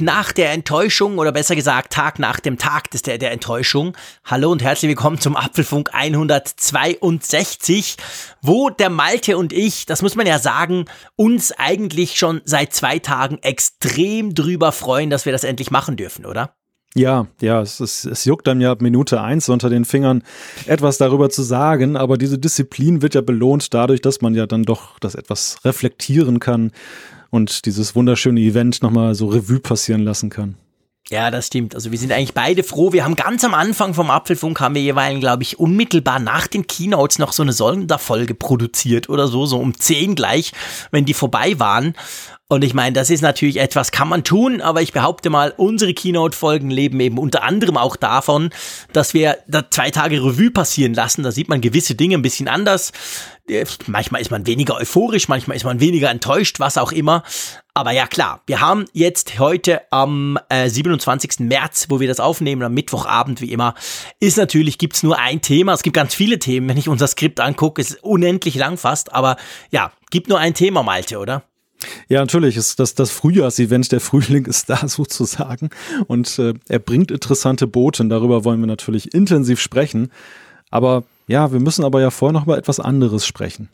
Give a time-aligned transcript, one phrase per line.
[0.00, 3.96] Nach der Enttäuschung oder besser gesagt Tag nach dem Tag des, der, der Enttäuschung.
[4.24, 7.96] Hallo und herzlich willkommen zum Apfelfunk 162,
[8.42, 10.86] wo der Malte und ich, das muss man ja sagen,
[11.16, 16.26] uns eigentlich schon seit zwei Tagen extrem drüber freuen, dass wir das endlich machen dürfen,
[16.26, 16.54] oder?
[16.96, 20.24] Ja, ja, es, es, es juckt dann ja Minute eins unter den Fingern,
[20.66, 24.64] etwas darüber zu sagen, aber diese Disziplin wird ja belohnt dadurch, dass man ja dann
[24.64, 26.72] doch das etwas reflektieren kann
[27.30, 30.56] und dieses wunderschöne Event nochmal so Revue passieren lassen kann.
[31.08, 31.74] Ja, das stimmt.
[31.74, 32.92] Also wir sind eigentlich beide froh.
[32.92, 36.68] Wir haben ganz am Anfang vom Apfelfunk haben wir jeweils, glaube ich, unmittelbar nach den
[36.68, 40.52] Keynotes noch so eine Sonderfolge produziert oder so, so um zehn gleich,
[40.92, 41.94] wenn die vorbei waren.
[42.50, 45.94] Und ich meine, das ist natürlich etwas, kann man tun, aber ich behaupte mal, unsere
[45.94, 48.50] Keynote-Folgen leben eben unter anderem auch davon,
[48.92, 51.22] dass wir da zwei Tage Revue passieren lassen.
[51.22, 52.90] Da sieht man gewisse Dinge ein bisschen anders.
[53.48, 57.22] Äh, manchmal ist man weniger euphorisch, manchmal ist man weniger enttäuscht, was auch immer.
[57.72, 61.38] Aber ja klar, wir haben jetzt heute am äh, 27.
[61.38, 63.76] März, wo wir das aufnehmen, am Mittwochabend wie immer,
[64.18, 65.74] ist natürlich, gibt's nur ein Thema.
[65.74, 69.14] Es gibt ganz viele Themen, wenn ich unser Skript angucke, ist unendlich lang fast.
[69.14, 69.36] Aber
[69.70, 71.44] ja, gibt nur ein Thema, Malte, oder?
[72.08, 72.56] Ja, natürlich.
[72.56, 75.70] Ist das das Frühjahrsevent, der Frühling ist da sozusagen.
[76.06, 80.10] Und äh, er bringt interessante Boten, darüber wollen wir natürlich intensiv sprechen,
[80.70, 83.68] aber ja, wir müssen aber ja vorher noch mal etwas anderes sprechen.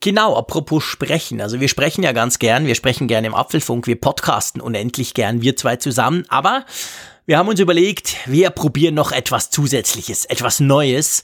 [0.00, 1.40] Genau, apropos sprechen.
[1.40, 5.42] Also wir sprechen ja ganz gern, wir sprechen gerne im Apfelfunk, wir podcasten unendlich gern,
[5.42, 6.64] wir zwei zusammen, aber
[7.24, 11.22] wir haben uns überlegt, wir probieren noch etwas Zusätzliches, etwas Neues.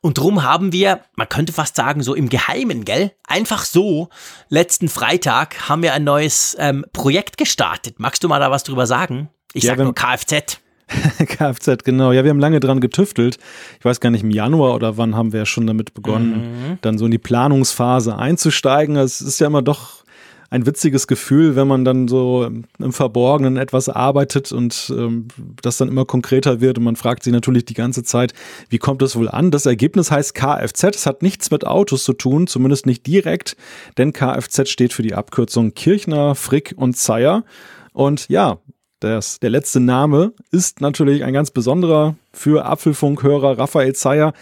[0.00, 3.12] Und drum haben wir, man könnte fast sagen, so im Geheimen, gell?
[3.26, 4.08] Einfach so,
[4.48, 7.98] letzten Freitag haben wir ein neues ähm, Projekt gestartet.
[7.98, 9.28] Magst du mal da was drüber sagen?
[9.54, 10.60] Ich ja, sag nur Kfz.
[11.18, 12.12] Kfz, genau.
[12.12, 13.38] Ja, wir haben lange dran getüftelt.
[13.78, 16.78] Ich weiß gar nicht, im Januar oder wann haben wir schon damit begonnen, mhm.
[16.80, 18.96] dann so in die Planungsphase einzusteigen.
[18.96, 20.04] Es ist ja immer doch
[20.50, 22.48] ein witziges Gefühl, wenn man dann so
[22.78, 25.28] im Verborgenen etwas arbeitet und ähm,
[25.60, 28.32] das dann immer konkreter wird und man fragt sich natürlich die ganze Zeit,
[28.70, 29.50] wie kommt das wohl an?
[29.50, 30.84] Das Ergebnis heißt Kfz.
[30.84, 33.56] Es hat nichts mit Autos zu tun, zumindest nicht direkt,
[33.98, 37.44] denn Kfz steht für die Abkürzung Kirchner, Frick und Zeyer.
[37.92, 38.58] Und ja,
[39.00, 44.32] das, der letzte Name ist natürlich ein ganz besonderer für Apfelfunkhörer Raphael Zeyer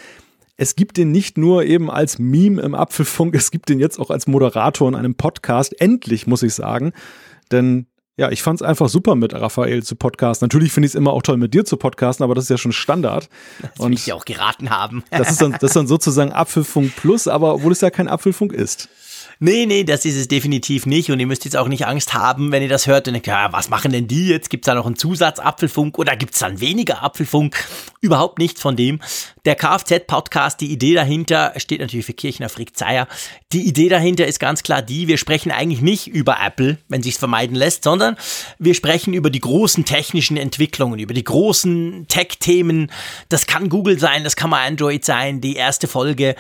[0.57, 4.11] es gibt den nicht nur eben als Meme im Apfelfunk, es gibt den jetzt auch
[4.11, 5.79] als Moderator in einem Podcast.
[5.81, 6.93] Endlich, muss ich sagen.
[7.53, 7.87] Denn
[8.19, 10.47] ja, ich fand es einfach super mit Raphael zu podcasten.
[10.47, 12.57] Natürlich finde ich es immer auch toll mit dir zu podcasten, aber das ist ja
[12.57, 13.29] schon Standard.
[13.61, 15.05] Das und will ich auch geraten haben.
[15.11, 18.55] das, ist dann, das ist dann sozusagen Apfelfunk Plus, aber obwohl es ja kein Apfelfunk
[18.55, 18.89] ist.
[19.39, 21.11] Nee, nee, das ist es definitiv nicht.
[21.11, 23.53] Und ihr müsst jetzt auch nicht Angst haben, wenn ihr das hört und denkt, ja,
[23.53, 24.49] was machen denn die jetzt?
[24.49, 27.55] Gibt es da noch einen Zusatz Apfelfunk oder gibt es dann weniger Apfelfunk?
[28.01, 29.01] Überhaupt nichts von dem.
[29.47, 33.07] Der Kfz-Podcast, die Idee dahinter steht natürlich für Kirchner Frick Zeyer.
[33.53, 37.17] Die Idee dahinter ist ganz klar die, wir sprechen eigentlich nicht über Apple, wenn sich's
[37.17, 38.17] vermeiden lässt, sondern
[38.59, 42.91] wir sprechen über die großen technischen Entwicklungen, über die großen Tech-Themen.
[43.29, 45.41] Das kann Google sein, das kann mal Android sein.
[45.41, 46.35] Die erste Folge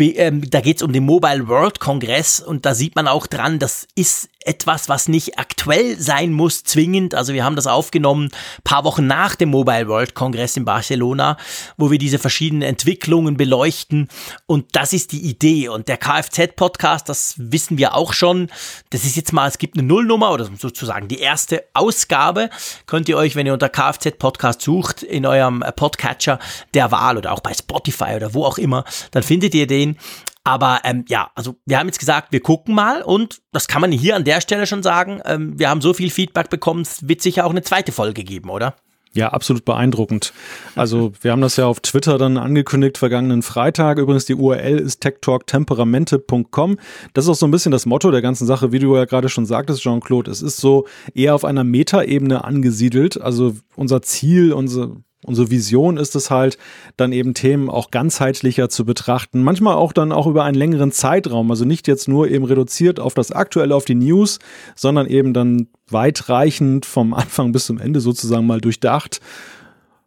[0.00, 3.58] ähm, da geht es um den Mobile World Kongress und da sieht man auch dran,
[3.58, 7.14] das ist etwas, was nicht aktuell sein muss, zwingend.
[7.14, 8.30] Also wir haben das aufgenommen,
[8.64, 11.36] paar Wochen nach dem Mobile World Kongress in Barcelona,
[11.76, 14.08] wo wir diese verschiedenen Entwicklungen beleuchten.
[14.46, 15.68] Und das ist die Idee.
[15.68, 18.48] Und der Kfz-Podcast, das wissen wir auch schon.
[18.88, 22.48] Das ist jetzt mal, es gibt eine Nullnummer oder sozusagen die erste Ausgabe.
[22.86, 26.38] Könnt ihr euch, wenn ihr unter Kfz-Podcast sucht, in eurem Podcatcher
[26.72, 29.98] der Wahl oder auch bei Spotify oder wo auch immer, dann findet ihr den.
[30.44, 33.92] Aber ähm, ja, also wir haben jetzt gesagt, wir gucken mal und das kann man
[33.92, 35.20] hier an der Stelle schon sagen.
[35.24, 38.48] Ähm, wir haben so viel Feedback bekommen, es wird sicher auch eine zweite Folge geben,
[38.48, 38.74] oder?
[39.12, 40.32] Ja, absolut beeindruckend.
[40.76, 43.98] Also wir haben das ja auf Twitter dann angekündigt vergangenen Freitag.
[43.98, 46.78] Übrigens die URL ist techtalktemperamente.com.
[47.12, 49.28] Das ist auch so ein bisschen das Motto der ganzen Sache, wie du ja gerade
[49.28, 50.30] schon sagtest, Jean-Claude.
[50.30, 53.20] Es ist so eher auf einer Metaebene angesiedelt.
[53.20, 54.94] Also unser Ziel, unser
[55.24, 56.56] Unsere Vision ist es halt,
[56.96, 59.42] dann eben Themen auch ganzheitlicher zu betrachten.
[59.42, 61.50] Manchmal auch dann auch über einen längeren Zeitraum.
[61.50, 64.38] Also nicht jetzt nur eben reduziert auf das Aktuelle, auf die News,
[64.74, 69.20] sondern eben dann weitreichend vom Anfang bis zum Ende sozusagen mal durchdacht.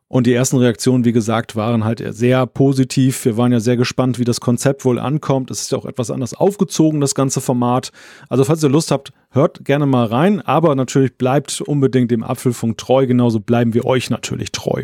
[0.07, 3.25] Und die ersten Reaktionen, wie gesagt, waren halt sehr positiv.
[3.25, 5.49] Wir waren ja sehr gespannt, wie das Konzept wohl ankommt.
[5.49, 7.91] Es ist ja auch etwas anders aufgezogen, das ganze Format.
[8.29, 10.41] Also falls ihr Lust habt, hört gerne mal rein.
[10.41, 13.07] Aber natürlich bleibt unbedingt dem Apfelfunk treu.
[13.07, 14.83] Genauso bleiben wir euch natürlich treu.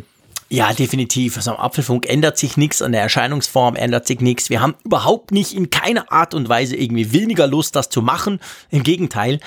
[0.52, 1.38] Ja, definitiv.
[1.38, 4.50] Also am Apfelfunk ändert sich nichts, an der Erscheinungsform ändert sich nichts.
[4.50, 8.40] Wir haben überhaupt nicht in keiner Art und Weise irgendwie weniger Lust, das zu machen.
[8.72, 9.40] Im Gegenteil.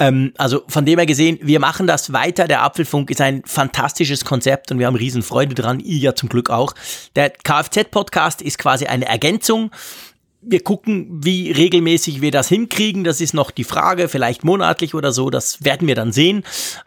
[0.00, 2.48] Ähm, also von dem her gesehen, wir machen das weiter.
[2.48, 5.78] Der Apfelfunk ist ein fantastisches Konzept und wir haben riesen Freude dran.
[5.78, 6.74] Ihr ja zum Glück auch.
[7.14, 9.70] Der Kfz-Podcast ist quasi eine Ergänzung
[10.42, 13.04] wir gucken, wie regelmäßig wir das hinkriegen.
[13.04, 15.30] Das ist noch die Frage, vielleicht monatlich oder so.
[15.30, 16.44] Das werden wir dann sehen.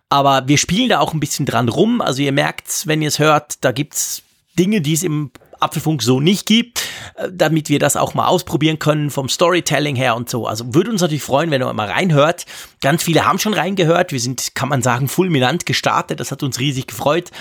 [0.10, 2.02] Aber wir spielen da auch ein bisschen dran rum.
[2.02, 4.24] Also ihr merkt, wenn ihr es hört, da gibt's
[4.58, 5.32] Dinge, die es im
[5.64, 6.84] Apfelfunk so nicht gibt,
[7.16, 10.46] äh, damit wir das auch mal ausprobieren können vom Storytelling her und so.
[10.48, 12.46] Also würde uns natürlich freuen, wenn ihr mal reinhört.
[12.82, 14.12] Ganz viele haben schon reingehört.
[14.12, 16.20] Wir sind, kann man sagen, fulminant gestartet.
[16.20, 17.32] Das hat uns riesig gefreut.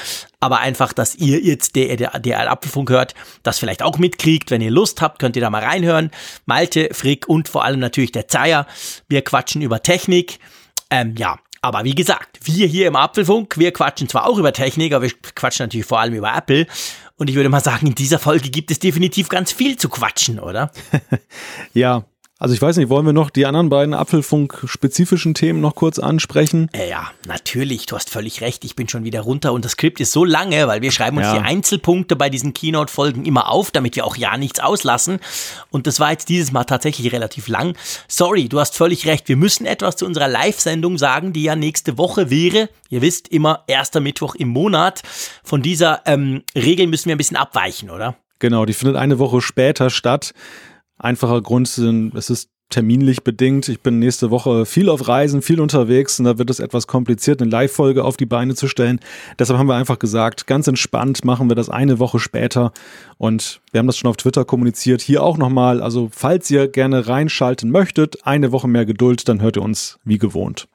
[0.41, 4.51] Aber einfach, dass ihr jetzt, der, der, der Apfelfunk hört, das vielleicht auch mitkriegt.
[4.51, 6.11] Wenn ihr Lust habt, könnt ihr da mal reinhören.
[6.47, 8.67] Malte, Frick und vor allem natürlich der Zeier.
[9.09, 10.39] Wir quatschen über Technik.
[10.91, 14.93] Ähm, ja, aber wie gesagt, wir hier im Apfelfunk, wir quatschen zwar auch über Technik,
[14.93, 16.67] aber wir quatschen natürlich vor allem über Apple.
[17.23, 20.41] Und ich würde mal sagen, in dieser Folge gibt es definitiv ganz viel zu quatschen,
[20.41, 20.73] oder?
[21.73, 22.05] ja,
[22.43, 26.69] also ich weiß nicht, wollen wir noch die anderen beiden Apfelfunk-spezifischen Themen noch kurz ansprechen?
[26.73, 28.65] Äh, ja, natürlich, du hast völlig recht.
[28.65, 31.29] Ich bin schon wieder runter und das Skript ist so lange, weil wir schreiben uns
[31.29, 31.35] ja.
[31.35, 35.21] die Einzelpunkte bei diesen Keynote-Folgen immer auf, damit wir auch ja nichts auslassen.
[35.71, 37.77] Und das war jetzt dieses Mal tatsächlich relativ lang.
[38.09, 39.29] Sorry, du hast völlig recht.
[39.29, 42.71] Wir müssen etwas zu unserer Live-Sendung sagen, die ja nächste Woche wäre.
[42.89, 45.03] Ihr wisst, immer erster Mittwoch im Monat.
[45.45, 48.17] Von dieser ähm, Regel müssen wir ein bisschen abweichen, oder?
[48.41, 50.35] Genau, die findet eine Woche später statt.
[51.03, 53.69] Einfacher Grund sind, es ist terminlich bedingt.
[53.69, 57.41] Ich bin nächste Woche viel auf Reisen, viel unterwegs und da wird es etwas kompliziert,
[57.41, 58.99] eine Live-Folge auf die Beine zu stellen.
[59.39, 62.73] Deshalb haben wir einfach gesagt, ganz entspannt machen wir das eine Woche später
[63.19, 65.03] und wir haben das schon auf Twitter kommuniziert.
[65.03, 69.57] Hier auch nochmal, also falls ihr gerne reinschalten möchtet, eine Woche mehr Geduld, dann hört
[69.57, 70.67] ihr uns wie gewohnt.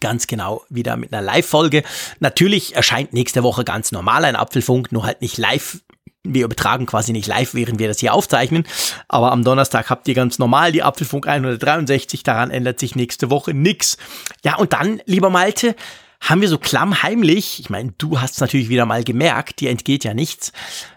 [0.00, 1.82] Ganz genau, wieder mit einer Live-Folge.
[2.20, 5.80] Natürlich erscheint nächste Woche ganz normal ein Apfelfunk, nur halt nicht live
[6.24, 8.64] wir übertragen quasi nicht live, während wir das hier aufzeichnen.
[9.08, 12.22] Aber am Donnerstag habt ihr ganz normal die Apfelfunk 163.
[12.22, 13.96] Daran ändert sich nächste Woche nix.
[14.44, 15.74] Ja, und dann, lieber Malte,
[16.20, 20.04] haben wir so klammheimlich, ich meine, du hast es natürlich wieder mal gemerkt, dir entgeht
[20.04, 20.52] ja nichts.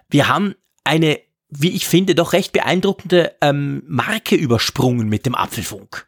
[0.10, 1.20] Wir haben eine,
[1.50, 6.08] wie ich finde, doch recht beeindruckende ähm, Marke übersprungen mit dem Apfelfunk.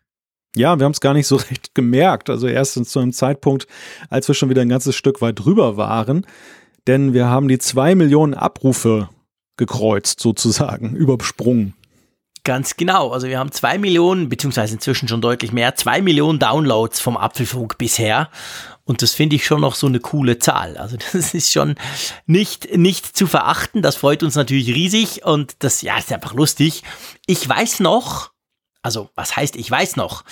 [0.55, 2.29] Ja, wir haben es gar nicht so recht gemerkt.
[2.29, 3.67] Also erst zu einem Zeitpunkt,
[4.09, 6.25] als wir schon wieder ein ganzes Stück weit drüber waren
[6.87, 9.09] denn wir haben die zwei Millionen Abrufe
[9.57, 11.73] gekreuzt, sozusagen, übersprungen.
[12.45, 13.11] Ganz genau.
[13.11, 17.77] Also wir haben zwei Millionen, beziehungsweise inzwischen schon deutlich mehr, zwei Millionen Downloads vom Apfelfunk
[17.77, 18.29] bisher.
[18.83, 20.77] Und das finde ich schon noch so eine coole Zahl.
[20.77, 21.75] Also das ist schon
[22.25, 23.81] nicht, nicht zu verachten.
[23.81, 26.83] Das freut uns natürlich riesig und das, ja, ist einfach lustig.
[27.27, 28.31] Ich weiß noch,
[28.81, 30.25] also was heißt ich weiß noch,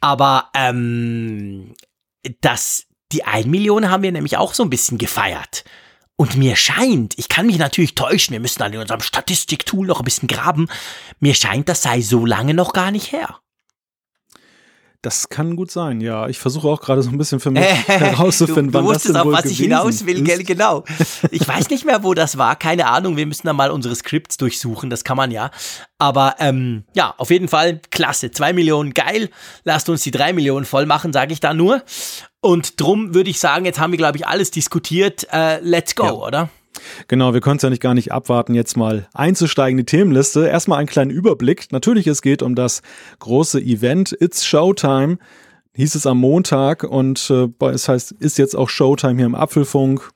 [0.00, 1.74] aber ähm,
[2.40, 5.64] das, die 1 Million haben wir nämlich auch so ein bisschen gefeiert.
[6.20, 10.04] Und mir scheint, ich kann mich natürlich täuschen, wir müssen in unserem Statistiktool noch ein
[10.04, 10.68] bisschen graben,
[11.18, 13.38] mir scheint, das sei so lange noch gar nicht her.
[15.02, 16.28] Das kann gut sein, ja.
[16.28, 19.16] Ich versuche auch gerade so ein bisschen für mich herauszufinden, du, du wann das denn
[19.16, 20.84] auf wohl was ich hinaus will, gell, genau.
[21.30, 23.16] Ich weiß nicht mehr, wo das war, keine Ahnung.
[23.16, 25.50] Wir müssen da mal unsere Skripts durchsuchen, das kann man ja.
[25.98, 28.30] Aber ähm, ja, auf jeden Fall klasse.
[28.30, 29.30] Zwei Millionen, geil.
[29.64, 31.82] Lasst uns die drei Millionen voll machen, sage ich da nur.
[32.42, 35.26] Und drum würde ich sagen, jetzt haben wir, glaube ich, alles diskutiert.
[35.32, 36.12] Äh, let's go, ja.
[36.12, 36.48] oder?
[37.08, 40.46] Genau, wir können es ja nicht gar nicht abwarten, jetzt mal einzusteigen in die Themenliste.
[40.46, 41.72] Erstmal einen kleinen Überblick.
[41.72, 42.82] Natürlich, es geht um das
[43.18, 45.18] große Event It's Showtime.
[45.74, 50.10] Hieß es am Montag und äh, es heißt, ist jetzt auch Showtime hier im Apfelfunk.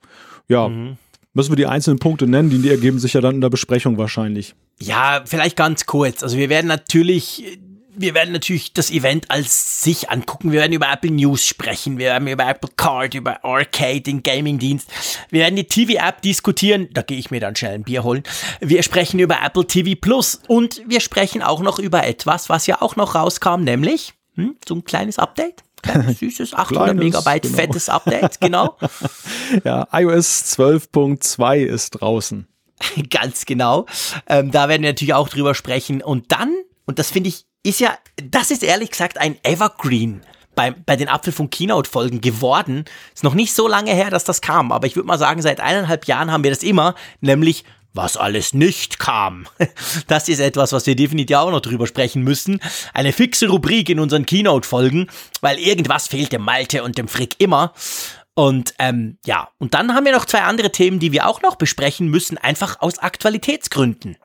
[0.49, 0.97] Ja, mhm.
[1.33, 3.97] müssen wir die einzelnen Punkte nennen, die, die ergeben sich ja dann in der Besprechung
[3.97, 4.55] wahrscheinlich.
[4.81, 6.23] Ja, vielleicht ganz kurz.
[6.23, 7.59] Also wir werden natürlich
[7.97, 10.53] wir werden natürlich das Event als sich angucken.
[10.53, 11.99] Wir werden über Apple News sprechen.
[11.99, 14.89] Wir werden über Apple Card, über Arcade, den Gaming-Dienst.
[15.31, 16.89] Wir werden die TV-App diskutieren.
[16.93, 18.23] Da gehe ich mir dann schnell ein Bier holen.
[18.61, 22.81] Wir sprechen über Apple TV Plus und wir sprechen auch noch über etwas, was ja
[22.83, 25.63] auch noch rauskam, nämlich hm, so ein kleines Update.
[25.83, 27.57] Kleines, süßes 800 kleines, Megabyte genau.
[27.57, 28.77] fettes Update, genau.
[29.65, 32.47] ja, iOS 12.2 ist draußen.
[33.11, 33.87] Ganz genau.
[34.27, 36.03] Ähm, da werden wir natürlich auch drüber sprechen.
[36.03, 36.55] Und dann,
[36.87, 40.23] und das finde ich ist ja, das ist ehrlich gesagt ein Evergreen
[40.55, 42.85] bei, bei den Apfelfunk Keynote Folgen geworden.
[43.13, 45.61] Ist noch nicht so lange her, dass das kam, aber ich würde mal sagen, seit
[45.61, 49.47] eineinhalb Jahren haben wir das immer, nämlich was alles nicht kam.
[50.09, 52.61] Das ist etwas, was wir definitiv auch noch drüber sprechen müssen.
[52.93, 55.09] Eine fixe Rubrik in unseren Keynote-Folgen,
[55.41, 57.73] weil irgendwas fehlt dem Malte und dem Frick immer.
[58.35, 61.55] Und ähm, ja, und dann haben wir noch zwei andere Themen, die wir auch noch
[61.55, 64.17] besprechen müssen, einfach aus Aktualitätsgründen.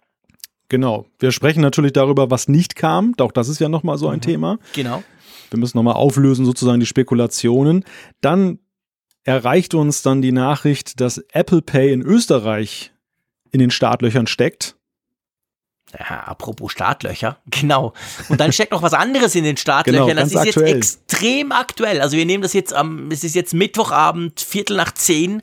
[0.69, 1.07] Genau.
[1.17, 3.15] Wir sprechen natürlich darüber, was nicht kam.
[3.19, 4.21] Auch das ist ja nochmal so ein mhm.
[4.21, 4.59] Thema.
[4.73, 5.03] Genau.
[5.49, 7.83] Wir müssen nochmal auflösen, sozusagen die Spekulationen.
[8.21, 8.59] Dann
[9.23, 12.91] erreicht uns dann die Nachricht, dass Apple Pay in Österreich
[13.51, 14.75] in den Startlöchern steckt.
[15.97, 17.93] Ja, apropos Startlöcher, genau.
[18.29, 20.07] Und dann steckt noch was anderes in den Startlöchern.
[20.07, 20.67] Genau, das ist aktuell.
[20.67, 22.01] jetzt extrem aktuell.
[22.01, 25.41] Also wir nehmen das jetzt am, es ist jetzt Mittwochabend, Viertel nach zehn.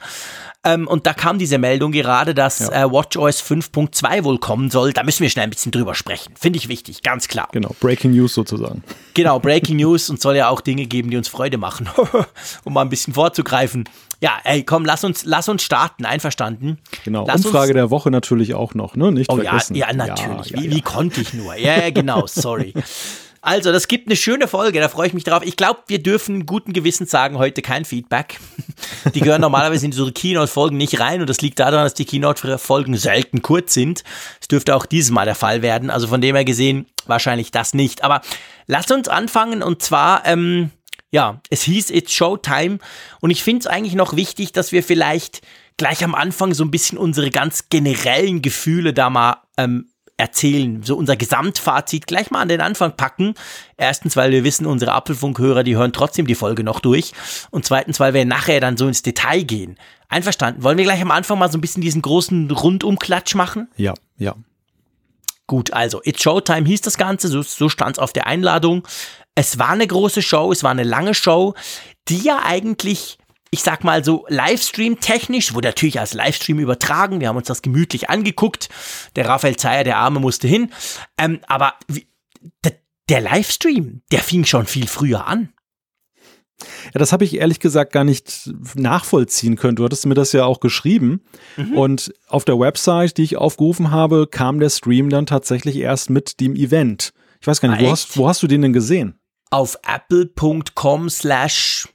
[0.66, 2.84] Ähm, und da kam diese Meldung gerade, dass Ja.
[2.84, 4.92] äh, WatchOS 5.2 wohl kommen soll.
[4.92, 6.34] Da müssen wir schnell ein bisschen drüber sprechen.
[6.38, 7.48] Finde ich wichtig, ganz klar.
[7.52, 8.82] Genau, Breaking News sozusagen.
[9.14, 11.88] Genau, Breaking News und soll ja auch Dinge geben, die uns Freude machen,
[12.64, 13.88] um mal ein bisschen vorzugreifen.
[14.20, 16.78] Ja, ey, komm, lass uns, lass uns starten, einverstanden?
[17.04, 19.12] Genau, Lass Umfrage der Woche natürlich auch noch, ne?
[19.12, 19.74] Nicht Oh ja, vergessen.
[19.76, 20.50] ja, natürlich.
[20.50, 20.74] Ja, ja, wie, ja.
[20.74, 21.54] wie konnte ich nur?
[21.56, 22.72] Ja, ja, genau, sorry.
[23.46, 25.44] Also, das gibt eine schöne Folge, da freue ich mich drauf.
[25.44, 28.40] Ich glaube, wir dürfen guten Gewissens sagen, heute kein Feedback.
[29.14, 32.96] Die gehören normalerweise in so Keynote-Folgen nicht rein und das liegt daran, dass die Keynote-Folgen
[32.96, 34.02] selten kurz sind.
[34.40, 35.90] Es dürfte auch dieses Mal der Fall werden.
[35.90, 38.02] Also von dem her gesehen, wahrscheinlich das nicht.
[38.02, 38.20] Aber
[38.66, 40.70] lasst uns anfangen und zwar, ähm,
[41.12, 42.78] ja, es hieß It's Showtime
[43.20, 45.40] und ich finde es eigentlich noch wichtig, dass wir vielleicht
[45.76, 50.96] gleich am Anfang so ein bisschen unsere ganz generellen Gefühle da mal ähm, erzählen, so
[50.96, 53.34] unser Gesamtfazit gleich mal an den Anfang packen.
[53.76, 57.12] Erstens, weil wir wissen, unsere Apfelfunkhörer, die hören trotzdem die Folge noch durch.
[57.50, 59.76] Und zweitens, weil wir nachher dann so ins Detail gehen.
[60.08, 60.62] Einverstanden?
[60.62, 63.68] Wollen wir gleich am Anfang mal so ein bisschen diesen großen Rundumklatsch machen?
[63.76, 64.34] Ja, ja.
[65.46, 68.86] Gut, also It's Showtime hieß das Ganze, so, so stand es auf der Einladung.
[69.34, 71.54] Es war eine große Show, es war eine lange Show,
[72.08, 73.18] die ja eigentlich,
[73.50, 78.10] ich sag mal so, Livestream-technisch, wurde natürlich als Livestream übertragen, wir haben uns das gemütlich
[78.10, 78.68] angeguckt.
[79.14, 80.72] Der Raphael Zeyer, der Arme, musste hin.
[81.18, 82.06] Ähm, aber wie,
[83.08, 85.52] der, Livestream, der fing schon viel früher an.
[86.86, 89.76] Ja, das habe ich ehrlich gesagt gar nicht nachvollziehen können.
[89.76, 91.20] Du hattest mir das ja auch geschrieben.
[91.56, 91.76] Mhm.
[91.76, 96.40] Und auf der Website, die ich aufgerufen habe, kam der Stream dann tatsächlich erst mit
[96.40, 97.12] dem Event.
[97.40, 97.92] Ich weiß gar nicht, Ah, wo echt?
[97.92, 99.18] hast, wo hast du den denn gesehen?
[99.50, 101.88] Auf apple.com slash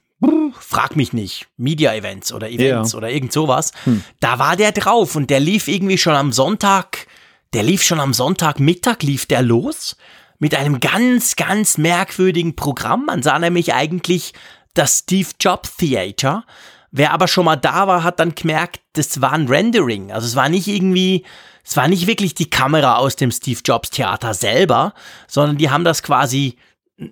[0.62, 2.98] frag mich nicht, Media Events oder Events Ja.
[2.98, 3.72] oder irgend sowas.
[4.20, 7.06] Da war der drauf und der lief irgendwie schon am Sonntag,
[7.52, 9.96] der lief schon am Sonntagmittag, lief der los
[10.38, 13.06] mit einem ganz, ganz merkwürdigen Programm.
[13.06, 14.32] Man sah nämlich eigentlich
[14.74, 16.44] das Steve Jobs Theater.
[16.90, 20.12] Wer aber schon mal da war, hat dann gemerkt, das war ein Rendering.
[20.12, 21.24] Also es war nicht irgendwie,
[21.64, 24.94] es war nicht wirklich die Kamera aus dem Steve Jobs Theater selber,
[25.28, 26.56] sondern die haben das quasi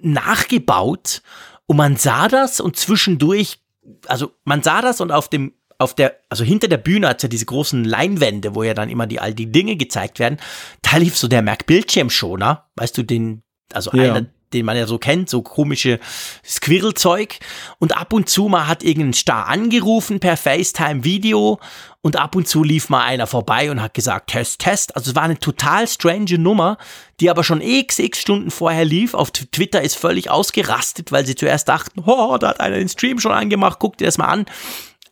[0.02, 1.23] nachgebaut
[1.71, 3.61] und man sah das und zwischendurch,
[4.09, 7.29] also man sah das und auf dem, auf der, also hinter der Bühne hat ja
[7.29, 10.41] diese großen Leinwände, wo ja dann immer die all die Dinge gezeigt werden.
[10.83, 14.17] Da lief so der Mac Bildschirmschoner, weißt du, den, also Ja.
[14.17, 15.99] einer, den man ja so kennt, so komische
[16.45, 17.38] Squirrelzeug.
[17.78, 21.59] Und ab und zu mal hat irgendein Star angerufen per FaceTime-Video
[22.02, 24.97] und ab und zu lief mal einer vorbei und hat gesagt, Test, Test.
[24.97, 26.78] Also es war eine total strange Nummer,
[27.21, 29.14] die aber schon x, x Stunden vorher lief.
[29.14, 33.19] Auf Twitter ist völlig ausgerastet, weil sie zuerst dachten, oh, da hat einer den Stream
[33.19, 34.47] schon angemacht, guck dir das mal an.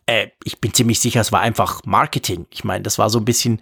[0.07, 2.47] Äh, ich bin ziemlich sicher, es war einfach Marketing.
[2.49, 3.61] Ich meine, das war so ein bisschen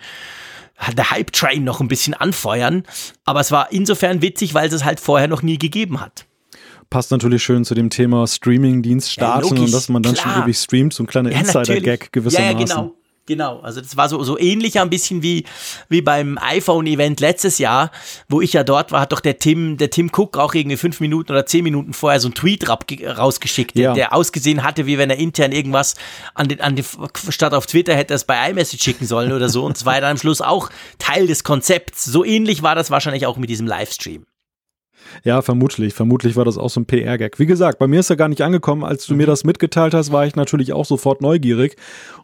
[0.95, 2.83] der Hype-Train noch ein bisschen anfeuern.
[3.25, 6.25] Aber es war insofern witzig, weil es es halt vorher noch nie gegeben hat.
[6.89, 10.45] Passt natürlich schön zu dem Thema Streaming-Dienst starten logisch, und dass man dann schon klar.
[10.45, 12.57] ewig streamt, so ein kleiner Ja, Insider-Gag gewissermaßen.
[12.57, 12.95] Ja, ja, genau.
[13.27, 15.43] Genau, also das war so, so ähnlich ein bisschen wie,
[15.89, 17.91] wie beim iPhone-Event letztes Jahr,
[18.29, 21.01] wo ich ja dort war, hat doch der Tim, der Tim Cook auch irgendwie fünf
[21.01, 23.93] Minuten oder zehn Minuten vorher so einen Tweet rausgeschickt, der, Ja.
[23.93, 25.95] der ausgesehen hatte, wie wenn er intern irgendwas
[26.35, 26.85] an den, an die,
[27.29, 29.65] statt auf Twitter hätte er es bei iMessage schicken sollen oder so.
[29.65, 32.05] Und es war dann am Schluss auch Teil des Konzepts.
[32.05, 34.25] So ähnlich war das wahrscheinlich auch mit diesem Livestream.
[35.23, 35.93] Ja, vermutlich.
[35.93, 37.39] Vermutlich war das auch so ein PR-Gag.
[37.39, 38.83] Wie gesagt, bei mir ist er gar nicht angekommen.
[38.83, 39.27] Als du mir Mhm.
[39.27, 41.75] das mitgeteilt hast, war ich natürlich auch sofort neugierig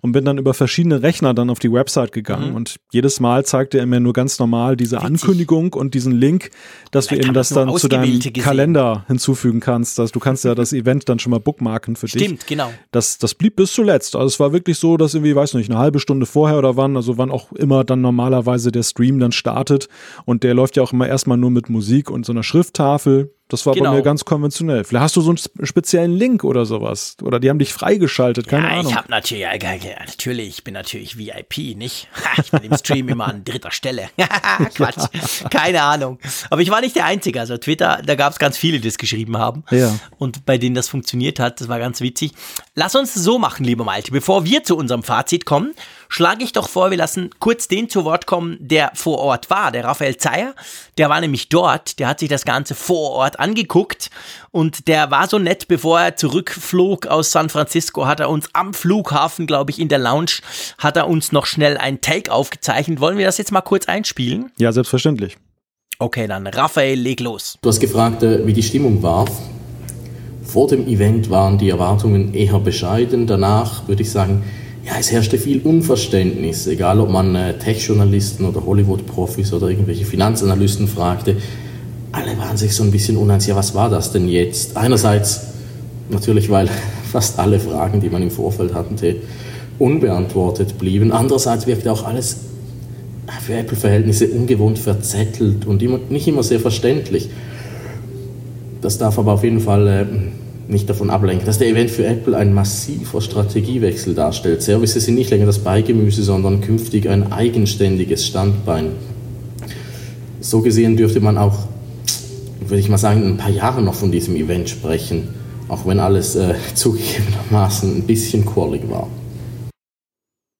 [0.01, 2.55] und bin dann über verschiedene Rechner dann auf die Website gegangen.
[2.55, 4.99] Und jedes Mal zeigte er mir nur ganz normal diese Mhm.
[5.13, 5.23] Witzig.
[5.23, 6.49] Ankündigung und diesen Link,
[6.91, 8.33] dass du Vielleicht eben haben das dann zu deinem gesehen.
[8.33, 9.97] Kalender hinzufügen kannst.
[9.99, 12.21] Dass du kannst ja das Event dann schon mal bookmarken für dich.
[12.23, 12.71] Stimmt, genau.
[12.91, 14.15] Das, das blieb bis zuletzt.
[14.15, 16.95] Also es war wirklich so, dass irgendwie, weiß nicht, eine halbe Stunde vorher oder wann,
[16.97, 19.87] also wann auch immer dann normalerweise der Stream dann startet.
[20.25, 23.29] Und der läuft ja auch immer erstmal nur mit Musik und so einer Schrifttafel.
[23.53, 23.91] Das war Genau.
[23.91, 24.83] bei mir ganz konventionell.
[24.83, 27.15] Vielleicht hast du so einen sp- speziellen Link oder sowas.
[27.21, 28.87] Oder die haben dich freigeschaltet, keine ja, Ahnung.
[28.91, 29.63] ich habe natürlich,
[29.99, 32.07] natürlich, ich bin natürlich VIP, nicht?
[32.43, 34.09] Ich bin im Stream immer an dritter Stelle.
[34.75, 35.07] Quatsch,
[35.49, 36.19] keine Ahnung.
[36.49, 37.39] Aber ich war nicht der Einzige.
[37.39, 39.63] Also Twitter, da gab es ganz viele, die das geschrieben haben.
[39.71, 39.93] Ja.
[40.17, 42.31] Und bei denen das funktioniert hat, das war ganz witzig.
[42.75, 44.11] Lass uns so machen, lieber Malte.
[44.11, 45.73] Bevor wir zu unserem Fazit kommen,
[46.09, 49.71] schlage ich doch vor, wir lassen kurz den zu Wort kommen, der vor Ort war,
[49.71, 50.53] der Raphael Zeyer.
[50.97, 54.09] Der war nämlich dort, der hat sich das Ganze vor Ort angeguckt
[54.51, 58.73] und der war so nett, bevor er zurückflog aus San Francisco, hat er uns am
[58.73, 60.39] Flughafen, glaube ich, in der Lounge,
[60.77, 62.99] hat er uns noch schnell ein Take aufgezeichnet.
[62.99, 64.51] Wollen wir das jetzt mal kurz einspielen?
[64.57, 65.37] Ja, selbstverständlich.
[65.99, 67.57] Okay, dann Raphael, leg los.
[67.61, 69.25] Du hast gefragt, äh, wie die Stimmung war.
[70.43, 73.27] Vor dem Event waren die Erwartungen eher bescheiden.
[73.27, 74.43] Danach würde ich sagen,
[74.85, 80.87] ja, es herrschte viel Unverständnis, egal ob man äh, Tech-Journalisten oder Hollywood-Profis oder irgendwelche Finanzanalysten
[80.87, 81.37] fragte.
[82.13, 84.77] Alle waren sich so ein bisschen uneins, ja, was war das denn jetzt?
[84.77, 85.41] Einerseits
[86.09, 86.69] natürlich, weil
[87.11, 89.17] fast alle Fragen, die man im Vorfeld hatte,
[89.79, 91.11] unbeantwortet blieben.
[91.11, 92.37] Andererseits wirkte auch alles
[93.41, 97.29] für Apple-Verhältnisse ungewohnt verzettelt und immer, nicht immer sehr verständlich.
[98.81, 100.05] Das darf aber auf jeden Fall äh,
[100.71, 104.61] nicht davon ablenken, dass der Event für Apple ein massiver Strategiewechsel darstellt.
[104.61, 108.91] Services sind nicht länger das Beigemüse, sondern künftig ein eigenständiges Standbein.
[110.41, 111.67] So gesehen dürfte man auch,
[112.69, 115.33] würde ich mal sagen, ein paar Jahre noch von diesem Event sprechen,
[115.67, 119.07] auch wenn alles äh, zugegebenermaßen ein bisschen qualig war.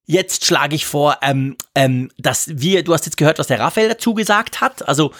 [0.05, 3.87] Jetzt schlage ich vor, ähm, ähm, dass wir, du hast jetzt gehört, was der Raphael
[3.87, 4.87] dazu gesagt hat.
[4.87, 5.11] Also,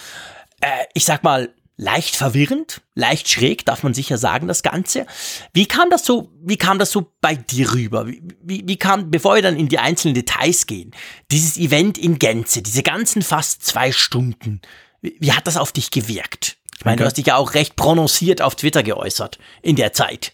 [0.60, 5.06] äh, ich sag mal, leicht verwirrend, leicht schräg, darf man sicher sagen, das Ganze.
[5.54, 8.08] Wie kam das so, wie kam das so bei dir rüber?
[8.08, 10.92] Wie, wie, wie kam, bevor wir dann in die einzelnen Details gehen,
[11.32, 14.62] dieses Event in Gänze, diese ganzen fast zwei Stunden,
[15.02, 16.58] wie, wie hat das auf dich gewirkt?
[16.78, 20.34] Ich meine, du hast dich ja auch recht prononciert auf Twitter geäußert in der Zeit.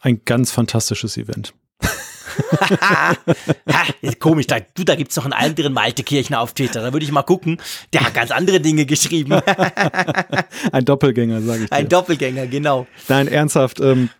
[0.00, 1.54] Ein ganz fantastisches Event.
[2.80, 3.16] ha,
[4.20, 6.82] komisch, da, du, da gibt's noch einen anderen Malte Kirchner auf Twitter.
[6.82, 7.60] Da würde ich mal gucken.
[7.92, 9.32] Der hat ganz andere Dinge geschrieben.
[10.72, 11.76] ein Doppelgänger, sage ich dir.
[11.76, 12.86] Ein Doppelgänger, genau.
[13.08, 13.80] Nein, ernsthaft.
[13.80, 14.10] Ähm,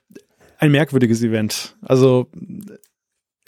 [0.58, 1.76] ein merkwürdiges Event.
[1.82, 2.28] Also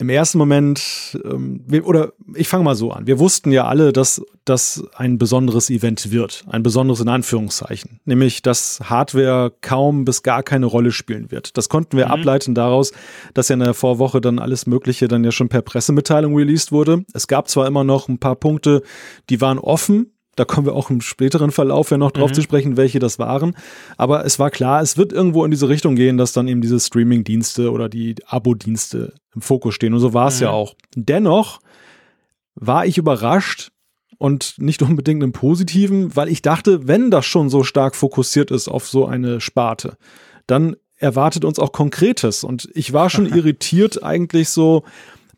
[0.01, 3.07] im ersten Moment, ähm, wir, oder ich fange mal so an.
[3.07, 6.43] Wir wussten ja alle, dass das ein besonderes Event wird.
[6.49, 8.01] Ein besonderes in Anführungszeichen.
[8.07, 11.59] Nämlich, dass Hardware kaum bis gar keine Rolle spielen wird.
[11.59, 12.13] Das konnten wir mhm.
[12.13, 12.93] ableiten daraus,
[13.35, 17.05] dass ja in der Vorwoche dann alles Mögliche dann ja schon per Pressemitteilung released wurde.
[17.13, 18.83] Es gab zwar immer noch ein paar Punkte,
[19.29, 22.35] die waren offen, da kommen wir auch im späteren Verlauf ja noch drauf mhm.
[22.35, 23.57] zu sprechen, welche das waren.
[23.97, 26.79] Aber es war klar, es wird irgendwo in diese Richtung gehen, dass dann eben diese
[26.79, 29.93] Streaming-Dienste oder die Abo-Dienste im Fokus stehen.
[29.93, 30.45] Und so war es mhm.
[30.45, 30.75] ja auch.
[30.95, 31.61] Dennoch
[32.55, 33.71] war ich überrascht
[34.19, 38.69] und nicht unbedingt im Positiven, weil ich dachte, wenn das schon so stark fokussiert ist
[38.69, 39.97] auf so eine Sparte,
[40.47, 42.45] dann erwartet uns auch Konkretes.
[42.45, 44.85] Und ich war schon irritiert eigentlich so,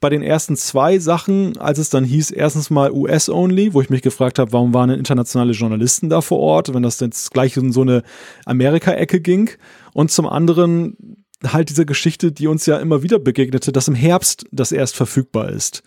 [0.02, 4.02] bei den ersten zwei Sachen, als es dann hieß, erstens mal US-only, wo ich mich
[4.02, 7.72] gefragt habe, warum waren denn internationale Journalisten da vor Ort, wenn das jetzt gleich in
[7.72, 8.02] so eine
[8.44, 9.50] Amerika-Ecke ging.
[9.94, 14.44] Und zum anderen halt diese Geschichte, die uns ja immer wieder begegnete, dass im Herbst
[14.50, 15.84] das erst verfügbar ist.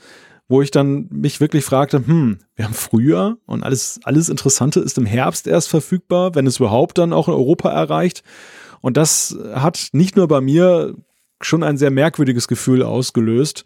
[0.48, 4.98] Wo ich dann mich wirklich fragte, hm, wir haben Frühjahr und alles, alles Interessante ist
[4.98, 8.24] im Herbst erst verfügbar, wenn es überhaupt dann auch in Europa erreicht.
[8.80, 10.96] Und das hat nicht nur bei mir
[11.42, 13.66] schon ein sehr merkwürdiges Gefühl ausgelöst,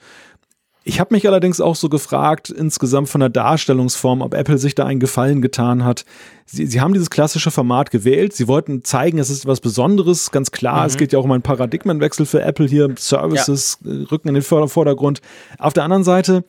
[0.84, 4.86] ich habe mich allerdings auch so gefragt, insgesamt von der Darstellungsform, ob Apple sich da
[4.86, 6.06] einen Gefallen getan hat.
[6.46, 8.34] Sie, sie haben dieses klassische Format gewählt.
[8.34, 10.82] Sie wollten zeigen, es ist was Besonderes, ganz klar.
[10.82, 10.88] Mhm.
[10.88, 12.94] Es geht ja auch um einen Paradigmenwechsel für Apple hier.
[12.98, 13.92] Services ja.
[13.92, 15.22] Äh, rücken in den Vordergrund.
[15.58, 16.46] Auf der anderen Seite,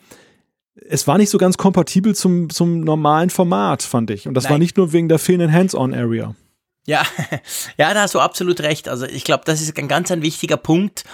[0.89, 4.29] es war nicht so ganz kompatibel zum, zum normalen Format, fand ich.
[4.29, 4.53] Und das Nein.
[4.53, 6.35] war nicht nur wegen der fehlenden Hands-on-Area.
[6.87, 7.03] Ja,
[7.79, 8.89] ja, da hast du absolut recht.
[8.89, 11.05] Also ich glaube, das ist ein ganz ein wichtiger Punkt.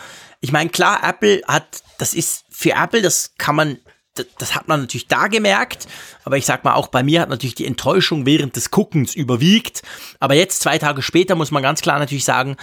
[0.40, 3.79] Ich meine, klar, Apple hat, das ist für Apple, das kann man,
[4.14, 5.87] das, das hat man natürlich da gemerkt,
[6.25, 9.83] aber ich sag mal, auch bei mir hat natürlich die Enttäuschung während des Guckens überwiegt.
[10.21, 12.57] Aber jetzt, zwei Tage später, muss man ganz klar natürlich sagen,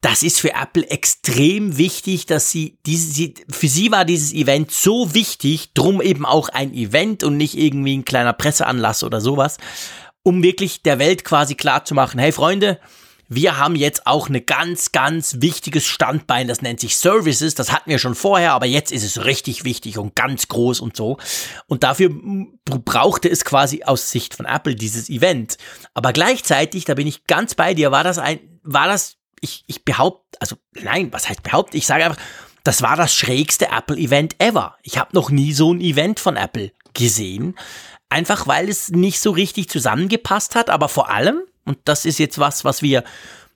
[0.00, 4.70] das ist für Apple extrem wichtig, dass sie diese, sie, für sie war dieses Event
[4.70, 9.58] so wichtig, drum eben auch ein Event und nicht irgendwie ein kleiner Presseanlass oder sowas,
[10.22, 12.78] um wirklich der Welt quasi klar zu machen, hey Freunde,
[13.34, 17.54] wir haben jetzt auch eine ganz, ganz wichtiges Standbein, das nennt sich Services.
[17.54, 20.96] Das hatten wir schon vorher, aber jetzt ist es richtig wichtig und ganz groß und
[20.96, 21.18] so.
[21.66, 22.10] Und dafür
[22.64, 25.56] brauchte es quasi aus Sicht von Apple dieses Event.
[25.94, 29.84] Aber gleichzeitig, da bin ich ganz bei dir, war das ein, war das, ich, ich
[29.84, 31.76] behaupte, also nein, was heißt behaupte?
[31.76, 32.22] Ich sage einfach,
[32.64, 34.76] das war das schrägste Apple-Event ever.
[34.82, 37.56] Ich habe noch nie so ein Event von Apple gesehen.
[38.08, 42.38] Einfach weil es nicht so richtig zusammengepasst hat, aber vor allem, und das ist jetzt
[42.38, 43.04] was, was wir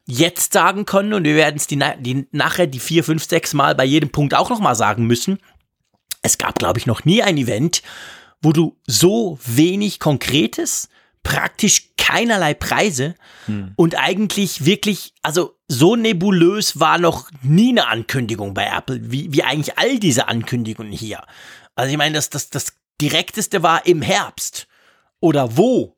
[0.07, 3.75] jetzt sagen können und wir werden es die, die, nachher die vier, fünf, sechs Mal
[3.75, 5.39] bei jedem Punkt auch nochmal sagen müssen.
[6.23, 7.83] Es gab, glaube ich, noch nie ein Event,
[8.41, 10.89] wo du so wenig Konkretes,
[11.25, 13.17] praktisch keinerlei Preise
[13.47, 13.73] hm.
[13.75, 19.43] und eigentlich wirklich, also so nebulös war noch nie eine Ankündigung bei Apple, wie, wie
[19.43, 21.25] eigentlich all diese Ankündigungen hier.
[21.75, 24.69] Also ich meine, das, das, das direkteste war im Herbst.
[25.19, 25.96] Oder wo?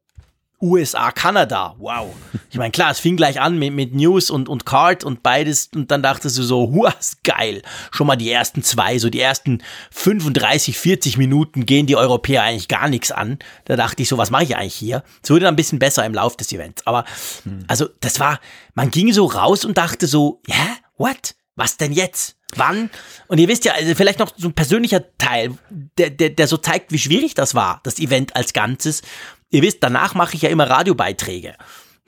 [0.61, 1.75] USA, Kanada.
[1.79, 2.15] Wow.
[2.51, 5.71] Ich meine, klar, es fing gleich an mit, mit News und, und Card und beides.
[5.75, 7.63] Und dann dachtest du so, was geil.
[7.91, 12.69] Schon mal die ersten zwei, so die ersten 35, 40 Minuten gehen die Europäer eigentlich
[12.69, 13.39] gar nichts an.
[13.67, 15.03] Da dachte ich so, was mache ich eigentlich hier?
[15.23, 16.87] Es wurde dann ein bisschen besser im Lauf des Events.
[16.87, 17.05] Aber,
[17.45, 17.65] hm.
[17.69, 18.41] also, das war,
[18.75, 20.55] man ging so raus und dachte so, hä?
[20.55, 21.35] Yeah, what?
[21.55, 22.37] Was denn jetzt?
[22.55, 22.89] Wann?
[23.27, 25.59] Und ihr wisst ja, also vielleicht noch so ein persönlicher Teil,
[25.99, 29.03] der, der, der so zeigt, wie schwierig das war, das Event als Ganzes.
[29.51, 31.55] Ihr wisst, danach mache ich ja immer Radiobeiträge.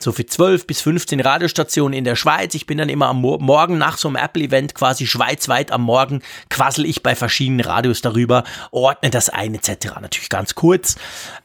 [0.03, 2.55] So für 12 bis 15 Radiostationen in der Schweiz.
[2.55, 6.23] Ich bin dann immer am Mo Morgen nach so einem Apple-Event quasi schweizweit am Morgen
[6.49, 10.01] quassel ich bei verschiedenen Radios darüber, ordne das ein etc.
[10.01, 10.97] Natürlich ganz kurz.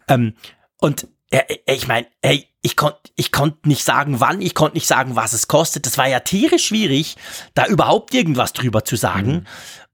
[0.07, 0.35] Ähm,
[0.79, 4.87] und äh, ich meine, hey, ich konnte ich konnt nicht sagen, wann, ich konnte nicht
[4.87, 5.85] sagen, was es kostet.
[5.85, 7.17] Das war ja tierisch schwierig,
[7.53, 9.31] da überhaupt irgendwas drüber zu sagen.
[9.31, 9.45] Mhm.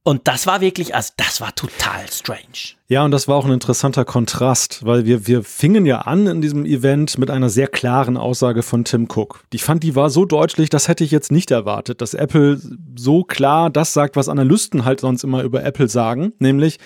[0.03, 2.75] Und das war wirklich, also das war total strange.
[2.87, 6.41] Ja, und das war auch ein interessanter Kontrast, weil wir, wir fingen ja an in
[6.41, 9.43] diesem Event mit einer sehr klaren Aussage von Tim Cook.
[9.53, 12.59] Ich fand, die war so deutlich, das hätte ich jetzt nicht erwartet, dass Apple
[12.97, 16.79] so klar das sagt, was Analysten halt sonst immer über Apple sagen, nämlich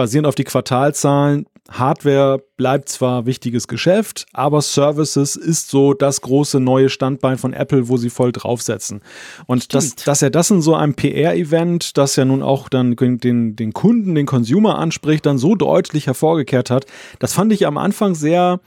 [0.00, 6.58] basierend auf die Quartalzahlen, Hardware bleibt zwar wichtiges Geschäft, aber Services ist so das große
[6.58, 9.02] neue Standbein von Apple, wo sie voll draufsetzen.
[9.44, 13.56] Und dass, dass er das in so einem PR-Event, das ja nun auch dann den,
[13.56, 16.86] den Kunden, den Consumer anspricht, dann so deutlich hervorgekehrt hat,
[17.18, 18.60] das fand ich am Anfang sehr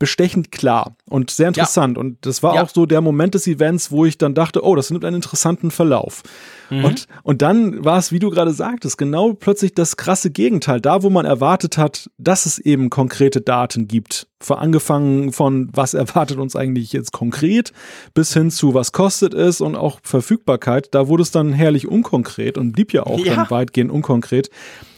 [0.00, 1.96] bestechend klar und sehr interessant.
[1.96, 2.00] Ja.
[2.00, 2.64] Und das war ja.
[2.64, 5.70] auch so der Moment des Events, wo ich dann dachte, oh, das nimmt einen interessanten
[5.70, 6.24] Verlauf.
[6.70, 6.84] Mhm.
[6.84, 10.80] Und, und dann war es, wie du gerade sagtest, genau plötzlich das krasse Gegenteil.
[10.80, 14.26] Da, wo man erwartet hat, dass es eben konkrete Daten gibt.
[14.40, 17.72] Vor angefangen von, was erwartet uns eigentlich jetzt konkret,
[18.14, 20.88] bis hin zu, was kostet es und auch Verfügbarkeit.
[20.94, 23.36] Da wurde es dann herrlich unkonkret und blieb ja auch ja.
[23.36, 24.50] dann weitgehend unkonkret.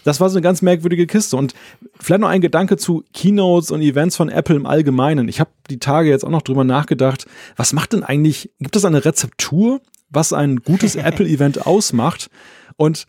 [0.05, 1.37] Das war so eine ganz merkwürdige Kiste.
[1.37, 1.55] Und
[1.99, 5.29] vielleicht noch ein Gedanke zu Keynotes und Events von Apple im Allgemeinen.
[5.29, 8.85] Ich habe die Tage jetzt auch noch drüber nachgedacht, was macht denn eigentlich, gibt es
[8.85, 9.81] eine Rezeptur,
[10.15, 12.29] was ein gutes Apple-Event ausmacht?
[12.77, 13.07] Und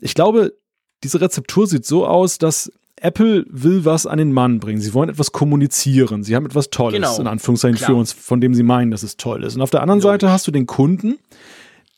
[0.00, 0.54] ich glaube,
[1.04, 4.80] diese Rezeptur sieht so aus, dass Apple will was an den Mann bringen.
[4.80, 6.24] Sie wollen etwas kommunizieren.
[6.24, 7.18] Sie haben etwas Tolles, genau.
[7.20, 7.90] in Anführungszeichen, Klar.
[7.90, 9.54] für uns, von dem sie meinen, dass es toll ist.
[9.54, 10.14] Und auf der anderen Logisch.
[10.14, 11.18] Seite hast du den Kunden,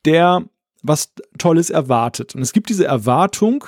[0.04, 0.44] der
[0.82, 2.34] was Tolles erwartet.
[2.34, 3.64] Und es gibt diese Erwartung,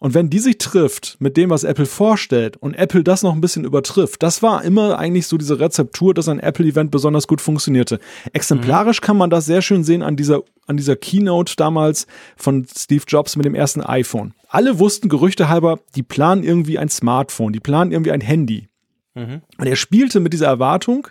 [0.00, 3.40] und wenn die sich trifft mit dem, was Apple vorstellt und Apple das noch ein
[3.40, 7.98] bisschen übertrifft, das war immer eigentlich so diese Rezeptur, dass ein Apple-Event besonders gut funktionierte.
[8.32, 9.04] Exemplarisch mhm.
[9.04, 12.06] kann man das sehr schön sehen an dieser, an dieser Keynote damals
[12.36, 14.34] von Steve Jobs mit dem ersten iPhone.
[14.48, 18.68] Alle wussten Gerüchte halber, die planen irgendwie ein Smartphone, die planen irgendwie ein Handy.
[19.14, 19.42] Mhm.
[19.58, 21.08] Und er spielte mit dieser Erwartung,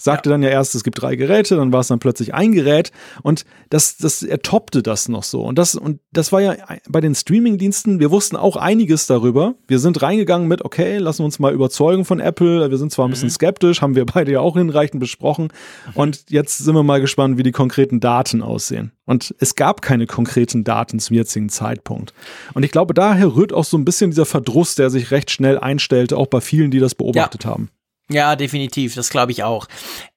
[0.00, 0.34] sagte ja.
[0.34, 3.44] dann ja erst, es gibt drei Geräte, dann war es dann plötzlich ein Gerät und
[3.70, 5.42] das, das, er toppte das noch so.
[5.42, 6.54] Und das, und das war ja
[6.88, 9.54] bei den Streaming-Diensten, wir wussten auch einiges darüber.
[9.66, 12.70] Wir sind reingegangen mit, okay, lassen wir uns mal überzeugen von Apple.
[12.70, 13.32] Wir sind zwar ein bisschen mhm.
[13.32, 15.48] skeptisch, haben wir beide ja auch hinreichend besprochen.
[15.94, 18.92] Und jetzt sind wir mal gespannt, wie die konkreten Daten aussehen.
[19.04, 22.12] Und es gab keine konkreten Daten zum jetzigen Zeitpunkt.
[22.54, 25.58] Und ich glaube, daher rührt auch so ein bisschen dieser Verdruss, der sich recht schnell
[25.58, 27.50] einstellte, auch bei vielen, die das beobachtet ja.
[27.50, 27.70] haben.
[28.10, 29.66] Ja, definitiv, das glaube ich auch.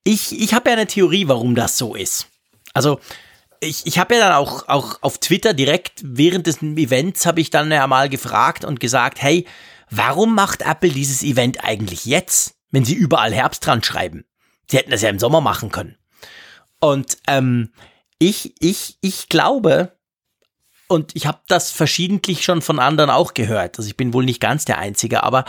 [0.04, 2.28] Ich, ich habe ja eine Theorie, warum das so ist.
[2.74, 3.00] Also,
[3.60, 7.50] ich, ich habe ja dann auch, auch auf Twitter direkt während des Events habe ich
[7.50, 9.46] dann ja mal gefragt und gesagt, hey,
[9.90, 14.26] warum macht Apple dieses Event eigentlich jetzt, wenn sie überall Herbst dran schreiben?
[14.68, 15.98] Sie hätten das ja im Sommer machen können.
[16.80, 17.72] Und ähm,
[18.18, 19.98] ich, ich, ich glaube,
[20.88, 24.42] und ich habe das verschiedentlich schon von anderen auch gehört, also ich bin wohl nicht
[24.42, 25.46] ganz der Einzige, aber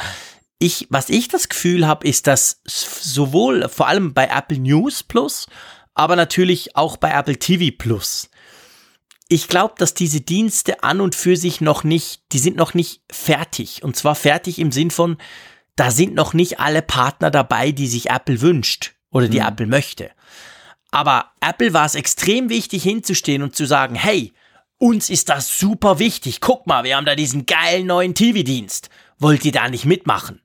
[0.62, 5.46] ich, was ich das Gefühl habe, ist, dass sowohl vor allem bei Apple News Plus,
[5.94, 8.31] aber natürlich auch bei Apple TV Plus,
[9.29, 13.01] ich glaube, dass diese Dienste an und für sich noch nicht, die sind noch nicht
[13.11, 13.83] fertig.
[13.83, 15.16] Und zwar fertig im Sinn von,
[15.75, 19.46] da sind noch nicht alle Partner dabei, die sich Apple wünscht oder die mhm.
[19.46, 20.11] Apple möchte.
[20.90, 24.35] Aber Apple war es extrem wichtig hinzustehen und zu sagen, hey,
[24.77, 26.42] uns ist das super wichtig.
[26.42, 28.90] Guck mal, wir haben da diesen geilen neuen TV-Dienst.
[29.18, 30.41] Wollt ihr da nicht mitmachen?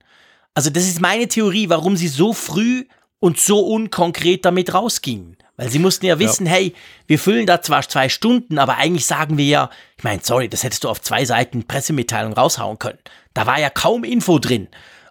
[0.58, 2.86] Also das ist meine Theorie, warum sie so früh
[3.20, 5.38] und so unkonkret damit rausgingen.
[5.56, 6.54] Weil sie mussten ja wissen, ja.
[6.54, 6.74] hey,
[7.06, 10.64] wir füllen da zwar zwei Stunden, aber eigentlich sagen wir ja, ich meine, sorry, das
[10.64, 12.98] hättest du auf zwei Seiten Pressemitteilung raushauen können.
[13.36, 14.68] Da war ja kaum Info drin.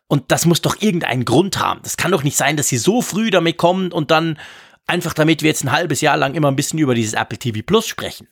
[0.09, 1.79] Und das muss doch irgendeinen Grund haben.
[1.85, 4.41] Das kann doch nicht sein, dass sie so früh damit kommen und dann
[4.89, 7.61] einfach damit wir jetzt ein halbes Jahr lang immer ein bisschen über dieses Apple TV
[7.65, 8.27] Plus sprechen.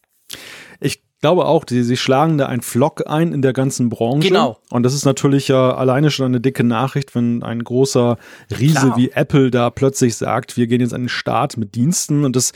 [0.81, 4.29] Ich glaube auch, sie, sie schlagen da ein Flock ein in der ganzen Branche.
[4.29, 4.59] Genau.
[4.69, 8.19] Und das ist natürlich ja alleine schon eine dicke Nachricht, wenn ein großer
[8.61, 8.97] Riese Klar.
[8.99, 12.27] wie Apple da plötzlich sagt, wir gehen jetzt an den Start mit Diensten.
[12.27, 12.53] Und das,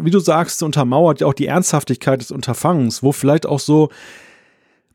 [0.00, 3.88] wie du sagst, untermauert ja auch die Ernsthaftigkeit des Unterfangens, wo vielleicht auch so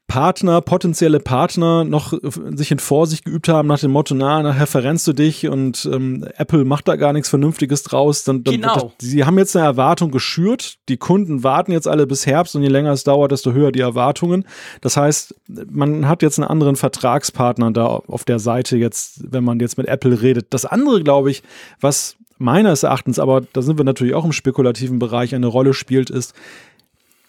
[0.09, 2.19] Partner, potenzielle Partner noch äh,
[2.55, 6.25] sich in Vorsicht geübt haben nach dem Motto, na, nachher verrennst du dich und ähm,
[6.35, 8.25] Apple macht da gar nichts Vernünftiges draus.
[8.25, 8.73] Dann, dann Genau.
[8.73, 10.79] das, sie haben jetzt eine Erwartung geschürt.
[10.89, 13.79] Die Kunden warten jetzt alle bis Herbst und je länger es dauert, desto höher die
[13.81, 14.45] Erwartungen.
[14.81, 15.35] Das heißt,
[15.69, 19.87] man hat jetzt einen anderen Vertragspartner da auf der Seite jetzt, wenn man jetzt mit
[19.87, 20.47] Apple redet.
[20.49, 21.43] Das andere, glaube ich,
[21.79, 26.09] was meines Erachtens, aber da sind wir natürlich auch im spekulativen Bereich, eine Rolle spielt,
[26.09, 26.33] ist,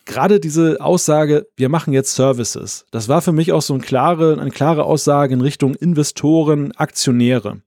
[0.06, 4.38] gerade diese Aussage, wir machen jetzt Services, das war für mich auch so eine klare,
[4.40, 7.60] eine klare Aussage in Richtung Investoren, Aktionäre.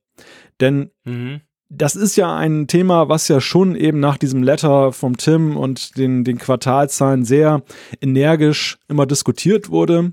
[0.60, 1.40] Denn Mhm.
[1.68, 5.96] das ist ja ein Thema, was ja schon eben nach diesem Letter vom Tim und
[5.98, 7.62] den, den Quartalzahlen sehr
[8.00, 10.12] energisch immer diskutiert wurde.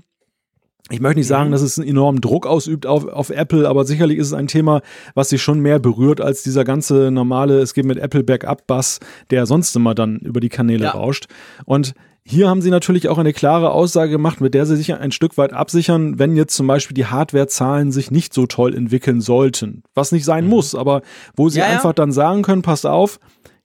[0.90, 4.18] Ich möchte nicht sagen, dass es einen enormen Druck ausübt auf, auf Apple, aber sicherlich
[4.18, 4.82] ist es ein Thema,
[5.14, 8.98] was sich schon mehr berührt als dieser ganze normale, es geht mit Apple Backup-Bass,
[9.30, 10.90] der sonst immer dann über die Kanäle Ja.
[10.90, 11.26] rauscht.
[11.64, 15.12] Und hier haben sie natürlich auch eine klare Aussage gemacht, mit der sie sich ein
[15.12, 19.82] Stück weit absichern, wenn jetzt zum Beispiel die Hardwarezahlen sich nicht so toll entwickeln sollten.
[19.94, 21.02] Was nicht sein muss, aber
[21.36, 21.72] wo sie Ja, ja.
[21.72, 23.18] einfach dann sagen können, passt auf,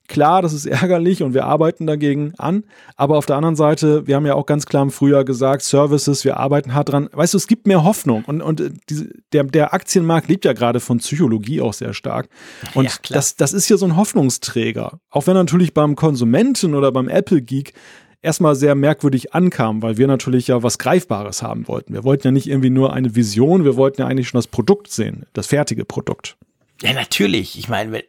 [0.08, 2.64] klar, das ist ärgerlich und wir arbeiten dagegen an.
[2.96, 6.24] Aber auf der anderen Seite, wir haben ja auch ganz klar im Frühjahr gesagt, Services,
[6.24, 7.08] wir arbeiten hart dran.
[7.12, 10.52] Weißt du, es gibt mehr Hoffnung und, und äh, diese, der, der Aktienmarkt lebt ja
[10.52, 12.28] gerade von Psychologie auch sehr stark.
[12.74, 14.98] Und Ja, das, das ist ja so ein Hoffnungsträger.
[15.10, 17.72] Auch wenn natürlich beim Konsumenten oder beim Apple-Geek
[18.22, 21.94] erstmal sehr merkwürdig ankam, weil wir natürlich ja was Greifbares haben wollten.
[21.94, 24.90] Wir wollten ja nicht irgendwie nur eine Vision, wir wollten ja eigentlich schon das Produkt
[24.90, 26.36] sehen, das fertige Produkt.
[26.82, 27.58] Ja, natürlich.
[27.58, 28.04] Ich meine,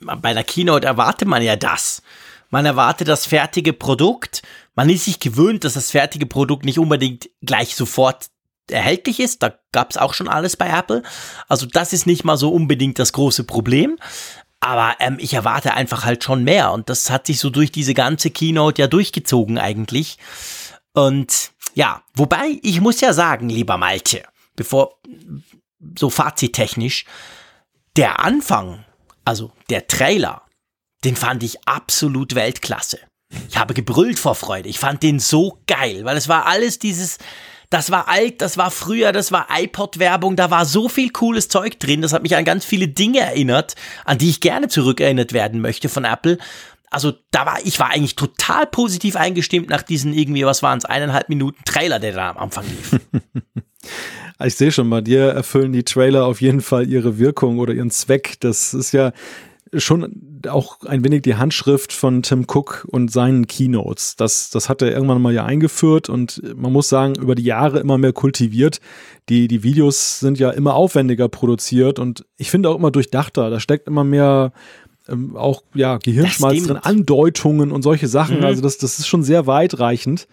[0.00, 2.02] bei einer Keynote erwartet man ja das.
[2.50, 4.42] Man erwartet das fertige Produkt.
[4.76, 8.26] Man ist sich gewöhnt, dass das fertige Produkt nicht unbedingt gleich sofort
[8.70, 9.42] erhältlich ist.
[9.42, 11.02] Da gab es auch schon alles bei Apple.
[11.48, 13.98] Also das ist nicht mal so unbedingt das große Problem.
[14.64, 16.72] Aber ähm, ich erwarte einfach halt schon mehr.
[16.72, 20.16] Und das hat sich so durch diese ganze Keynote ja durchgezogen eigentlich.
[20.94, 24.22] Und ja, wobei ich muss ja sagen, lieber Malte,
[24.56, 24.98] bevor
[25.98, 27.04] so fazittechnisch,
[27.96, 28.84] der Anfang,
[29.24, 30.42] also der Trailer,
[31.04, 33.00] den fand ich absolut Weltklasse.
[33.50, 34.70] Ich habe gebrüllt vor Freude.
[34.70, 37.18] Ich fand den so geil, weil es war alles dieses,
[37.74, 41.80] das war alt, das war früher, das war iPod-Werbung, da war so viel cooles Zeug
[41.80, 42.02] drin.
[42.02, 45.88] Das hat mich an ganz viele Dinge erinnert, an die ich gerne zurückerinnert werden möchte
[45.88, 46.38] von Apple.
[46.88, 50.84] Also da war, ich war eigentlich total positiv eingestimmt nach diesen irgendwie, was waren es,
[50.84, 53.00] eineinhalb Minuten Trailer, der da am Anfang lief.
[54.42, 57.92] Ich sehe schon, bei dir erfüllen die Trailer auf jeden Fall ihre Wirkung oder ihren
[57.92, 58.34] Zweck.
[58.40, 59.12] Das ist ja
[59.76, 64.16] schon auch ein wenig die Handschrift von Tim Cook und seinen Keynotes.
[64.16, 67.80] Das, das hat er irgendwann mal ja eingeführt und man muss sagen, über die Jahre
[67.80, 68.80] immer mehr kultiviert.
[69.28, 73.50] Die, die Videos sind ja immer aufwendiger produziert und ich finde auch immer durchdachter.
[73.50, 74.52] Da steckt immer mehr
[75.08, 76.76] ähm, auch ja, Gehirnschmalz drin.
[76.76, 78.38] Andeutungen und solche Sachen.
[78.38, 78.44] Mhm.
[78.44, 80.26] Also das, das ist schon sehr weitreichend.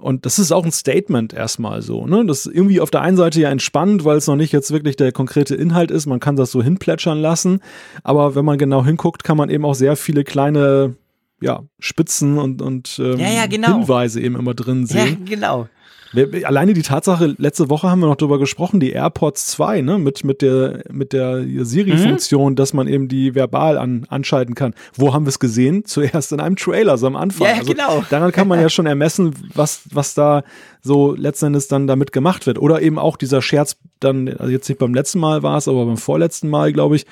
[0.00, 2.06] Und das ist auch ein Statement erstmal so.
[2.06, 2.24] Ne?
[2.26, 4.96] Das ist irgendwie auf der einen Seite ja entspannt, weil es noch nicht jetzt wirklich
[4.96, 6.06] der konkrete Inhalt ist.
[6.06, 7.60] Man kann das so hinplätschern lassen.
[8.02, 10.96] Aber wenn man genau hinguckt, kann man eben auch sehr viele kleine
[11.40, 13.78] ja, Spitzen und, und ähm, Ja, ja, genau.
[13.78, 15.24] Hinweise eben immer drin ja, sehen.
[15.24, 15.68] genau.
[16.12, 20.24] Alleine die Tatsache, letzte Woche haben wir noch drüber gesprochen, die AirPods 2, ne, mit,
[20.24, 24.74] mit der, mit der Siri-Funktion, dass man eben die verbal an, anschalten kann.
[24.94, 25.84] Wo haben wir es gesehen?
[25.86, 27.46] Zuerst in einem Trailer, so am Anfang.
[27.46, 28.04] Ja, ja, genau.
[28.10, 30.42] Daran kann man ja schon ermessen, was, was da
[30.82, 32.58] so letzten Endes dann damit gemacht wird.
[32.58, 35.86] Oder eben auch dieser Scherz dann, also jetzt nicht beim letzten Mal war es, aber
[35.86, 37.06] beim vorletzten Mal, glaube ich,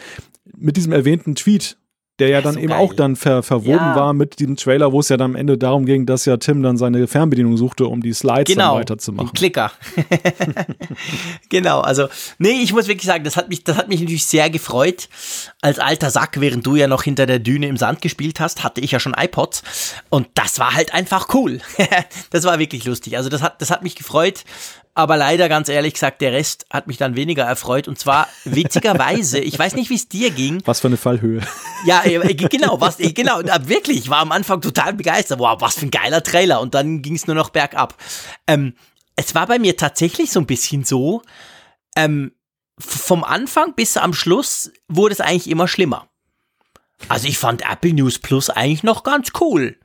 [0.57, 1.77] mit diesem erwähnten Tweet,
[2.19, 2.79] der ja dann so eben geil.
[2.79, 3.97] auch dann ver, verwoben Ja.
[3.97, 6.63] war mit diesem Trailer, wo es ja dann am Ende darum ging, dass ja Tim
[6.63, 9.33] dann seine Fernbedienung suchte, um die Slides genau, dann weiterzumachen.
[9.33, 9.71] Klicker.
[11.49, 14.51] genau, also, nee, ich muss wirklich sagen, das hat mich, das hat mich natürlich sehr
[14.51, 15.09] gefreut.
[15.61, 18.81] Als alter Sack, während du ja noch hinter der Düne im Sand gespielt hast, hatte
[18.81, 19.63] ich ja schon iPods.
[20.09, 21.61] Und das war halt einfach cool.
[22.31, 23.17] das war wirklich lustig.
[23.17, 24.45] Also, das hat, das hat mich gefreut.
[24.99, 27.87] Aber leider, ganz ehrlich gesagt, der Rest hat mich dann weniger erfreut.
[27.87, 30.61] Und zwar witzigerweise, ich weiß nicht, wie es dir ging.
[30.65, 31.41] Was für eine Fallhöhe.
[31.85, 35.39] Ja, äh, genau, was, äh, genau, wirklich, ich war am Anfang total begeistert.
[35.39, 36.61] Wow, was für ein geiler Trailer.
[36.61, 37.95] Und dann ging es nur noch bergab.
[38.49, 38.75] Ähm,
[39.15, 41.23] es war bei mir tatsächlich so ein bisschen so,
[41.95, 42.33] ähm,
[42.81, 46.09] vom Anfang bis am Schluss wurde es eigentlich immer schlimmer.
[47.09, 49.79] Also ich fand Apple News Plus eigentlich noch ganz cool.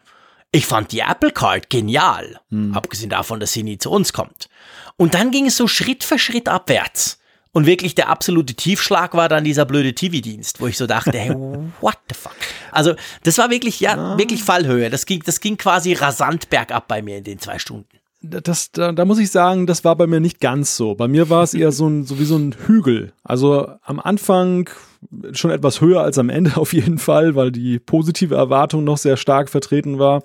[0.51, 2.39] Ich fand die Apple Card genial,
[2.73, 4.49] abgesehen davon, dass sie nie zu uns kommt.
[4.97, 7.19] Und dann ging es so Schritt für Schritt abwärts.
[7.51, 11.29] Und wirklich der absolute Tiefschlag war dann dieser blöde TV-Dienst, wo ich so dachte, hey,
[11.81, 12.35] what the fuck?
[12.71, 14.89] Also, das war wirklich, ja, wirklich Fallhöhe.
[14.89, 17.99] Das ging, das ging quasi rasant bergab bei mir in den zwei Stunden.
[18.21, 20.95] Das, da, da muss ich sagen, das war bei mir nicht ganz so.
[20.95, 23.13] Bei mir war es eher so, ein, so wie so ein Hügel.
[23.23, 24.69] Also am Anfang
[25.33, 29.17] schon etwas höher als am Ende auf jeden Fall, weil die positive Erwartung noch sehr
[29.17, 30.23] stark vertreten war.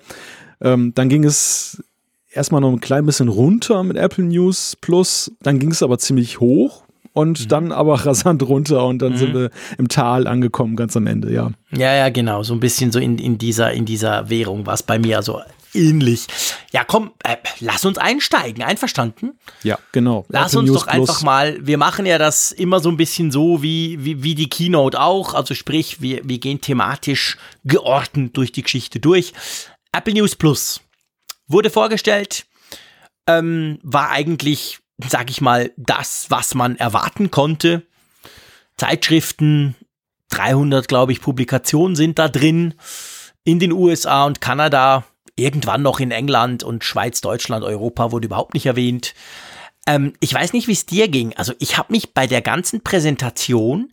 [0.61, 1.83] Ähm, dann ging es
[2.31, 6.39] erstmal noch ein klein bisschen runter mit Apple News Plus, dann ging es aber ziemlich
[6.39, 7.47] hoch und mhm.
[7.47, 9.17] dann aber rasant runter und dann mhm.
[9.17, 11.51] sind wir im Tal angekommen, ganz am Ende, ja.
[11.71, 14.83] Ja, ja, genau, so ein bisschen so in, in, dieser, in dieser Währung war es
[14.83, 15.41] bei mir, also
[15.73, 16.25] ähnlich.
[16.71, 19.33] Ja, komm, äh, lass uns einsteigen, einverstanden?
[19.63, 20.25] Ja, genau.
[20.29, 21.09] Lass Apple uns News doch Plus.
[21.09, 24.49] einfach mal, wir machen ja das immer so ein bisschen so wie, wie, wie die
[24.49, 29.33] Keynote auch, also sprich, wir, wir gehen thematisch geordnet durch die Geschichte durch.
[29.91, 30.81] Apple News Plus
[31.49, 32.45] wurde vorgestellt,
[33.27, 37.85] ähm, war eigentlich, sag ich mal, das, was man erwarten konnte.
[38.77, 39.75] Zeitschriften,
[40.29, 42.75] 300, glaube ich, Publikationen sind da drin.
[43.43, 48.53] In den USA und Kanada, irgendwann noch in England und Schweiz, Deutschland, Europa wurde überhaupt
[48.53, 49.13] nicht erwähnt.
[49.87, 51.35] Ähm, ich weiß nicht, wie es dir ging.
[51.35, 53.91] Also ich habe mich bei der ganzen Präsentation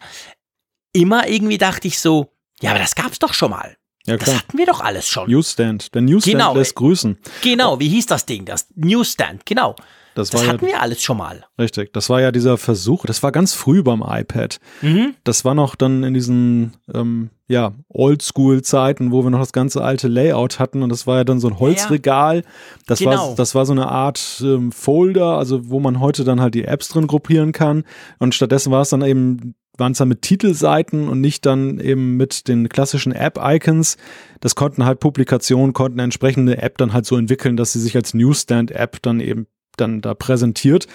[0.93, 3.77] immer irgendwie dachte ich so, ja, aber das gab's doch schon mal.
[4.07, 4.35] Ja, klar.
[4.35, 5.29] Das hatten wir doch alles schon.
[5.29, 5.95] Newsstand.
[5.95, 6.55] Der Newsstand genau.
[6.55, 7.19] lässt grüßen.
[7.43, 8.45] Genau, wie hieß das Ding?
[8.45, 9.77] Das Newsstand, genau.
[10.17, 11.45] Das, das hatten ja, wir alles schon mal.
[11.59, 11.93] Richtig.
[11.93, 14.59] Das war ja dieser Versuch, das war ganz früh beim iPad.
[14.81, 15.15] Mhm.
[15.25, 20.09] Das war noch dann in diesen ähm, ja, Oldschool-Zeiten, wo wir noch das ganze alte
[20.09, 22.45] Layout hatten und das war ja dann so ein Holzregal.
[22.87, 23.11] Das, genau.
[23.11, 26.65] war, das war so eine Art ähm, Folder, also wo man heute dann halt die
[26.65, 27.85] Apps drin gruppieren kann.
[28.19, 32.17] Und stattdessen war es dann eben waren es dann mit Titelseiten und nicht dann eben
[32.17, 33.97] mit den klassischen App-Icons.
[34.41, 38.15] Das konnten halt Publikationen, konnten entsprechende App dann halt so entwickeln, dass sie sich als
[38.15, 40.87] Newsstand-App dann eben dann da präsentiert.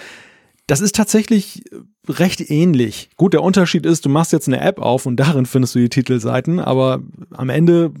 [0.66, 1.64] Das ist tatsächlich
[2.08, 3.10] recht ähnlich.
[3.16, 5.88] Gut, der Unterschied ist, du machst jetzt eine App auf und darin findest du die
[5.88, 7.92] Titelseiten, aber am Ende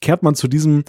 [0.00, 0.84] kehrt man zu diesem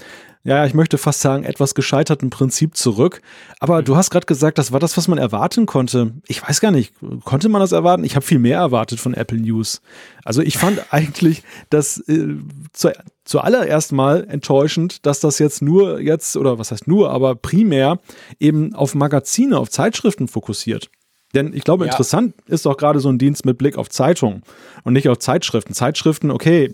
[0.47, 3.21] ja, ich möchte fast sagen, etwas gescheiterten Prinzip zurück.
[3.60, 6.13] Aber du hast gerade gesagt, das war das, was man erwarten konnte.
[6.25, 6.93] Ich weiß gar nicht,
[7.25, 8.05] konnte man das erwarten?
[8.05, 9.81] Ich habe viel mehr erwartet von Apple News.
[10.23, 12.38] Also ich fand eigentlich das äh,
[12.71, 12.93] zu,
[13.25, 17.99] zuallererst mal enttäuschend, dass das jetzt nur jetzt, oder was heißt nur, aber primär
[18.39, 20.89] eben auf Magazine, auf Zeitschriften fokussiert.
[21.36, 21.91] Denn ich glaube, ja.
[21.91, 24.43] interessant ist doch gerade so ein Dienst mit Blick auf Zeitungen
[24.86, 25.73] und nicht auf Zeitschriften.
[25.73, 26.73] Zeitschriften, okay,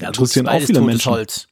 [0.00, 1.12] ja, interessieren auch viele Menschen.
[1.12, 1.46] Holz.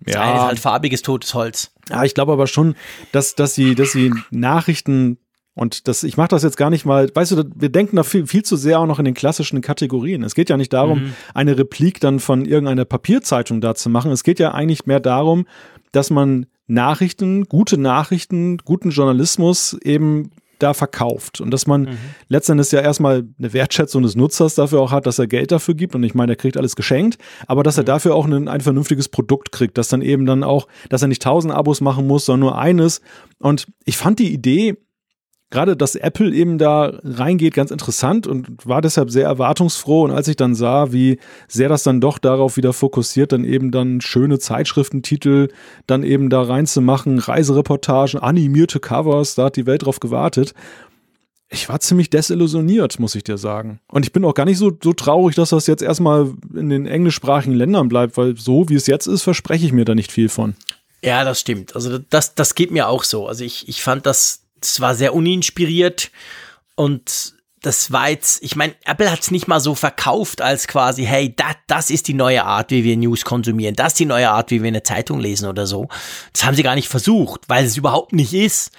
[0.00, 0.22] Das ja.
[0.22, 1.72] eine ist halt farbiges totes Holz.
[1.88, 2.76] Ja, ich glaube aber schon,
[3.12, 5.18] dass, dass sie, dass sie Nachrichten
[5.54, 8.28] und das, ich mache das jetzt gar nicht mal, weißt du, wir denken da viel,
[8.28, 10.22] viel zu sehr auch noch in den klassischen Kategorien.
[10.22, 11.14] Es geht ja nicht darum, mhm.
[11.34, 14.12] eine Replik dann von irgendeiner Papierzeitung da zu machen.
[14.12, 15.48] Es geht ja eigentlich mehr darum,
[15.90, 21.98] dass man Nachrichten, gute Nachrichten, guten Journalismus eben da verkauft und dass man mhm.
[22.28, 25.94] letztendlich ja erstmal eine Wertschätzung des Nutzers dafür auch hat, dass er Geld dafür gibt
[25.94, 27.86] und ich meine, er kriegt alles geschenkt, aber dass er mhm.
[27.86, 31.22] dafür auch ein, ein vernünftiges Produkt kriegt, dass dann eben dann auch, dass er nicht
[31.22, 33.00] tausend Abos machen muss, sondern nur eines
[33.38, 34.76] und ich fand die Idee
[35.50, 40.04] gerade, dass Apple eben da reingeht, ganz interessant und war deshalb sehr erwartungsfroh.
[40.04, 43.70] Und als ich dann sah, wie sehr das dann doch darauf wieder fokussiert, dann eben
[43.70, 45.48] dann schöne Zeitschriftentitel
[45.86, 50.52] dann eben da reinzumachen, Reisereportagen, animierte Covers, da hat die Welt drauf gewartet.
[51.50, 53.80] Ich war ziemlich desillusioniert, muss ich dir sagen.
[53.88, 56.86] Und ich bin auch gar nicht so, so traurig, dass das jetzt erstmal in den
[56.86, 60.28] englischsprachigen Ländern bleibt, weil so wie es jetzt ist, verspreche ich mir da nicht viel
[60.28, 60.56] von.
[61.02, 61.74] Ja, das stimmt.
[61.74, 63.26] Also das, das geht mir auch so.
[63.26, 66.10] Also ich, ich fand das das war sehr uninspiriert
[66.74, 71.04] und das war jetzt, ich meine, Apple hat es nicht mal so verkauft als quasi,
[71.04, 74.30] hey, dat, das ist die neue Art, wie wir News konsumieren, das ist die neue
[74.30, 75.88] Art, wie wir eine Zeitung lesen oder so.
[76.32, 78.70] Das haben sie gar nicht versucht, weil es überhaupt nicht ist.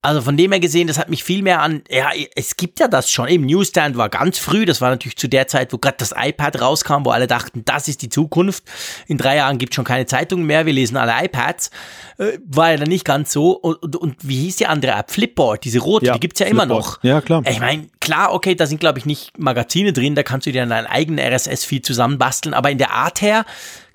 [0.00, 2.86] Also von dem her gesehen, das hat mich viel mehr an, ja, es gibt ja
[2.86, 3.26] das schon.
[3.26, 6.60] Eben Newsstand war ganz früh, das war natürlich zu der Zeit, wo gerade das iPad
[6.60, 8.62] rauskam, wo alle dachten, das ist die Zukunft.
[9.08, 11.72] In drei Jahren gibt es schon keine Zeitungen mehr, wir lesen alle iPads.
[12.18, 13.50] Äh, war ja dann nicht ganz so.
[13.50, 15.10] Und, und, und, wie hieß die andere App?
[15.10, 16.70] Flipboard, diese rote, ja, die gibt's ja Flipboard.
[16.70, 17.02] immer noch.
[17.02, 17.42] Ja, klar.
[17.48, 20.62] Ich meine, klar, okay, da sind, glaube ich, nicht Magazine drin, da kannst du dir
[20.62, 23.44] dann deinen eigenen RSS-Feed zusammenbasteln, aber in der Art her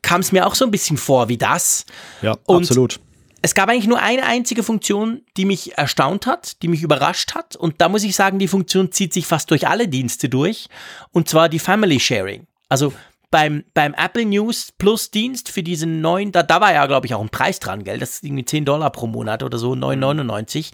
[0.01, 1.85] kam es mir auch so ein bisschen vor wie das.
[2.21, 2.99] Ja, und absolut
[3.43, 7.57] es gab eigentlich nur eine einzige Funktion, die mich erstaunt hat, die mich überrascht hat.
[7.57, 10.69] Und da muss ich sagen, die Funktion zieht sich fast durch alle Dienste durch.
[11.11, 12.47] Und zwar die Family Sharing.
[12.69, 12.93] Also
[13.31, 17.15] beim, beim Apple News Plus Dienst für diesen neuen, da, da war ja, glaube ich,
[17.15, 17.99] auch ein Preis dran, gell?
[17.99, 20.71] Das ist irgendwie 10 Dollar pro Monat oder so, 9,99.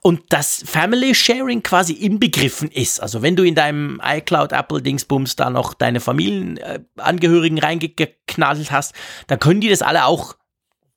[0.00, 3.00] Und das Family Sharing quasi inbegriffen ist.
[3.00, 8.92] Also wenn du in deinem iCloud Apple Dingsbums da noch deine Familienangehörigen reingeknallt hast,
[9.28, 10.34] dann können die das alle auch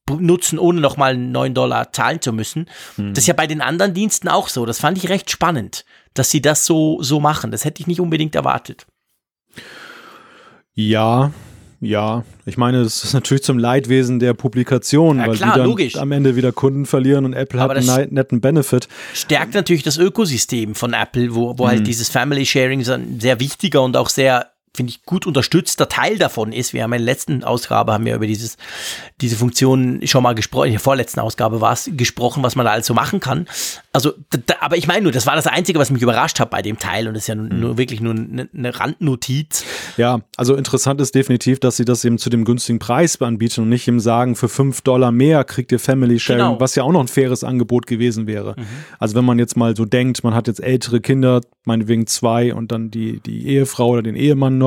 [0.10, 2.70] nutzen, ohne nochmal 9 Dollar zahlen zu müssen.
[2.96, 3.14] Hm.
[3.14, 4.66] Das ist ja bei den anderen Diensten auch so.
[4.66, 7.52] Das fand ich recht spannend, dass sie das so, so machen.
[7.52, 8.86] Das hätte ich nicht unbedingt erwartet.
[10.74, 11.32] Ja,
[11.82, 12.24] ja.
[12.46, 15.96] Ich meine, es ist natürlich zum Leidwesen der Publikation, ja, weil klar, die dann logisch.
[15.96, 18.88] am Ende wieder Kunden verlieren und Apple Aber hat einen netten Benefit.
[19.14, 21.78] Stärkt natürlich das Ökosystem von Apple, wo, wo halt hm.
[21.80, 26.18] halt dieses Family Sharing ein sehr wichtiger und auch sehr finde ich, gut unterstützter Teil
[26.18, 26.74] davon ist.
[26.74, 28.58] Wir haben in der letzten Ausgabe haben wir über dieses,
[29.22, 32.72] diese Funktion schon mal gesprochen, in der vorletzten Ausgabe war es gesprochen, was man da
[32.72, 33.48] also machen kann.
[33.94, 36.62] Also, da, aber ich meine nur, das war das Einzige, was mich überrascht hat bei
[36.62, 37.60] dem Teil und das ist ja nur, mhm.
[37.60, 39.64] nur wirklich nur eine, eine, Randnotiz.
[39.98, 43.70] Ja, also interessant ist definitiv, dass sie das eben zu dem günstigen Preis anbieten und
[43.70, 46.60] nicht ihm sagen, für fünf Dollar mehr kriegt ihr Family Sharing, genau.
[46.60, 48.56] was ja auch noch ein faires Angebot gewesen wäre.
[48.58, 48.66] Mhm.
[49.00, 52.72] Also wenn man jetzt mal so denkt, man hat jetzt ältere Kinder, meinetwegen zwei und
[52.72, 54.65] dann die, die Ehefrau oder den Ehemann noch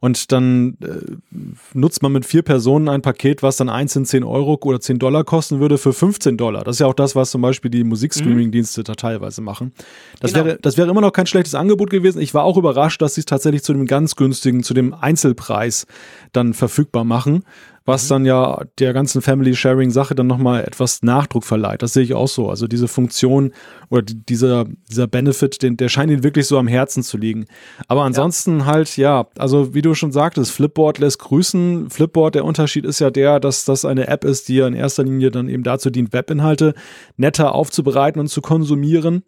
[0.00, 1.36] und dann äh,
[1.74, 5.24] nutzt man mit vier Personen ein Paket, was dann einzeln 10 Euro oder 10 Dollar
[5.24, 6.62] kosten würde für 15 Dollar.
[6.64, 9.72] Das ist ja auch das, was zum Beispiel die Musikstreaming- mhm Dienste da teilweise machen.
[10.20, 10.44] Das, genau.
[10.44, 12.20] wäre, das wäre immer noch kein schlechtes Angebot gewesen.
[12.20, 15.86] Ich war auch überrascht, dass sie es tatsächlich zu dem ganz günstigen, zu dem Einzelpreis
[16.32, 17.44] dann verfügbar machen,
[17.84, 18.08] was mhm.
[18.08, 21.82] dann ja der ganzen Family Sharing Sache dann nochmal etwas Nachdruck verleiht.
[21.82, 22.48] Das sehe ich auch so.
[22.48, 23.52] Also diese Funktion
[23.88, 27.46] oder die, dieser, dieser Benefit, den, der scheint ihnen wirklich so am Herzen zu liegen.
[27.88, 28.64] Aber ansonsten ja.
[28.66, 31.90] halt, ja, also wie du schon sagtest, Flipboard lässt grüßen.
[31.90, 35.04] Flipboard, der Unterschied ist ja der, dass das eine App ist, die ja in erster
[35.04, 36.74] Linie dann eben dazu dient, Webinhalte
[37.16, 39.22] netter aufzubereiten und zu konsumieren.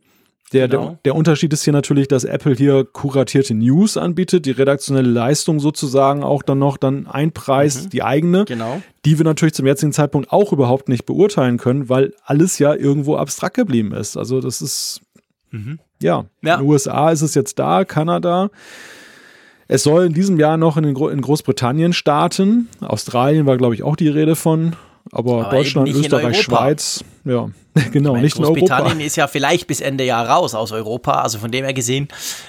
[0.53, 0.87] Der, genau.
[0.87, 5.61] der, der, Unterschied ist hier natürlich, dass Apple hier kuratierte News anbietet, die redaktionelle Leistung
[5.61, 7.91] sozusagen auch dann noch dann einpreist, mhm.
[7.91, 8.83] die eigene, genau.
[9.05, 13.17] die wir natürlich zum jetzigen Zeitpunkt auch überhaupt nicht beurteilen können, weil alles ja irgendwo
[13.17, 14.17] abstrakt geblieben ist.
[14.17, 15.01] Also das ist,
[15.51, 15.79] mhm.
[16.01, 18.51] ja, ja, in den USA ist es jetzt da, Kanada.
[19.69, 22.69] Es soll in diesem Jahr noch in, den, in Großbritannien starten.
[22.81, 24.77] Australien war, glaube ich, auch die Rede von.
[25.11, 27.51] Aber, aber Deutschland, Österreich, Schweiz, ja,
[27.93, 28.61] genau, meine, nicht in Europa.
[28.61, 32.09] Großbritannien ist ja vielleicht bis Ende Jahr raus aus Europa, also von dem her gesehen,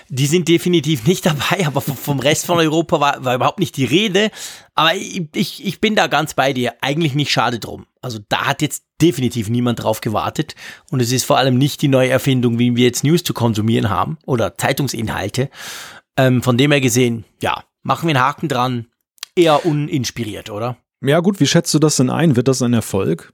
[0.10, 3.86] die sind definitiv nicht dabei, aber vom Rest von Europa war, war überhaupt nicht die
[3.86, 4.32] Rede.
[4.76, 7.86] Aber ich, ich, bin da ganz bei dir, eigentlich nicht schade drum.
[8.02, 10.56] Also da hat jetzt definitiv niemand drauf gewartet
[10.90, 13.90] und es ist vor allem nicht die neue Erfindung, wie wir jetzt News zu konsumieren
[13.90, 15.50] haben oder Zeitungsinhalte.
[16.18, 18.88] Ähm, von dem her gesehen, ja, machen wir einen Haken dran,
[19.36, 20.78] eher uninspiriert, oder?
[21.04, 22.36] Ja, gut, wie schätzt du das denn ein?
[22.36, 23.34] Wird das ein Erfolg?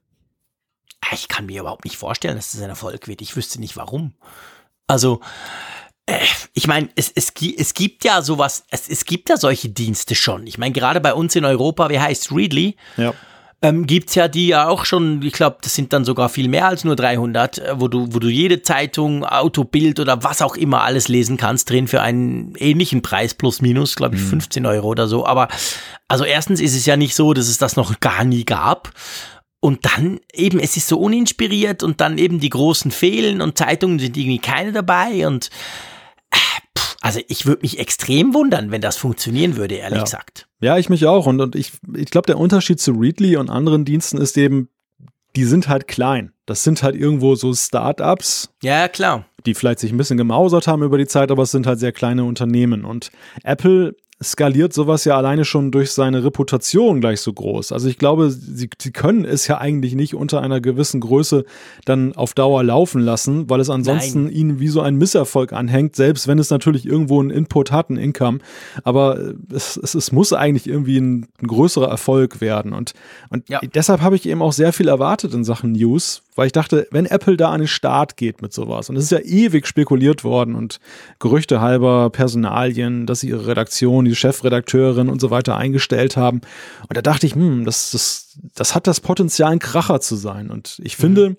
[1.02, 3.22] Ah, ich kann mir überhaupt nicht vorstellen, dass das ein Erfolg wird.
[3.22, 4.16] Ich wüsste nicht warum.
[4.88, 5.22] Also,
[6.08, 6.18] äh,
[6.54, 10.48] ich meine, es, es, es gibt ja sowas, es, es gibt ja solche Dienste schon.
[10.48, 12.76] Ich meine, gerade bei uns in Europa, wie heißt Readly?
[12.98, 13.14] Ja.
[13.62, 16.68] Ähm, es ja die ja auch schon, ich glaube, das sind dann sogar viel mehr
[16.68, 20.84] als nur 300, äh, wo du, wo du jede Zeitung, Autobild oder was auch immer
[20.84, 24.30] alles lesen kannst drin für einen ähnlichen Preis plus minus, glaube ich, mhm.
[24.30, 25.26] 15 Euro oder so.
[25.26, 25.50] Aber
[26.08, 28.92] also erstens ist es ja nicht so, dass es das noch gar nie gab.
[29.62, 34.00] Und dann eben, es ist so uninspiriert und dann eben die großen fehlen und Zeitungen
[34.00, 35.50] sind irgendwie keine dabei und
[36.78, 40.04] pff, also ich würde mich extrem wundern, wenn das funktionieren würde, ehrlich ja.
[40.04, 40.48] gesagt.
[40.62, 41.26] Ja, ich mich auch.
[41.26, 44.70] Und, und ich, ich glaube, der Unterschied zu Readly und anderen Diensten ist eben,
[45.36, 46.34] die sind halt klein.
[46.46, 48.50] Das sind halt irgendwo so Startups.
[48.64, 49.26] Ja, klar.
[49.46, 51.92] Die vielleicht sich ein bisschen gemausert haben über die Zeit, aber es sind halt sehr
[51.92, 52.84] kleine Unternehmen.
[52.84, 53.12] Und
[53.44, 57.72] Apple skaliert sowas ja alleine schon durch seine Reputation gleich so groß.
[57.72, 61.46] Also ich glaube, sie, sie können es ja eigentlich nicht unter einer gewissen Größe
[61.86, 64.34] dann auf Dauer laufen lassen, weil es ansonsten Nein.
[64.34, 67.98] ihnen wie so ein Misserfolg anhängt, selbst wenn es natürlich irgendwo einen Input hat, ein
[67.98, 68.40] Income.
[68.84, 72.74] Aber es, es, es muss eigentlich irgendwie ein, ein größerer Erfolg werden.
[72.74, 72.94] Und,
[73.30, 73.62] und ja.
[73.74, 77.06] deshalb habe ich eben auch sehr viel erwartet in Sachen News, weil ich dachte, wenn
[77.06, 80.56] Apple da an den Start geht mit sowas, und es ist ja ewig spekuliert worden
[80.56, 80.80] und
[81.20, 86.40] Gerüchte halber Personalien, dass sie ihre Redaktion die Chefredakteurin und so weiter eingestellt haben.
[86.88, 90.50] Und da dachte ich, hm, das, das, das hat das Potenzial, ein Kracher zu sein.
[90.50, 91.38] Und ich finde, mhm.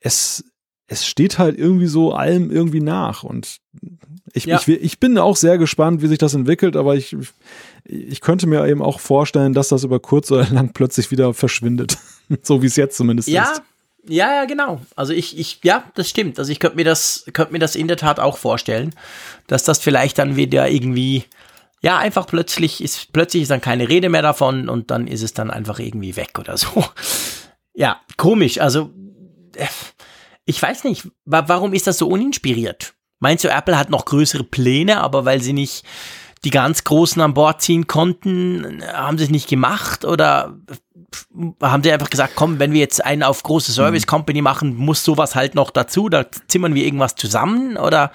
[0.00, 0.42] es,
[0.86, 3.24] es steht halt irgendwie so allem irgendwie nach.
[3.24, 3.58] Und
[4.32, 4.58] ich, ja.
[4.58, 7.14] ich, ich bin auch sehr gespannt, wie sich das entwickelt, aber ich,
[7.84, 11.98] ich könnte mir eben auch vorstellen, dass das über kurz oder lang plötzlich wieder verschwindet.
[12.42, 13.42] so wie es jetzt zumindest ja.
[13.42, 13.58] ist.
[13.58, 13.64] Ja,
[14.06, 14.80] ja, genau.
[14.96, 16.38] Also ich, ich, ja, das stimmt.
[16.38, 18.94] Also ich könnte mir das, könnte mir das in der Tat auch vorstellen,
[19.46, 21.24] dass das vielleicht dann wieder irgendwie
[21.80, 25.32] ja, einfach plötzlich ist, plötzlich ist dann keine Rede mehr davon und dann ist es
[25.32, 26.84] dann einfach irgendwie weg oder so.
[27.74, 28.60] Ja, komisch.
[28.60, 28.90] Also,
[29.54, 29.68] äh,
[30.44, 32.94] ich weiß nicht, warum ist das so uninspiriert?
[33.20, 35.84] Meinst du, Apple hat noch größere Pläne, aber weil sie nicht
[36.42, 40.58] die ganz Großen an Bord ziehen konnten, haben sie es nicht gemacht oder
[41.62, 45.04] haben sie einfach gesagt, komm, wenn wir jetzt einen auf große Service Company machen, muss
[45.04, 48.10] sowas halt noch dazu, da zimmern wir irgendwas zusammen oder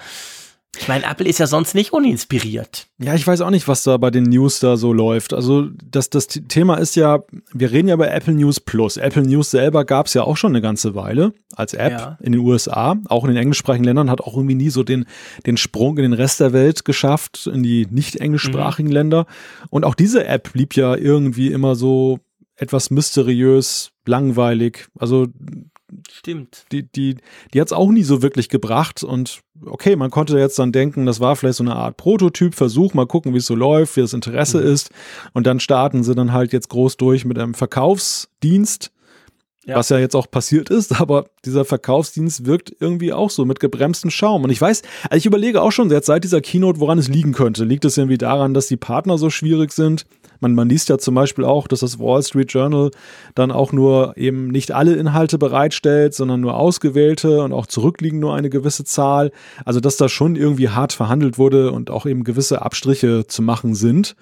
[0.78, 2.88] ich meine, Apple ist ja sonst nicht uninspiriert.
[2.98, 5.32] Ja, ich weiß auch nicht, was da bei den News da so läuft.
[5.32, 7.20] Also das, das Thema ist ja,
[7.52, 8.96] wir reden ja bei Apple News Plus.
[8.96, 12.18] Apple News selber gab es ja auch schon eine ganze Weile als App ja.
[12.20, 12.96] in den USA.
[13.08, 15.06] Auch in den englischsprachigen Ländern hat auch irgendwie nie so den,
[15.46, 18.94] den Sprung in den Rest der Welt geschafft, in die nicht englischsprachigen mhm.
[18.94, 19.26] Länder.
[19.70, 22.18] Und auch diese App blieb ja irgendwie immer so
[22.56, 24.86] etwas mysteriös, langweilig.
[24.98, 25.26] Also
[26.10, 26.64] Stimmt.
[26.72, 27.16] Die, die,
[27.52, 29.04] die hat es auch nie so wirklich gebracht.
[29.04, 32.94] Und okay, man konnte jetzt dann denken, das war vielleicht so eine Art Prototyp, Versuch,
[32.94, 34.72] mal gucken, wie es so läuft, wie das Interesse mhm.
[34.72, 34.90] ist.
[35.34, 38.90] Und dann starten sie dann halt jetzt groß durch mit einem Verkaufsdienst
[39.66, 39.76] ja.
[39.76, 44.10] Was ja jetzt auch passiert ist, aber dieser Verkaufsdienst wirkt irgendwie auch so mit gebremstem
[44.10, 44.44] Schaum.
[44.44, 47.32] Und ich weiß, also ich überlege auch schon jetzt seit dieser Keynote, woran es liegen
[47.32, 47.64] könnte.
[47.64, 50.04] Liegt es irgendwie daran, dass die Partner so schwierig sind?
[50.44, 52.90] Man, man liest ja zum Beispiel auch, dass das Wall Street Journal
[53.34, 58.34] dann auch nur eben nicht alle Inhalte bereitstellt, sondern nur ausgewählte und auch zurückliegen nur
[58.34, 59.32] eine gewisse Zahl.
[59.64, 63.74] Also dass da schon irgendwie hart verhandelt wurde und auch eben gewisse Abstriche zu machen
[63.74, 64.16] sind.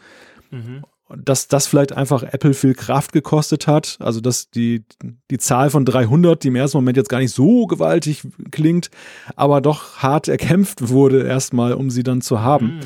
[0.52, 3.98] Mhm dass das vielleicht einfach Apple viel Kraft gekostet hat.
[4.00, 4.84] Also, dass die,
[5.30, 8.90] die Zahl von 300, die im ersten Moment jetzt gar nicht so gewaltig klingt,
[9.36, 12.76] aber doch hart erkämpft wurde erstmal, um sie dann zu haben.
[12.76, 12.80] Mhm.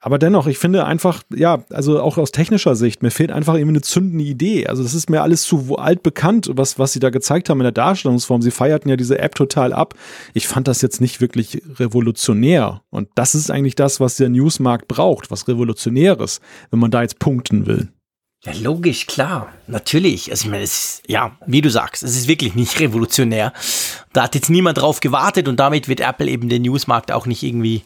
[0.00, 3.72] Aber dennoch, ich finde einfach, ja, also auch aus technischer Sicht, mir fehlt einfach irgendwie
[3.72, 4.66] eine zündende Idee.
[4.66, 7.72] Also das ist mir alles zu altbekannt, was, was sie da gezeigt haben in der
[7.72, 8.42] Darstellungsform.
[8.42, 9.94] Sie feierten ja diese App total ab.
[10.34, 12.82] Ich fand das jetzt nicht wirklich revolutionär.
[12.90, 16.40] Und das ist eigentlich das, was der Newsmarkt braucht, was Revolutionäres,
[16.70, 17.88] wenn man da jetzt punkten will.
[18.44, 20.30] Ja, logisch, klar, natürlich.
[20.30, 23.52] Also ich meine, es ist, ja, wie du sagst, es ist wirklich nicht revolutionär.
[24.12, 27.42] Da hat jetzt niemand drauf gewartet und damit wird Apple eben den Newsmarkt auch nicht
[27.42, 27.82] irgendwie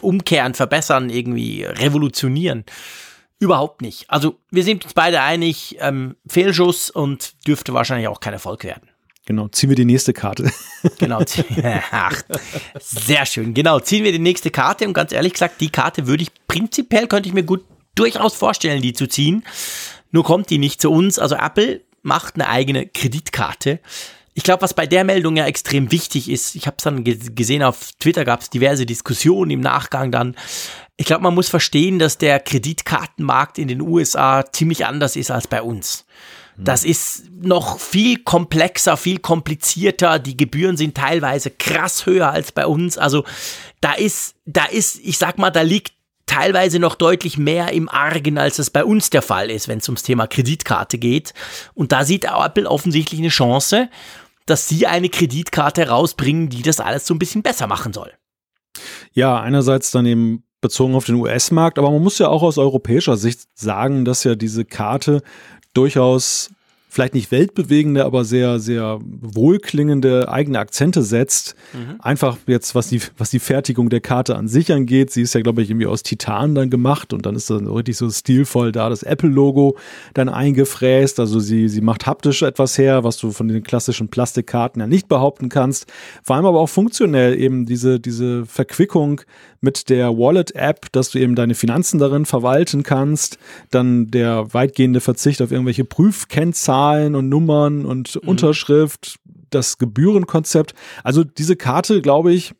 [0.00, 2.64] umkehren, verbessern, irgendwie revolutionieren.
[3.40, 4.10] Überhaupt nicht.
[4.10, 8.88] Also wir sind uns beide einig, ähm, Fehlschuss und dürfte wahrscheinlich auch kein Erfolg werden.
[9.26, 10.50] Genau, ziehen wir die nächste Karte.
[10.98, 11.22] genau,
[11.90, 12.22] ach,
[12.80, 13.52] sehr schön.
[13.54, 17.06] Genau, ziehen wir die nächste Karte und ganz ehrlich gesagt, die Karte würde ich prinzipiell,
[17.06, 19.44] könnte ich mir gut durchaus vorstellen, die zu ziehen.
[20.10, 21.18] Nur kommt die nicht zu uns.
[21.18, 23.80] Also Apple macht eine eigene Kreditkarte.
[24.38, 27.64] Ich glaube, was bei der Meldung ja extrem wichtig ist, ich habe es dann gesehen,
[27.64, 30.36] auf Twitter gab es diverse Diskussionen im Nachgang dann.
[30.96, 35.48] Ich glaube, man muss verstehen, dass der Kreditkartenmarkt in den USA ziemlich anders ist als
[35.48, 36.06] bei uns.
[36.56, 40.20] Das ist noch viel komplexer, viel komplizierter.
[40.20, 42.96] Die Gebühren sind teilweise krass höher als bei uns.
[42.96, 43.24] Also
[43.80, 45.94] da ist, da ist, ich sag mal, da liegt
[46.26, 49.88] teilweise noch deutlich mehr im Argen, als es bei uns der Fall ist, wenn es
[49.88, 51.34] ums Thema Kreditkarte geht.
[51.74, 53.88] Und da sieht Apple offensichtlich eine Chance
[54.50, 58.12] dass sie eine Kreditkarte rausbringen, die das alles so ein bisschen besser machen soll.
[59.12, 63.16] Ja, einerseits dann eben bezogen auf den US-Markt, aber man muss ja auch aus europäischer
[63.16, 65.22] Sicht sagen, dass ja diese Karte
[65.74, 66.50] durchaus
[66.90, 71.54] vielleicht nicht weltbewegende, aber sehr, sehr wohlklingende eigene Akzente setzt.
[71.74, 72.00] Mhm.
[72.00, 75.10] Einfach jetzt, was die, was die Fertigung der Karte an sich angeht.
[75.10, 77.98] Sie ist ja, glaube ich, irgendwie aus Titan dann gemacht und dann ist dann richtig
[77.98, 79.76] so stilvoll da das Apple-Logo
[80.14, 81.20] dann eingefräst.
[81.20, 85.08] Also sie, sie macht haptisch etwas her, was du von den klassischen Plastikkarten ja nicht
[85.08, 85.92] behaupten kannst.
[86.22, 89.20] Vor allem aber auch funktionell eben diese, diese Verquickung
[89.60, 93.38] mit der Wallet-App, dass du eben deine Finanzen darin verwalten kannst.
[93.70, 96.77] Dann der weitgehende Verzicht auf irgendwelche Prüfkennzahlen
[97.14, 98.28] und Nummern und mhm.
[98.28, 99.18] Unterschrift,
[99.50, 100.74] das Gebührenkonzept.
[101.04, 102.54] Also diese Karte, glaube ich,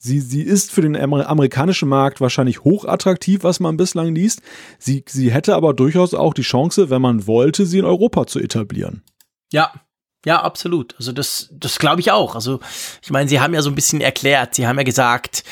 [0.00, 4.42] Sie, sie ist für den amerikanischen Markt wahrscheinlich hochattraktiv, was man bislang liest.
[4.78, 8.38] Sie, sie hätte aber durchaus auch die Chance, wenn man wollte, sie in Europa zu
[8.38, 9.02] etablieren.
[9.52, 9.72] Ja,
[10.24, 10.94] ja, absolut.
[10.98, 12.34] Also das, das glaube ich auch.
[12.34, 12.60] Also
[13.02, 15.44] ich meine, Sie haben ja so ein bisschen erklärt, Sie haben ja gesagt,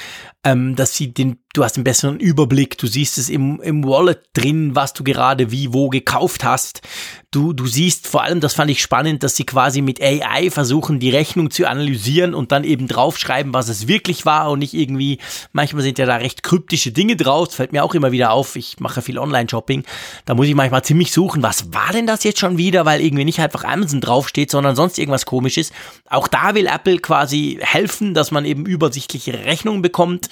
[0.45, 4.21] ähm, dass sie den, du hast einen besseren Überblick, du siehst es im, im Wallet
[4.35, 6.83] drin, was du gerade wie, wo gekauft hast.
[7.31, 11.01] Du, du siehst vor allem, das fand ich spannend, dass sie quasi mit AI versuchen,
[11.01, 15.19] die Rechnung zu analysieren und dann eben draufschreiben, was es wirklich war und nicht irgendwie,
[15.53, 18.79] manchmal sind ja da recht kryptische Dinge drauf, fällt mir auch immer wieder auf, ich
[18.81, 19.85] mache viel Online-Shopping,
[20.25, 23.25] da muss ich manchmal ziemlich suchen, was war denn das jetzt schon wieder, weil irgendwie
[23.25, 25.73] nicht einfach Amazon draufsteht, sondern sonst irgendwas komisches.
[26.09, 30.29] Auch da will Apple quasi helfen, dass man eben übersichtliche Rechnungen bekommt.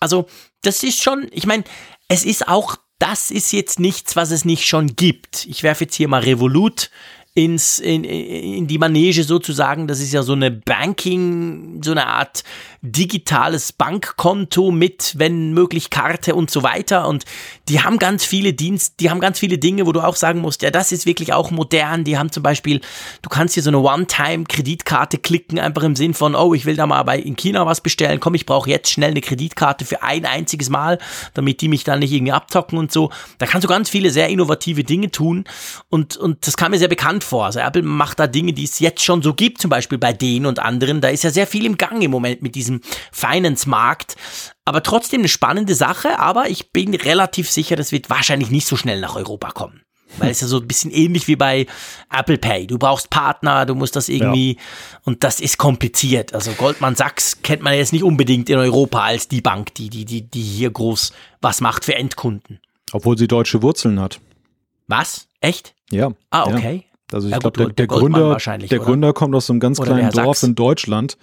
[0.00, 0.26] Also,
[0.62, 1.64] das ist schon, ich meine,
[2.08, 5.46] es ist auch, das ist jetzt nichts, was es nicht schon gibt.
[5.46, 6.90] Ich werfe jetzt hier mal Revolut
[7.34, 9.86] ins, in, in die Manege sozusagen.
[9.86, 12.42] Das ist ja so eine Banking, so eine Art
[12.82, 17.06] digitales Bankkonto mit, wenn möglich, Karte und so weiter.
[17.06, 17.24] Und
[17.68, 20.62] die haben ganz viele Dienste, die haben ganz viele Dinge, wo du auch sagen musst,
[20.62, 22.04] ja, das ist wirklich auch modern.
[22.04, 22.80] Die haben zum Beispiel,
[23.22, 26.86] du kannst hier so eine One-Time-Kreditkarte klicken, einfach im Sinn von, oh, ich will da
[26.86, 30.24] mal bei in China was bestellen, komm, ich brauche jetzt schnell eine Kreditkarte für ein
[30.24, 30.98] einziges Mal,
[31.34, 33.10] damit die mich dann nicht irgendwie abzocken und so.
[33.38, 35.44] Da kannst du ganz viele sehr innovative Dinge tun.
[35.90, 37.46] Und, und das kam mir sehr bekannt vor.
[37.46, 40.46] Also Apple macht da Dinge, die es jetzt schon so gibt, zum Beispiel bei denen
[40.46, 41.00] und anderen.
[41.00, 42.80] Da ist ja sehr viel im Gang im Moment mit diesem diesem
[43.12, 44.16] Finance-Markt.
[44.64, 48.76] Aber trotzdem eine spannende Sache, aber ich bin relativ sicher, das wird wahrscheinlich nicht so
[48.76, 49.82] schnell nach Europa kommen.
[50.18, 51.66] Weil es ja so ein bisschen ähnlich wie bei
[52.12, 52.66] Apple Pay.
[52.66, 54.62] Du brauchst Partner, du musst das irgendwie, ja.
[55.04, 56.34] und das ist kompliziert.
[56.34, 60.04] Also Goldman Sachs kennt man jetzt nicht unbedingt in Europa als die Bank, die, die,
[60.04, 62.60] die, die hier groß was macht für Endkunden.
[62.92, 64.20] Obwohl sie deutsche Wurzeln hat.
[64.88, 65.28] Was?
[65.40, 65.74] Echt?
[65.92, 66.10] Ja.
[66.30, 66.84] Ah, okay.
[67.12, 68.78] Also ich Ja, glaube, der, der der Gründer, der?
[68.78, 71.16] Gründer kommt aus einem ganz Oder der kleinen Dorf in Deutschland.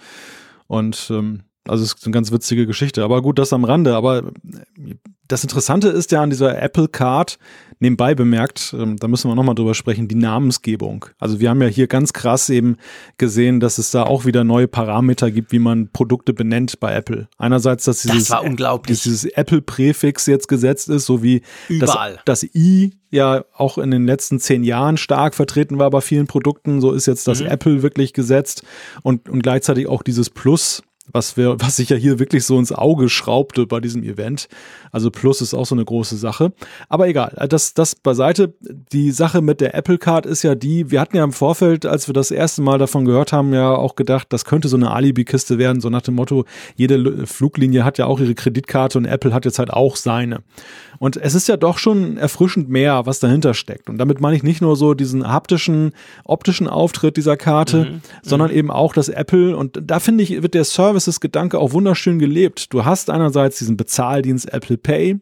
[0.66, 3.04] Und ähm, also es ist eine ganz witzige Geschichte.
[3.04, 3.94] Aber gut, das am Rande.
[3.94, 4.94] Aber äh,
[5.28, 7.38] das Interessante ist ja an dieser Apple Card,
[7.80, 11.06] nebenbei bemerkt, ähm, da müssen wir nochmal drüber sprechen, die Namensgebung.
[11.18, 12.76] Also wir haben ja hier ganz krass eben
[13.18, 17.28] gesehen, dass es da auch wieder neue Parameter gibt, wie man Produkte benennt bei Apple.
[17.36, 21.42] Einerseits, dass dieses, dass dieses Apple-Präfix jetzt gesetzt ist, so wie
[21.78, 26.26] das, das i ja auch in den letzten zehn Jahren stark vertreten war bei vielen
[26.26, 26.80] Produkten.
[26.80, 27.46] So ist jetzt das Mhm.
[27.46, 28.62] Apple wirklich gesetzt
[29.02, 30.82] und, und gleichzeitig auch dieses Plus,
[31.12, 34.48] was wir, was sich ja hier wirklich so ins Auge schraubte bei diesem Event.
[34.92, 36.52] Also Plus ist auch so eine große Sache.
[36.88, 38.54] Aber egal, das, das beiseite.
[38.92, 42.08] Die Sache mit der Apple Card ist ja die, wir hatten ja im Vorfeld, als
[42.08, 45.58] wir das erste Mal davon gehört haben, ja auch gedacht, das könnte so eine Alibi-Kiste
[45.58, 46.44] werden, so nach dem Motto,
[46.76, 50.40] jede Fluglinie hat ja auch ihre Kreditkarte und Apple hat jetzt halt auch seine.
[50.98, 53.88] Und es ist ja doch schon erfrischend mehr, was dahinter steckt.
[53.88, 55.92] Und damit meine ich nicht nur so diesen haptischen,
[56.24, 59.56] optischen Auftritt dieser Karte, sondern eben auch das Apple.
[59.56, 62.72] Und da finde ich, wird der Services-Gedanke auch wunderschön gelebt.
[62.72, 65.20] Du hast einerseits diesen Bezahldienst Apple Pay.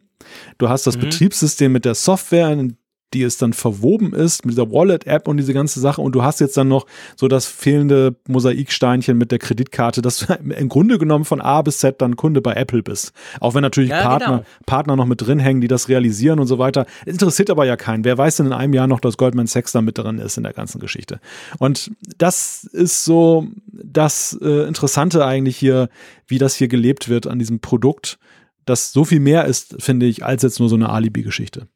[0.57, 2.77] Du hast das Betriebssystem mit der Software, in
[3.13, 6.01] die es dann verwoben ist mit dieser Wallet-App und diese ganze Sache.
[6.01, 6.85] Und du hast jetzt dann noch
[7.15, 11.79] so das fehlende Mosaiksteinchen mit der Kreditkarte, dass du im Grunde genommen von A bis
[11.79, 13.13] Z dann Kunde bei Apple bist.
[13.39, 14.45] Auch wenn natürlich Ja, Partner, genau.
[14.65, 16.85] Partner noch mit drin hängen, die das realisieren und so weiter.
[17.05, 18.03] Interessiert aber ja keinen.
[18.03, 20.43] Wer weiß denn in einem Jahr noch, dass Goldman Sachs da mit drin ist in
[20.43, 21.19] der ganzen Geschichte.
[21.59, 25.89] Und das ist so das äh, Interessante eigentlich hier,
[26.27, 28.19] wie das hier gelebt wird an diesem Produkt,
[28.65, 31.67] das so viel mehr ist, finde ich, als jetzt nur so eine Alibi-Geschichte.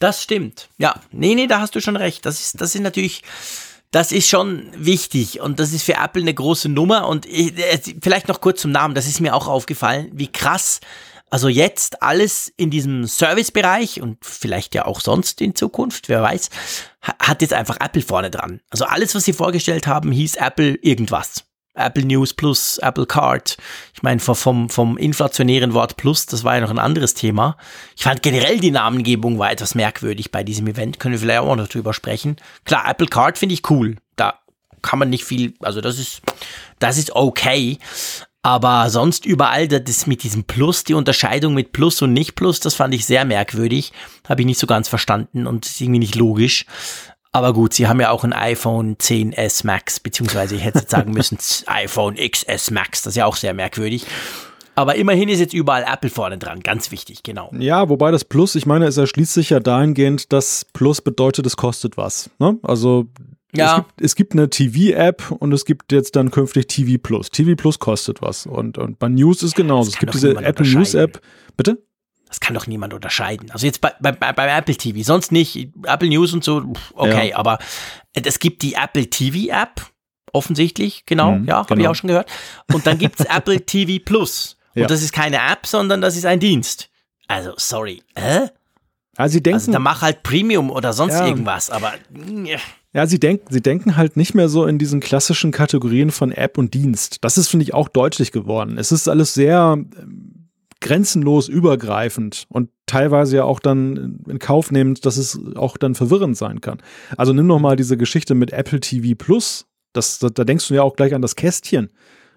[0.00, 0.68] Das stimmt.
[0.78, 2.26] Ja, nee, nee, da hast du schon recht.
[2.26, 3.22] Das ist, das ist natürlich,
[3.90, 7.80] das ist schon wichtig und das ist für Apple eine große Nummer und ich, äh,
[8.02, 10.80] vielleicht noch kurz zum Namen, das ist mir auch aufgefallen, wie krass,
[11.30, 16.50] also jetzt alles in diesem Servicebereich und vielleicht ja auch sonst in Zukunft, wer weiß,
[17.02, 18.60] ha- hat jetzt einfach Apple vorne dran.
[18.70, 21.44] Also alles, was sie vorgestellt haben, hieß Apple irgendwas.
[21.74, 23.56] Apple News Plus, Apple Card.
[23.94, 27.56] Ich meine, vom, vom inflationären Wort Plus, das war ja noch ein anderes Thema.
[27.96, 31.00] Ich fand generell die Namengebung war etwas merkwürdig bei diesem Event.
[31.00, 32.36] Können wir vielleicht auch noch drüber sprechen.
[32.64, 33.96] Klar, Apple Card finde ich cool.
[34.16, 34.38] Da
[34.82, 36.22] kann man nicht viel, also das ist,
[36.78, 37.78] das ist okay.
[38.42, 42.74] Aber sonst überall das mit diesem Plus, die Unterscheidung mit Plus und nicht Plus, das
[42.74, 43.90] fand ich sehr merkwürdig.
[44.28, 46.66] Habe ich nicht so ganz verstanden und ist irgendwie nicht logisch.
[47.34, 51.10] Aber gut, sie haben ja auch ein iPhone 10s Max, beziehungsweise ich hätte jetzt sagen
[51.12, 54.06] müssen iPhone XS Max, das ist ja auch sehr merkwürdig.
[54.76, 57.50] Aber immerhin ist jetzt überall Apple vorne dran, ganz wichtig, genau.
[57.58, 61.56] Ja, wobei das Plus, ich meine, es erschließt sich ja dahingehend, dass Plus bedeutet, es
[61.56, 62.30] kostet was.
[62.38, 62.56] Ne?
[62.62, 63.06] Also
[63.52, 63.66] Ja.
[63.66, 67.30] es, gibt, es gibt eine TV-App und es gibt jetzt dann künftig TV Plus.
[67.30, 68.46] TV Plus kostet was.
[68.46, 69.88] Und, und bei News ist genauso.
[69.90, 71.14] Es kann gibt diese Apple News unterscheiden.
[71.16, 71.20] App.
[71.56, 71.82] Bitte?
[72.34, 73.52] Das kann doch niemand unterscheiden.
[73.52, 75.68] Also jetzt bei, bei, bei, beim Apple TV, sonst nicht.
[75.84, 77.36] Apple News und so, okay, Ja.
[77.36, 77.58] aber
[78.12, 79.82] es gibt die Apple TV App,
[80.32, 81.90] offensichtlich, genau, Mhm, ja, habe ich genau.
[81.92, 82.28] auch schon gehört.
[82.72, 84.56] Und dann gibt's Apple TV Plus.
[84.74, 84.88] Und Ja.
[84.88, 86.88] das ist keine App, sondern das ist ein Dienst.
[87.28, 88.02] Also, sorry.
[88.18, 88.48] Hä?
[89.16, 91.28] Ja, sie denken, Also dann mach halt Premium oder sonst Ja.
[91.28, 91.92] irgendwas, aber
[92.44, 92.58] ja.
[92.92, 96.58] ja, sie denken, sie denken halt nicht mehr so in diesen klassischen Kategorien von App
[96.58, 97.18] und Dienst.
[97.22, 98.76] Das ist, finde ich, auch deutlich geworden.
[98.76, 100.33] Es ist alles sehr ähm,
[100.80, 106.36] grenzenlos übergreifend und teilweise ja auch dann in Kauf nehmend, dass es auch dann verwirrend
[106.36, 106.78] sein kann.
[107.16, 109.66] Also nimm noch mal diese Geschichte mit Apple TV Plus.
[109.92, 111.90] Das, da, da denkst du ja auch gleich an das Kästchen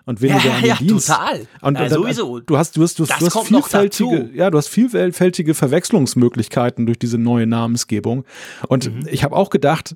[0.06, 1.08] und weniger Ja, an den ja, Dienst.
[1.08, 1.48] total.
[1.62, 2.40] Und Ja, dann- sowieso.
[2.40, 7.00] Du hast, du hast, du hast, du hast vielfältige, ja, du hast vielfältige Verwechslungsmöglichkeiten durch
[7.00, 8.24] diese neue Namensgebung.
[8.70, 9.08] Und Mhm.
[9.12, 9.96] ich habe auch gedacht,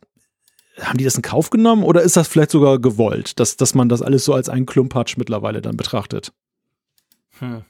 [0.82, 3.88] haben die das in Kauf genommen oder ist das vielleicht sogar gewollt, dass, dass man
[3.90, 6.34] das alles so als einen Klumpatsch mittlerweile dann betrachtet?
[7.40, 7.62] Hm.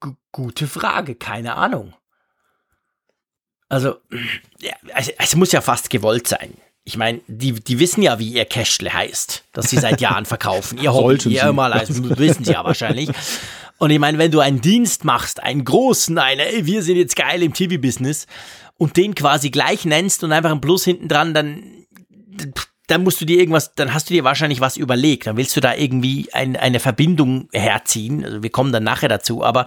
[0.00, 1.94] Gu- Gute Frage, keine Ahnung.
[3.68, 3.96] Also,
[4.60, 6.54] ja, also, es muss ja fast gewollt sein.
[6.84, 10.78] Ich meine, die, die wissen ja, wie ihr Cashle heißt, dass sie seit Jahren verkaufen.
[10.78, 11.52] Ihr Hobby, ihr sie.
[11.52, 13.08] mal, also, wissen sie ja wahrscheinlich.
[13.78, 17.16] Und ich meine, wenn du einen Dienst machst, einen großen, einen, ey, wir sind jetzt
[17.16, 18.26] geil im TV-Business
[18.76, 21.86] und den quasi gleich nennst und einfach ein Plus hinten dran, dann,
[22.86, 25.26] dann musst du dir irgendwas, dann hast du dir wahrscheinlich was überlegt.
[25.26, 28.24] Dann willst du da irgendwie ein, eine Verbindung herziehen.
[28.24, 29.42] Also wir kommen dann nachher dazu.
[29.42, 29.64] Aber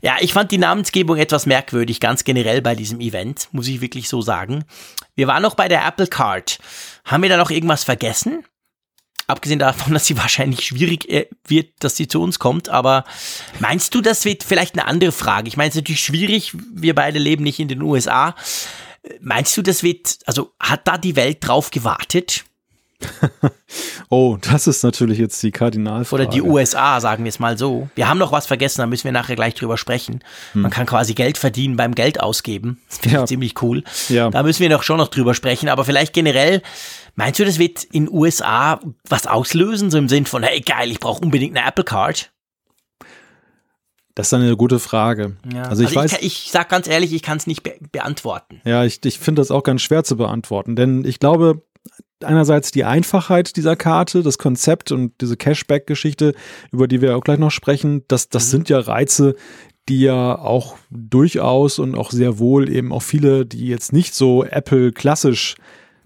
[0.00, 4.08] ja, ich fand die Namensgebung etwas merkwürdig, ganz generell bei diesem Event, muss ich wirklich
[4.08, 4.64] so sagen.
[5.14, 6.58] Wir waren noch bei der Apple Card.
[7.04, 8.44] Haben wir da noch irgendwas vergessen?
[9.26, 12.70] Abgesehen davon, dass sie wahrscheinlich schwierig äh, wird, dass sie zu uns kommt.
[12.70, 13.04] Aber
[13.58, 15.48] meinst du, das wird vielleicht eine andere Frage?
[15.48, 16.56] Ich meine, es ist natürlich schwierig.
[16.72, 18.34] Wir beide leben nicht in den USA.
[19.20, 22.44] Meinst du, das wird, also hat da die Welt drauf gewartet?
[24.08, 26.22] oh, das ist natürlich jetzt die Kardinalfrage.
[26.22, 27.88] Oder die USA, sagen wir es mal so.
[27.94, 30.20] Wir haben noch was vergessen, da müssen wir nachher gleich drüber sprechen.
[30.52, 30.62] Hm.
[30.62, 32.80] Man kann quasi Geld verdienen beim Geld ausgeben.
[32.88, 33.22] Das finde ja.
[33.22, 33.84] ich ziemlich cool.
[34.08, 34.30] Ja.
[34.30, 36.62] Da müssen wir doch schon noch drüber sprechen, aber vielleicht generell,
[37.14, 41.00] meinst du, das wird in USA was auslösen, so im Sinn von, hey geil, ich
[41.00, 42.30] brauche unbedingt eine Apple Card?
[44.14, 45.36] Das ist eine gute Frage.
[45.52, 45.62] Ja.
[45.64, 48.60] Also ich also weiß, ich, ich sag ganz ehrlich, ich kann es nicht be beantworten.
[48.64, 51.62] Ja, ich, ich finde das auch ganz schwer zu beantworten, denn ich glaube,
[52.22, 56.34] einerseits die Einfachheit dieser Karte, das Konzept und diese Cashback-Geschichte,
[56.70, 58.50] über die wir auch gleich noch sprechen, das, das mhm.
[58.50, 59.34] sind ja Reize,
[59.88, 64.44] die ja auch durchaus und auch sehr wohl eben auch viele, die jetzt nicht so
[64.44, 65.56] Apple klassisch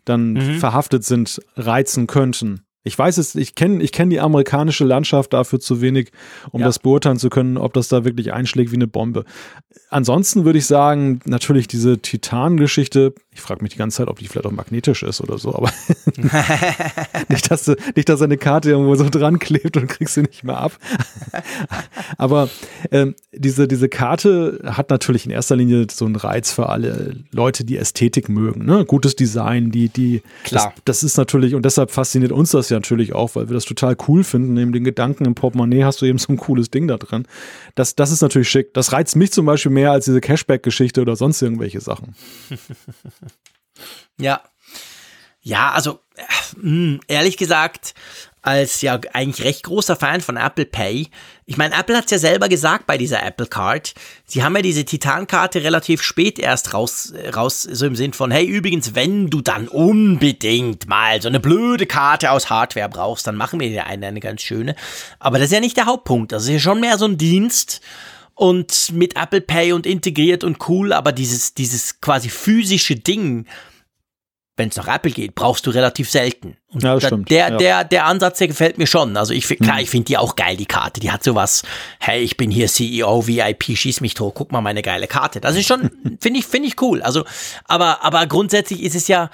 [0.05, 0.59] dann mhm.
[0.59, 2.63] verhaftet sind, reizen könnten.
[2.89, 6.11] Ich weiß es, ich kenne ich kenn die amerikanische Landschaft dafür zu wenig,
[6.51, 6.67] um ja.
[6.67, 9.25] das beurteilen zu können, ob das da wirklich einschlägt wie eine Bombe.
[9.91, 14.27] Ansonsten würde ich sagen, natürlich diese Titan-Geschichte, ich frage mich die ganze Zeit, ob die
[14.27, 15.71] vielleicht auch magnetisch ist oder so, aber
[17.29, 20.59] nicht, dass, nicht, dass eine Karte irgendwo so dran klebt und kriegst sie nicht mehr
[20.59, 20.73] ab.
[22.19, 22.51] aber
[22.91, 27.65] ähm, diese, diese Karte hat natürlich in erster Linie so einen Reiz für alle Leute,
[27.65, 28.67] die Ästhetik mögen.
[28.67, 28.85] Ne?
[28.85, 30.73] Gutes Design, die, die, Klar.
[30.75, 33.65] Das, das ist natürlich, und deshalb fasziniert uns das ja natürlich auch, weil wir das
[33.65, 34.55] total cool finden.
[34.55, 37.27] Neben den Gedanken im Portemonnaie hast du eben so ein cooles Ding da drin.
[37.75, 38.73] Das, das ist natürlich schick.
[38.75, 42.15] Das reizt mich zum Beispiel mehr als diese Cashback-Geschichte oder sonst irgendwelche Sachen.
[44.19, 44.41] ja.
[45.41, 46.01] Ja, also
[46.63, 47.95] äh, ehrlich gesagt,
[48.49, 51.09] als ja eigentlich recht großer Fan von Apple Pay.
[51.45, 53.93] Ich meine, Apple hat es ja selber gesagt bei dieser Apple Card.
[54.25, 58.47] Sie haben ja diese Titan-Karte relativ spät erst raus, raus, so im Sinn von, hey,
[58.47, 63.61] übrigens, wenn du dann unbedingt mal so eine blöde Karte aus Hardware brauchst, dann machen
[63.61, 64.75] wir dir eine, eine ganz schöne.
[65.19, 66.33] Aber das ist ja nicht der Hauptpunkt.
[66.33, 67.83] Das ist ja schon mehr so ein Dienst
[68.35, 73.45] und mit Apple Pay und integriert und cool, aber dieses, dieses quasi physische Ding,
[74.59, 76.57] wenn es nach Apple geht, brauchst du relativ selten.
[76.71, 77.31] Und ja, stimmt.
[77.31, 77.57] Der, ja.
[77.57, 79.17] der, der Ansatz, der gefällt mir schon.
[79.17, 79.83] Also ich klar, mhm.
[79.83, 81.01] ich finde die auch geil, die Karte.
[81.01, 81.63] Die hat sowas,
[82.01, 85.41] hey, ich bin hier CEO, VIP, schieß mich tot, guck mal meine geile Karte.
[85.41, 85.91] Das ist schon,
[86.21, 87.01] finde ich, finde ich cool.
[87.03, 87.25] Also,
[87.65, 89.31] aber, aber grundsätzlich ist es ja,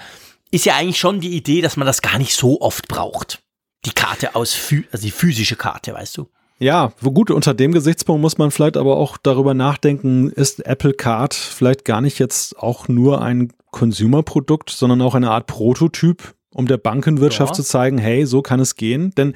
[0.51, 3.39] ist ja eigentlich schon die Idee, dass man das gar nicht so oft braucht.
[3.85, 4.57] Die Karte aus,
[4.91, 6.29] also die physische Karte, weißt du?
[6.57, 11.33] Ja, gut, unter dem Gesichtspunkt muss man vielleicht aber auch darüber nachdenken, ist Apple Card
[11.33, 16.77] vielleicht gar nicht jetzt auch nur ein Consumer-Produkt, sondern auch eine Art Prototyp, um der
[16.77, 17.55] Bankenwirtschaft ja.
[17.55, 19.11] zu zeigen, hey, so kann es gehen.
[19.17, 19.33] Denn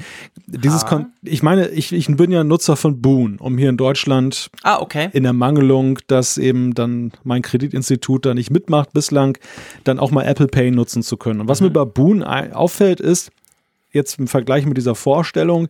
[0.47, 4.49] dieses, Kon ich meine, ich, ich bin ja Nutzer von Boon, um hier in Deutschland
[4.63, 5.09] ah, okay.
[5.11, 9.37] in der Mangelung, dass eben dann mein Kreditinstitut da nicht mitmacht bislang,
[9.83, 11.41] dann auch mal Apple Pay nutzen zu können.
[11.41, 11.67] Und was mhm.
[11.67, 13.31] mir bei Boon auffällt, ist,
[13.91, 15.67] jetzt im Vergleich mit dieser Vorstellung,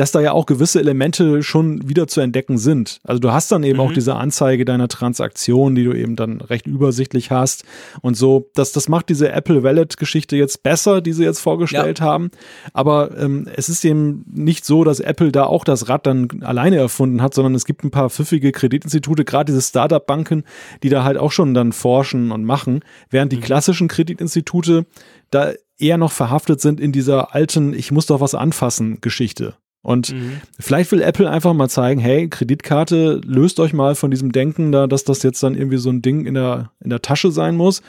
[0.00, 3.00] dass da ja auch gewisse Elemente schon wieder zu entdecken sind.
[3.04, 3.84] Also du hast dann eben mhm.
[3.84, 7.64] auch diese Anzeige deiner Transaktion, die du eben dann recht übersichtlich hast
[8.00, 8.48] und so.
[8.54, 12.06] Das, das macht diese Apple Wallet-Geschichte jetzt besser, die sie jetzt vorgestellt ja.
[12.06, 12.30] haben.
[12.72, 16.76] Aber ähm, es ist eben nicht so, dass Apple da auch das Rad dann alleine
[16.76, 20.44] erfunden hat, sondern es gibt ein paar pfiffige Kreditinstitute, gerade diese Startup-Banken,
[20.82, 22.80] die da halt auch schon dann forschen und machen,
[23.10, 23.42] während die mhm.
[23.42, 24.86] klassischen Kreditinstitute
[25.30, 29.56] da eher noch verhaftet sind in dieser alten, ich muss doch was anfassen Geschichte.
[29.82, 30.40] Und mhm.
[30.58, 34.86] vielleicht will Apple einfach mal zeigen, hey, Kreditkarte, löst euch mal von diesem Denken da,
[34.86, 37.82] dass das jetzt dann irgendwie so ein Ding in der, in der Tasche sein muss.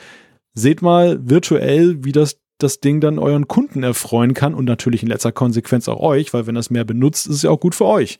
[0.54, 5.08] Seht mal virtuell, wie das das Ding dann euren Kunden erfreuen kann und natürlich in
[5.08, 7.86] letzter Konsequenz auch euch, weil wenn das mehr benutzt, ist es ja auch gut für
[7.86, 8.18] euch.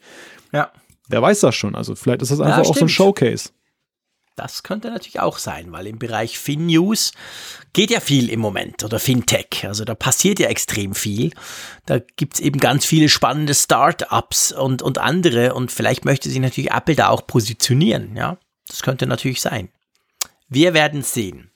[0.53, 0.73] Ja.
[1.09, 1.75] Wer weiß das schon?
[1.75, 3.51] Also vielleicht ist das einfach ja, auch so ein Showcase.
[4.35, 7.12] Das könnte natürlich auch sein, weil im Bereich FinNews
[7.74, 9.66] geht ja viel im Moment oder Fintech.
[9.66, 11.33] Also da passiert ja extrem viel.
[11.85, 16.70] Da gibt's eben ganz viele spannende Startups und, und andere und vielleicht möchte sich natürlich
[16.70, 18.16] Apple da auch positionieren.
[18.16, 19.68] Ja, das könnte natürlich sein.
[20.49, 21.51] Wir werden sehen.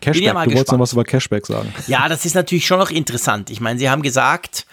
[0.00, 1.72] Cashback, ja du wolltest noch was über Cashback sagen.
[1.86, 3.50] Ja, das ist natürlich schon noch interessant.
[3.50, 4.66] Ich meine, sie haben gesagt,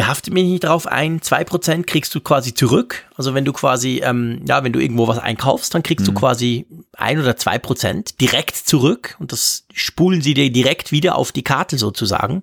[0.00, 3.04] behaftet mich nicht drauf ein, 2% kriegst du quasi zurück.
[3.16, 6.14] Also wenn du quasi, ähm, ja, wenn du irgendwo was einkaufst, dann kriegst mhm.
[6.14, 11.16] du quasi ein oder zwei Prozent direkt zurück und das spulen sie dir direkt wieder
[11.16, 12.42] auf die Karte sozusagen.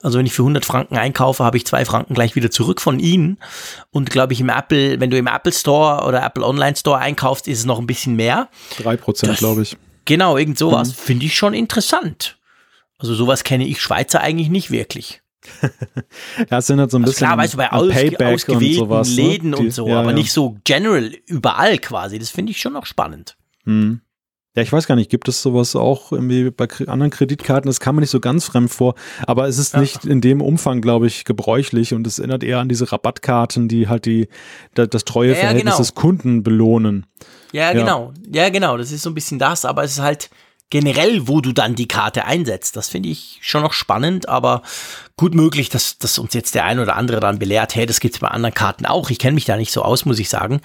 [0.00, 2.98] Also wenn ich für 100 Franken einkaufe, habe ich zwei Franken gleich wieder zurück von
[2.98, 3.36] ihnen.
[3.90, 7.46] Und glaube ich im Apple, wenn du im Apple Store oder Apple Online Store einkaufst,
[7.46, 8.48] ist es noch ein bisschen mehr.
[8.78, 9.76] Drei Prozent, glaube ich.
[10.06, 10.88] Genau, irgend sowas.
[10.88, 10.94] Mhm.
[10.94, 12.38] Finde ich schon interessant.
[12.96, 15.20] Also sowas kenne ich Schweizer eigentlich nicht wirklich.
[16.50, 19.08] Ja, es sind halt so ein also bisschen klar, weißt du, bei aus, ausgewählten sowas,
[19.10, 19.14] ne?
[19.14, 19.56] Läden ne?
[19.56, 20.16] Die, und so, ja, aber ja.
[20.16, 22.18] nicht so general überall quasi.
[22.18, 23.36] Das finde ich schon noch spannend.
[23.64, 24.00] Hm.
[24.56, 27.68] Ja, ich weiß gar nicht, gibt es sowas auch irgendwie bei anderen Kreditkarten?
[27.68, 28.94] Das kam mir nicht so ganz fremd vor,
[29.26, 29.80] aber es ist ja.
[29.80, 33.86] nicht in dem Umfang, glaube ich, gebräuchlich und es erinnert eher an diese Rabattkarten, die
[33.86, 34.28] halt die,
[34.72, 35.76] das Treueverhältnis ja, genau.
[35.76, 37.04] des Kunden belohnen.
[37.52, 38.14] Ja, genau.
[38.32, 38.78] Ja, genau.
[38.78, 40.30] Das ist so ein bisschen das, aber es ist halt
[40.70, 42.76] generell, wo du dann die Karte einsetzt.
[42.76, 44.62] Das finde ich schon noch spannend, aber
[45.16, 48.18] gut möglich, dass, dass uns jetzt der ein oder andere dann belehrt, hey, das gibt's
[48.18, 49.10] bei anderen Karten auch.
[49.10, 50.60] Ich kenne mich da nicht so aus, muss ich sagen.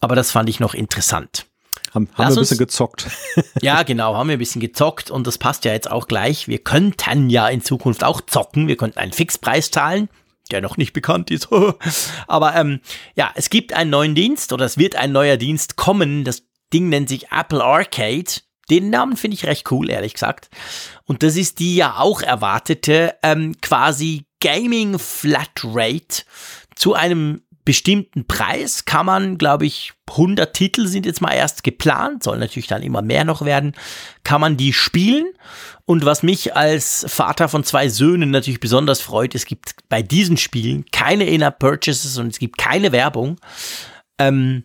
[0.00, 1.46] Aber das fand ich noch interessant.
[1.94, 3.06] Haben, haben wir ein bisschen gezockt.
[3.62, 6.48] ja, genau, haben wir ein bisschen gezockt und das passt ja jetzt auch gleich.
[6.48, 8.68] Wir könnten ja in Zukunft auch zocken.
[8.68, 10.08] Wir könnten einen Fixpreis zahlen,
[10.50, 11.48] der noch nicht bekannt ist.
[12.26, 12.80] Aber ähm,
[13.14, 16.24] ja, es gibt einen neuen Dienst oder es wird ein neuer Dienst kommen.
[16.24, 18.30] Das Ding nennt sich Apple Arcade.
[18.70, 20.48] Den Namen finde ich recht cool, ehrlich gesagt.
[21.04, 26.24] Und das ist die ja auch erwartete ähm, quasi Gaming Flatrate
[26.74, 32.22] zu einem bestimmten Preis kann man, glaube ich, 100 Titel sind jetzt mal erst geplant,
[32.22, 33.74] soll natürlich dann immer mehr noch werden,
[34.22, 35.26] kann man die spielen.
[35.84, 40.36] Und was mich als Vater von zwei Söhnen natürlich besonders freut, es gibt bei diesen
[40.36, 43.36] Spielen keine In-App-Purchases und es gibt keine Werbung.
[44.18, 44.64] Ähm,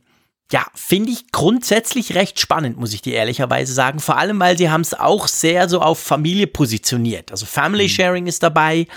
[0.51, 3.99] ja, finde ich grundsätzlich recht spannend, muss ich dir ehrlicherweise sagen.
[3.99, 7.31] Vor allem, weil sie haben es auch sehr so auf Familie positioniert.
[7.31, 7.89] Also Family mhm.
[7.89, 8.87] Sharing ist dabei.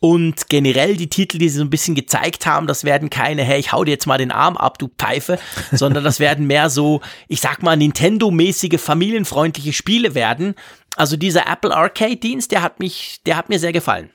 [0.00, 3.58] Und generell die Titel, die sie so ein bisschen gezeigt haben, das werden keine, hey,
[3.58, 5.38] ich hau dir jetzt mal den Arm ab, du Pfeife,
[5.72, 10.54] sondern das werden mehr so, ich sag mal, Nintendo-mäßige, familienfreundliche Spiele werden.
[10.96, 14.10] Also dieser Apple Arcade-Dienst, der hat mich, der hat mir sehr gefallen.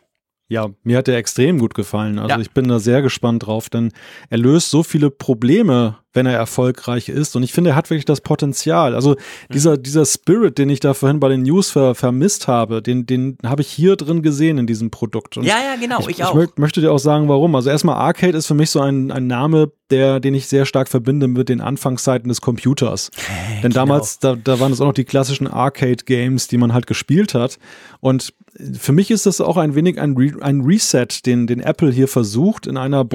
[0.52, 2.18] Ja, mir hat der extrem gut gefallen.
[2.18, 2.40] Also ja.
[2.40, 3.92] ich bin da sehr gespannt drauf, denn
[4.30, 7.36] er löst so viele Probleme wenn er erfolgreich ist.
[7.36, 8.96] Und ich finde, er hat wirklich das Potenzial.
[8.96, 9.16] Also
[9.54, 13.38] dieser, dieser Spirit, den ich da vorhin bei den News ver vermisst habe, den, den
[13.46, 15.38] habe ich hier drin gesehen in diesem Produkt.
[15.38, 16.36] Und ja, ja, genau, ich, ich auch.
[16.40, 17.56] Ich möchte dir auch sagen, warum.
[17.56, 20.88] Also erstmal Arcade ist für mich so ein, ein Name, der, den ich sehr stark
[20.88, 23.10] verbinde mit den Anfangszeiten des Computers.
[23.10, 23.74] Äh, Denn genau.
[23.74, 27.60] damals, da, da waren es auch noch die klassischen Arcade-Games, die man halt gespielt hat.
[28.00, 28.34] Und
[28.78, 32.08] für mich ist das auch ein wenig ein, Re ein Reset, den, den Apple hier
[32.08, 33.10] versucht in einer mhm.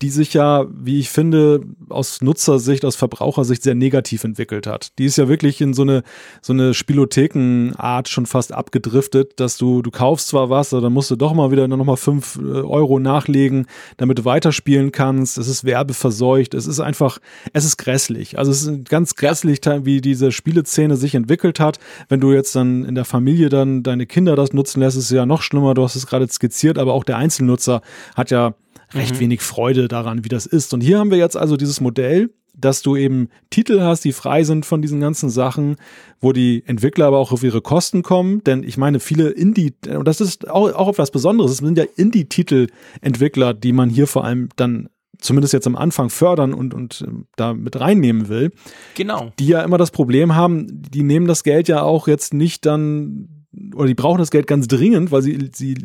[0.00, 4.96] Die sich ja, wie ich finde, aus Nutzersicht, aus Verbrauchersicht sehr negativ entwickelt hat.
[4.98, 6.04] Die ist ja wirklich in so eine,
[6.40, 11.10] so eine Spielothekenart schon fast abgedriftet, dass du, du kaufst zwar was, aber dann musst
[11.10, 15.36] du doch mal wieder noch mal fünf äh, Euro nachlegen, damit du weiterspielen kannst.
[15.36, 16.54] Es ist werbeverseucht.
[16.54, 17.18] Es ist einfach,
[17.52, 18.38] es ist grässlich.
[18.38, 21.78] Also es ist ganz grässlich, wie diese Spieleszene sich entwickelt hat.
[22.08, 25.10] Wenn du jetzt dann in der Familie dann deine Kinder das nutzen lässt, ist es
[25.10, 25.74] ja noch schlimmer.
[25.74, 27.82] Du hast es gerade skizziert, aber auch der Einzelnutzer
[28.14, 28.54] hat ja
[28.92, 29.20] recht mhm.
[29.20, 30.74] wenig Freude daran, wie das ist.
[30.74, 34.42] Und hier haben wir jetzt also dieses Modell, dass du eben Titel hast, die frei
[34.42, 35.76] sind von diesen ganzen Sachen,
[36.20, 38.42] wo die Entwickler aber auch auf ihre Kosten kommen.
[38.44, 41.84] Denn ich meine, viele Indie, und das ist auch, auch etwas Besonderes, es sind ja
[41.96, 44.88] Indie-Titel-Entwickler, die man hier vor allem dann
[45.20, 48.52] zumindest jetzt am Anfang fördern und, und äh, da mit reinnehmen will.
[48.94, 49.32] Genau.
[49.38, 53.37] Die ja immer das Problem haben, die nehmen das Geld ja auch jetzt nicht dann
[53.74, 55.76] oder die brauchen das Geld ganz dringend, weil sie, sie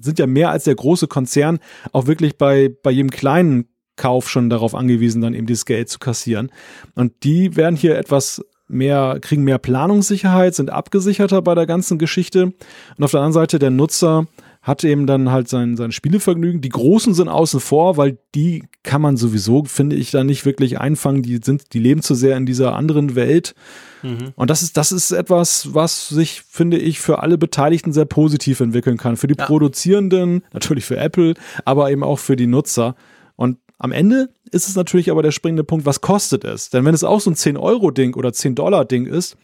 [0.00, 1.58] sind ja mehr als der große Konzern
[1.92, 5.98] auch wirklich bei, bei jedem kleinen Kauf schon darauf angewiesen, dann eben dieses Geld zu
[5.98, 6.50] kassieren.
[6.94, 12.54] Und die werden hier etwas mehr, kriegen mehr Planungssicherheit, sind abgesicherter bei der ganzen Geschichte.
[12.96, 14.26] Und auf der anderen Seite der Nutzer
[14.62, 16.60] hat eben dann halt sein, sein Spielevergnügen.
[16.60, 20.78] Die Großen sind außen vor, weil die kann man sowieso, finde ich, da nicht wirklich
[20.78, 21.22] einfangen.
[21.22, 23.56] Die sind, die leben zu sehr in dieser anderen Welt.
[24.02, 24.32] Mhm.
[24.36, 28.60] Und das ist, das ist etwas, was sich, finde ich, für alle Beteiligten sehr positiv
[28.60, 29.16] entwickeln kann.
[29.16, 29.44] Für die ja.
[29.44, 31.34] Produzierenden, natürlich für Apple,
[31.64, 32.94] aber eben auch für die Nutzer.
[33.34, 36.70] Und am Ende ist es natürlich aber der springende Punkt, was kostet es?
[36.70, 39.36] Denn wenn es auch so ein 10-Euro-Ding oder 10-Dollar-Ding ist,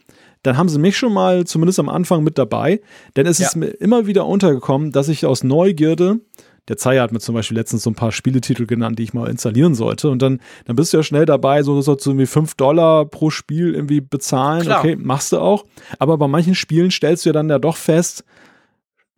[0.42, 2.80] dann haben sie mich schon mal zumindest am Anfang mit dabei.
[3.16, 3.46] Denn es ja.
[3.46, 6.20] ist mir immer wieder untergekommen, dass ich aus Neugierde,
[6.68, 9.28] der Zeier hat mir zum Beispiel letztens so ein paar Spieletitel genannt, die ich mal
[9.28, 10.10] installieren sollte.
[10.10, 13.30] Und dann, dann bist du ja schnell dabei, so sollst du irgendwie 5 Dollar pro
[13.30, 14.62] Spiel irgendwie bezahlen.
[14.62, 14.80] Klar.
[14.80, 15.64] Okay, machst du auch.
[15.98, 18.24] Aber bei manchen Spielen stellst du ja dann ja doch fest,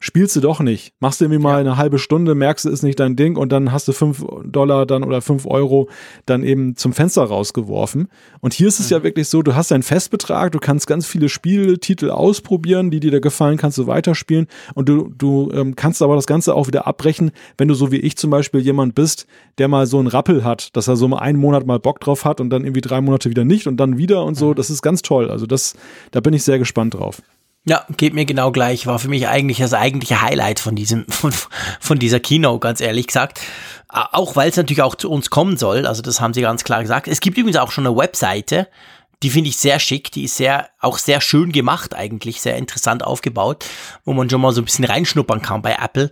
[0.00, 0.94] spielst du doch nicht.
[0.98, 3.70] Machst du irgendwie mal eine halbe Stunde, merkst du, ist nicht dein Ding und dann
[3.70, 5.88] hast du fünf Dollar dann oder fünf Euro
[6.24, 8.08] dann eben zum Fenster rausgeworfen.
[8.40, 8.96] Und hier ist es mhm.
[8.96, 13.10] ja wirklich so, du hast einen Festbetrag, du kannst ganz viele Spieltitel ausprobieren, die dir
[13.10, 16.86] da gefallen, kannst du weiterspielen und du, du ähm, kannst aber das Ganze auch wieder
[16.86, 19.26] abbrechen, wenn du so wie ich zum Beispiel jemand bist,
[19.58, 22.24] der mal so einen Rappel hat, dass er so mal einen Monat mal Bock drauf
[22.24, 24.50] hat und dann irgendwie drei Monate wieder nicht und dann wieder und so.
[24.50, 24.54] Mhm.
[24.54, 25.30] Das ist ganz toll.
[25.30, 25.74] Also das,
[26.10, 27.20] da bin ich sehr gespannt drauf.
[27.66, 28.86] Ja, geht mir genau gleich.
[28.86, 31.32] War für mich eigentlich das eigentliche Highlight von diesem, von,
[31.80, 33.40] von dieser Kino, ganz ehrlich gesagt.
[33.88, 35.86] Auch weil es natürlich auch zu uns kommen soll.
[35.86, 37.08] Also das haben sie ganz klar gesagt.
[37.08, 38.68] Es gibt übrigens auch schon eine Webseite.
[39.22, 40.10] Die finde ich sehr schick.
[40.12, 42.40] Die ist sehr, auch sehr schön gemacht eigentlich.
[42.40, 43.66] Sehr interessant aufgebaut.
[44.04, 46.10] Wo man schon mal so ein bisschen reinschnuppern kann bei Apple.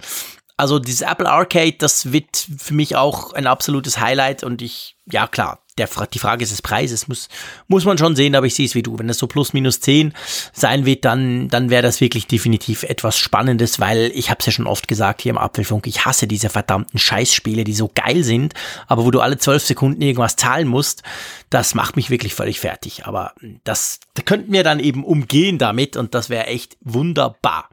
[0.58, 4.44] Also dieses Apple Arcade, das wird für mich auch ein absolutes Highlight.
[4.44, 7.28] Und ich, ja klar, der, die Frage des Preises muss,
[7.66, 8.98] muss man schon sehen, aber ich sehe es wie du.
[8.98, 10.12] Wenn das so plus minus 10
[10.52, 14.52] sein wird, dann, dann wäre das wirklich definitiv etwas Spannendes, weil ich habe es ja
[14.52, 18.54] schon oft gesagt hier im Apfelfunk, ich hasse diese verdammten Scheißspiele, die so geil sind,
[18.86, 21.02] aber wo du alle zwölf Sekunden irgendwas zahlen musst,
[21.50, 23.06] das macht mich wirklich völlig fertig.
[23.06, 23.32] Aber
[23.64, 27.68] das da könnten wir dann eben umgehen damit und das wäre echt wunderbar.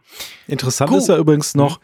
[0.48, 1.00] Interessant Gut.
[1.00, 1.80] ist ja übrigens noch,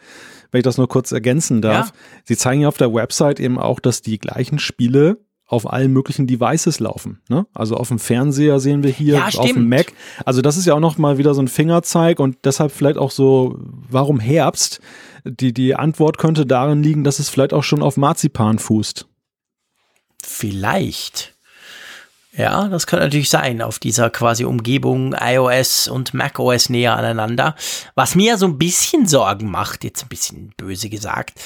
[0.52, 1.92] wenn ich das nur kurz ergänzen darf, ja?
[2.24, 5.18] sie zeigen ja auf der Website eben auch, dass die gleichen Spiele
[5.52, 7.20] auf allen möglichen Devices laufen.
[7.28, 7.46] Ne?
[7.52, 9.92] Also auf dem Fernseher sehen wir hier, ja, auf dem Mac.
[10.24, 13.10] Also das ist ja auch noch mal wieder so ein Fingerzeig und deshalb vielleicht auch
[13.10, 14.80] so, warum Herbst?
[15.24, 19.06] Die, die Antwort könnte darin liegen, dass es vielleicht auch schon auf Marzipan fußt.
[20.24, 21.34] Vielleicht.
[22.34, 27.54] Ja, das könnte natürlich sein, auf dieser quasi Umgebung iOS und macOS näher aneinander.
[27.94, 31.38] Was mir so ein bisschen Sorgen macht, jetzt ein bisschen böse gesagt.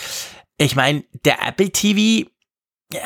[0.59, 2.30] Ich meine, der Apple TV,
[2.92, 3.00] ja,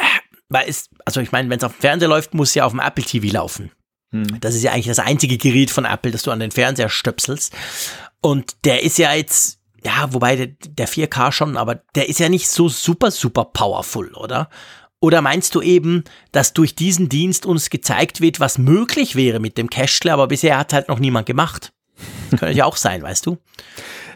[0.50, 2.72] weil es, also ich meine, wenn es auf dem Fernseher läuft, muss es ja auf
[2.72, 3.70] dem Apple TV laufen.
[4.12, 4.40] Hm.
[4.40, 7.54] Das ist ja eigentlich das einzige Gerät von Apple, das du an den Fernseher stöpselst.
[8.20, 12.28] Und der ist ja jetzt, ja, wobei der, der 4K schon, aber der ist ja
[12.28, 14.50] nicht so super, super powerful, oder?
[15.00, 19.56] Oder meinst du eben, dass durch diesen Dienst uns gezeigt wird, was möglich wäre mit
[19.56, 21.72] dem Cashler, aber bisher hat halt noch niemand gemacht?
[22.30, 23.38] Könnte ja auch sein, weißt du?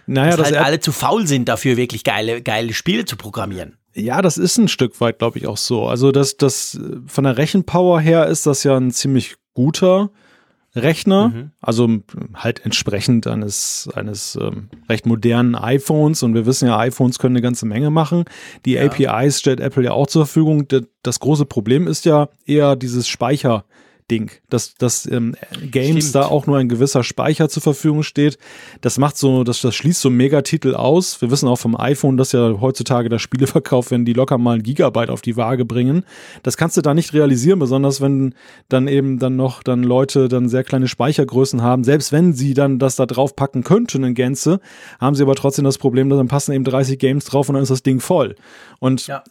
[0.07, 3.79] Naja, dass halt alle zu faul sind dafür, wirklich geile, geile Spiele zu programmieren.
[3.95, 5.87] Ja, das ist ein Stück weit, glaube ich, auch so.
[5.87, 10.11] Also das, das von der Rechenpower her ist das ja ein ziemlich guter
[10.77, 11.51] Rechner, mhm.
[11.61, 11.89] also
[12.35, 16.25] halt entsprechend eines, eines ähm, recht modernen iPhones.
[16.25, 18.25] Und wir wissen ja, iPhones können eine ganze Menge machen.
[18.65, 18.85] Die ja.
[18.85, 20.67] APIs stellt Apple ja auch zur Verfügung.
[21.03, 23.65] Das große Problem ist ja eher dieses Speicher.
[24.11, 25.35] Ding, dass, dass ähm,
[25.71, 26.15] Games Stimmt.
[26.15, 28.37] da auch nur ein gewisser Speicher zur Verfügung steht.
[28.83, 31.23] Das macht so, das, das schließt so Megatitel aus.
[31.23, 34.57] Wir wissen auch vom iPhone, dass ja heutzutage das Spiele verkauft werden, die locker mal
[34.57, 36.05] ein Gigabyte auf die Waage bringen.
[36.43, 38.35] Das kannst du da nicht realisieren, besonders wenn
[38.69, 41.83] dann eben dann noch dann Leute dann sehr kleine Speichergrößen haben.
[41.83, 44.61] Selbst wenn sie dann das da drauf packen könnten in Gänze,
[45.01, 47.63] haben sie aber trotzdem das Problem, dass dann passen eben 30 Games drauf und dann
[47.63, 48.35] ist das Ding voll.
[48.81, 49.25] Und ja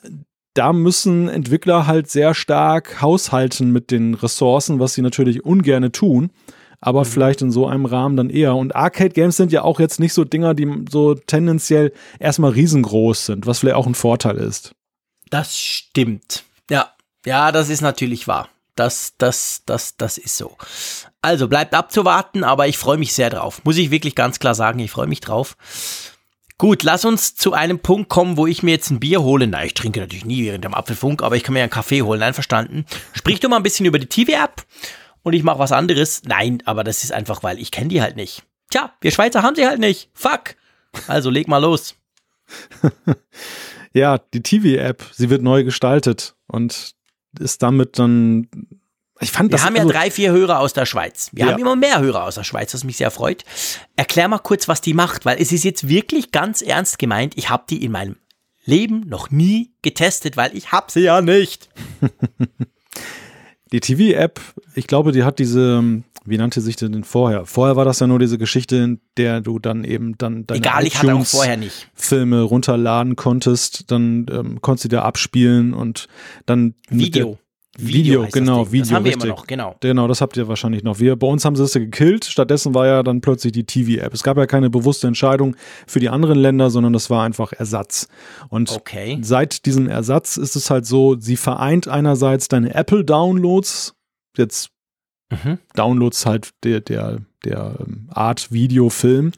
[0.54, 6.32] da müssen Entwickler halt sehr stark haushalten mit den Ressourcen, was sie natürlich ungerne tun,
[6.80, 7.06] aber mhm.
[7.06, 8.56] vielleicht in so einem Rahmen dann eher.
[8.56, 13.48] Und Arcade-Games sind ja auch jetzt nicht so Dinger, die so tendenziell erstmal riesengroß sind,
[13.48, 14.74] was vielleicht auch ein Vorteil ist.
[15.30, 16.44] Das stimmt.
[16.70, 16.94] Ja,
[17.26, 18.50] ja, das ist natürlich wahr.
[18.76, 20.58] Das, das, das, das ist so.
[21.22, 23.64] Also bleibt abzuwarten, aber ich freue mich sehr drauf.
[23.64, 25.56] Muss ich wirklich ganz klar sagen, ich freue mich drauf.
[26.58, 29.48] Gut, lass uns zu einem Punkt kommen, wo ich mir jetzt ein Bier hole.
[29.48, 32.22] Na, ich trinke natürlich nie während dem Apfelfunk, aber ich kann mir einen Kaffee holen.
[32.22, 32.86] Einverstanden.
[33.14, 34.64] Sprich doch mal ein bisschen über die TV-App
[35.24, 36.22] und ich mache was anderes.
[36.26, 38.44] Nein, aber das ist einfach, weil ich kenne die halt nicht.
[38.70, 40.10] Tja, wir Schweizer haben sie halt nicht.
[40.14, 40.56] Fuck.
[41.08, 41.96] Also leg mal los.
[43.94, 46.94] ja, die TV-App, sie wird neu gestaltet und
[47.40, 48.48] ist damit dann
[49.24, 51.30] ich fand wir das haben ja also drei, vier Hörer aus der Schweiz.
[51.34, 51.52] Wir ja.
[51.52, 53.44] haben immer mehr Hörer aus der Schweiz, was mich sehr freut.
[53.96, 57.34] Erklär mal kurz, was die macht, weil es ist jetzt wirklich ganz ernst gemeint.
[57.38, 58.16] Ich habe die in meinem
[58.66, 61.70] Leben noch nie getestet, weil ich habe sie ja nicht.
[63.72, 64.40] die TV-App,
[64.76, 67.46] ich glaube, die hat diese, wie nannte sich denn vorher?
[67.46, 70.86] Vorher war das ja nur diese Geschichte, in der du dann eben dann deine Egal,
[70.86, 71.90] ich hatte auch vorher nicht.
[71.94, 76.08] Filme runterladen konntest, dann ähm, konntest du dir abspielen und
[76.46, 77.38] dann Video.
[77.78, 78.82] Video, Video genau, Video.
[78.84, 79.24] Das haben wir richtig.
[79.26, 79.76] immer noch, genau.
[79.80, 81.00] Genau, das habt ihr wahrscheinlich noch.
[81.00, 82.26] Wir, bei uns haben sie es ja gekillt.
[82.26, 84.14] Stattdessen war ja dann plötzlich die TV-App.
[84.14, 85.56] Es gab ja keine bewusste Entscheidung
[85.88, 88.08] für die anderen Länder, sondern das war einfach Ersatz.
[88.50, 89.18] Und okay.
[89.22, 93.96] seit diesem Ersatz ist es halt so, sie vereint einerseits deine Apple-Downloads,
[94.38, 94.70] jetzt
[95.32, 95.58] mhm.
[95.74, 99.32] Downloads halt der, der, der ähm, Art Video-Film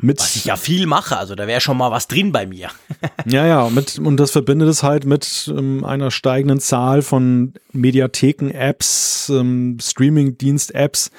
[0.00, 2.68] mit was ich ja viel mache, also da wäre schon mal was drin bei mir.
[3.26, 9.30] ja, ja, mit, und das verbindet es halt mit ähm, einer steigenden Zahl von Mediatheken-Apps,
[9.30, 11.10] ähm, Streaming-Dienst-Apps,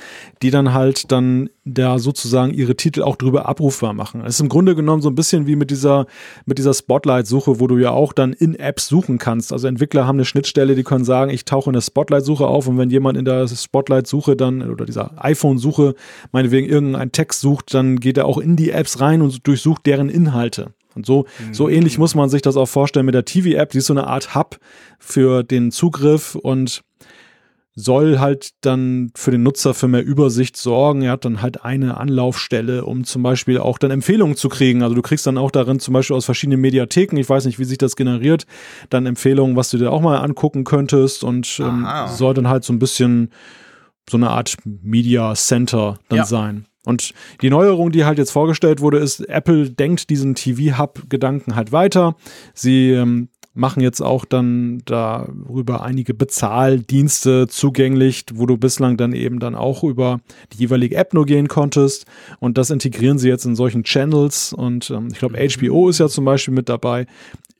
[0.42, 4.22] die dann halt dann da sozusagen ihre Titel auch drüber abrufbar machen.
[4.26, 6.08] Es ist im Grunde genommen so ein bisschen wie mit dieser,
[6.46, 9.54] mit dieser Spotlight-Suche, wo du ja auch dann in Apps suchen kannst.
[9.54, 12.78] Also Entwickler haben eine Schnittstelle, die können sagen, ich tauche in der Spotlight-Suche auf und
[12.78, 15.96] wenn jemand in der Spotlight-Suche dann oder dieser iPhone-Suche
[16.34, 20.10] meinetwegen irgendeinen Text sucht, dann geht er auch in die Apps rein und durchsucht deren
[20.10, 20.74] Inhalte.
[20.96, 21.74] Und so, so mhm.
[21.74, 23.72] ähnlich muss man sich das auch vorstellen mit der TV-App.
[23.72, 24.60] Die ist so eine Art Hub
[25.00, 26.84] für den Zugriff und
[27.76, 31.02] soll halt dann für den Nutzer für mehr Übersicht sorgen.
[31.02, 34.84] Er hat dann halt eine Anlaufstelle, um zum Beispiel auch dann Empfehlungen zu kriegen.
[34.84, 37.66] Also du kriegst dann auch darin zum Beispiel aus verschiedenen Mediatheken, ich weiß nicht, wie
[37.66, 38.46] sich das generiert,
[38.92, 42.74] dann Empfehlungen, was du dir auch mal angucken könntest und ähm, soll dann halt so
[42.74, 43.32] ein bisschen
[44.08, 46.26] so eine Art Media Center dann ja.
[46.26, 46.68] sein.
[46.86, 52.16] Und die Neuerung, die halt jetzt vorgestellt wurde, ist, Apple denkt diesen TV-Hub-Gedanken halt weiter.
[52.54, 59.40] Sie ähm, machen jetzt auch dann darüber einige Bezahldienste zugänglich, wo du bislang dann eben
[59.40, 60.20] dann auch über
[60.52, 62.06] die jeweilige App nur gehen konntest.
[62.40, 64.54] Und das integrieren sie jetzt in solchen Channels.
[64.54, 67.06] Und ähm, ich glaube, HBO ist ja zum Beispiel mit dabei.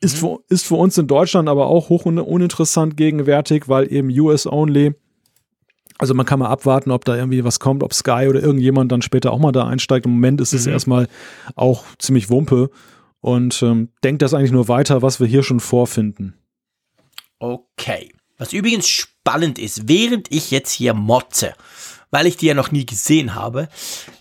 [0.00, 4.08] Ist, für, ist für uns in Deutschland aber auch hoch un uninteressant gegenwärtig, weil eben
[4.10, 4.94] US-only.
[6.04, 9.00] Also man kann mal abwarten, ob da irgendwie was kommt, ob Sky oder irgendjemand dann
[9.00, 10.04] später auch mal da einsteigt.
[10.04, 10.72] Im Moment ist es mhm.
[10.72, 11.08] erstmal
[11.54, 12.68] auch ziemlich Wumpe
[13.22, 16.34] und ähm, denkt das eigentlich nur weiter, was wir hier schon vorfinden.
[17.38, 18.12] Okay.
[18.36, 21.54] Was übrigens spannend ist, während ich jetzt hier motze,
[22.10, 23.70] weil ich die ja noch nie gesehen habe,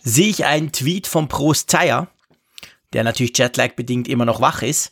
[0.03, 2.07] sehe ich einen Tweet von Prost Zeyer,
[2.93, 4.89] der natürlich Jetlag bedingt immer noch wach ist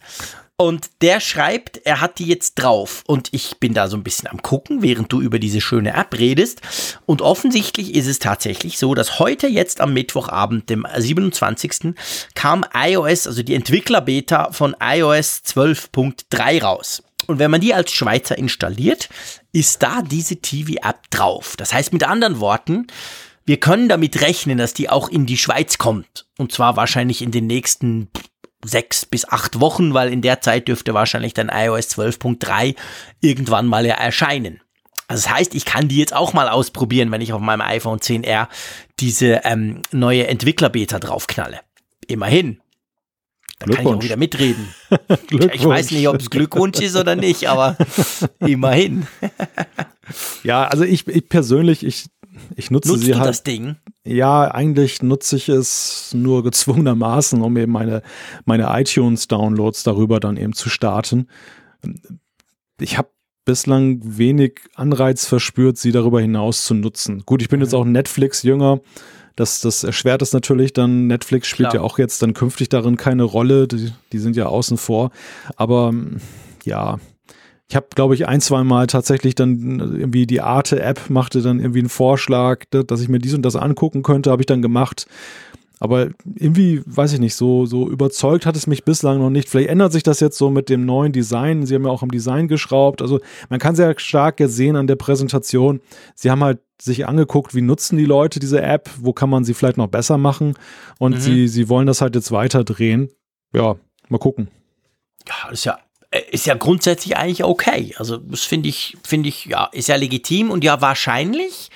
[0.61, 3.03] und der schreibt, er hat die jetzt drauf.
[3.07, 6.17] Und ich bin da so ein bisschen am gucken, während du über diese schöne App
[6.17, 6.61] redest.
[7.05, 11.95] Und offensichtlich ist es tatsächlich so, dass heute jetzt am Mittwochabend, dem 27.
[12.35, 17.03] kam iOS, also die Entwickler-Beta von iOS 12.3 raus.
[17.27, 19.09] Und wenn man die als Schweizer installiert,
[19.51, 21.55] ist da diese TV-App drauf.
[21.57, 22.87] Das heißt mit anderen Worten,
[23.45, 26.27] wir können damit rechnen, dass die auch in die Schweiz kommt.
[26.37, 28.09] Und zwar wahrscheinlich in den nächsten
[28.63, 32.75] sechs bis acht Wochen, weil in der Zeit dürfte wahrscheinlich dann iOS 12.3
[33.19, 34.61] irgendwann mal ja erscheinen.
[35.07, 37.99] Also das heißt, ich kann die jetzt auch mal ausprobieren, wenn ich auf meinem iPhone
[37.99, 38.47] 10R
[38.99, 41.59] diese ähm, neue Entwickler-Beta draufknalle.
[42.07, 42.61] Immerhin.
[43.59, 44.73] Da kann ich auch wieder mitreden.
[45.29, 47.77] ich weiß nicht, ob es Glückwunsch ist oder nicht, aber
[48.39, 49.05] immerhin.
[50.43, 52.05] ja, also ich, ich persönlich, ich
[52.55, 53.29] ich nutze Nutzt sie du halt.
[53.29, 53.75] das Ding?
[54.05, 58.01] Ja, eigentlich nutze ich es nur gezwungenermaßen, um eben meine,
[58.45, 61.27] meine iTunes-Downloads darüber dann eben zu starten.
[62.79, 63.09] Ich habe
[63.45, 67.23] bislang wenig Anreiz verspürt, sie darüber hinaus zu nutzen.
[67.25, 67.79] Gut, ich bin jetzt mhm.
[67.79, 68.81] auch Netflix-Jünger.
[69.35, 71.07] Das, das erschwert es natürlich dann.
[71.07, 71.81] Netflix spielt Klar.
[71.83, 73.67] ja auch jetzt dann künftig darin keine Rolle.
[73.67, 75.11] Die, die sind ja außen vor.
[75.55, 75.93] Aber
[76.65, 76.99] ja,
[77.71, 81.79] ich habe, glaube ich, ein, zwei Mal tatsächlich dann irgendwie die Arte-App machte dann irgendwie
[81.79, 85.07] einen Vorschlag, dass ich mir dies und das angucken könnte, habe ich dann gemacht.
[85.79, 89.47] Aber irgendwie, weiß ich nicht, so, so überzeugt hat es mich bislang noch nicht.
[89.47, 91.65] Vielleicht ändert sich das jetzt so mit dem neuen Design.
[91.65, 93.01] Sie haben ja auch am Design geschraubt.
[93.01, 95.79] Also man kann sehr stark sehen an der Präsentation.
[96.13, 99.53] Sie haben halt sich angeguckt, wie nutzen die Leute diese App, wo kann man sie
[99.53, 100.55] vielleicht noch besser machen.
[100.99, 101.21] Und mhm.
[101.21, 103.11] sie, sie wollen das halt jetzt weiter drehen.
[103.53, 103.77] Ja,
[104.09, 104.49] mal gucken.
[105.25, 105.77] Ja, ist ja äh,
[106.31, 107.95] ist ja grundsätzlich eigentlich okay.
[107.97, 111.69] Also das finde ich, finde ich, ja, ist ja legitim und ja wahrscheinlich,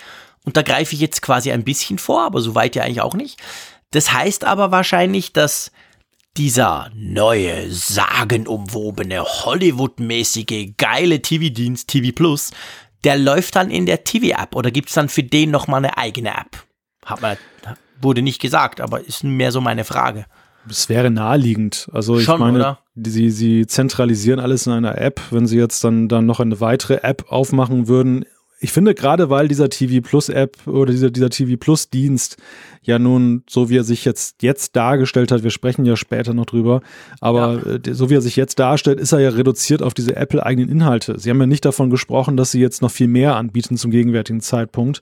[0.43, 3.13] und da greife ich jetzt quasi ein bisschen vor, aber so weit ja eigentlich auch
[3.13, 3.41] nicht.
[3.91, 5.71] Das heißt aber wahrscheinlich, dass
[6.37, 12.51] dieser neue, sagenumwobene, Hollywood-mäßige, geile TV-Dienst, TV Plus,
[13.05, 16.31] der läuft dann in der TV-App oder gibt es dann für den nochmal eine eigene
[16.31, 16.65] App?
[17.05, 17.37] Hat man,
[18.01, 20.25] wurde nicht gesagt, aber ist mehr so meine Frage.
[20.69, 21.87] Es wäre naheliegend.
[21.93, 22.79] Also ich Schon, meine, oder?
[22.95, 25.21] Sie, sie zentralisieren alles in einer App.
[25.31, 28.25] Wenn sie jetzt dann, dann noch eine weitere App aufmachen würden,
[28.59, 32.37] ich finde gerade, weil dieser TV Plus App oder dieser, dieser TV Plus Dienst
[32.85, 36.45] ja nun, so wie er sich jetzt, jetzt dargestellt hat, wir sprechen ja später noch
[36.45, 36.81] drüber,
[37.19, 37.71] aber ja.
[37.73, 41.19] Äh, so wie er sich jetzt darstellt, ist er ja reduziert auf diese Apple-eigenen Inhalte.
[41.19, 44.39] Sie haben ja nicht davon gesprochen, dass sie jetzt noch viel mehr anbieten zum gegenwärtigen
[44.39, 45.01] Zeitpunkt.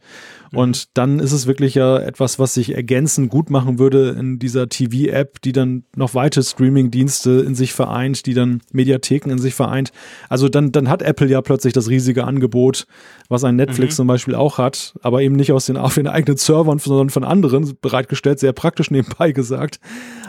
[0.51, 0.57] Mhm.
[0.57, 4.69] Und dann ist es wirklich ja etwas, was sich ergänzend gut machen würde in dieser
[4.69, 9.91] TV-App, die dann noch weitere Streaming-Dienste in sich vereint, die dann Mediatheken in sich vereint.
[10.29, 12.85] Also dann, dann hat Apple ja plötzlich das riesige Angebot,
[13.27, 13.97] was ein Netflix mhm.
[13.97, 17.23] zum Beispiel auch hat, aber eben nicht aus den, auf den eigenen Servern, sondern von
[17.23, 19.79] anderen bereitgestellt, sehr praktisch nebenbei gesagt.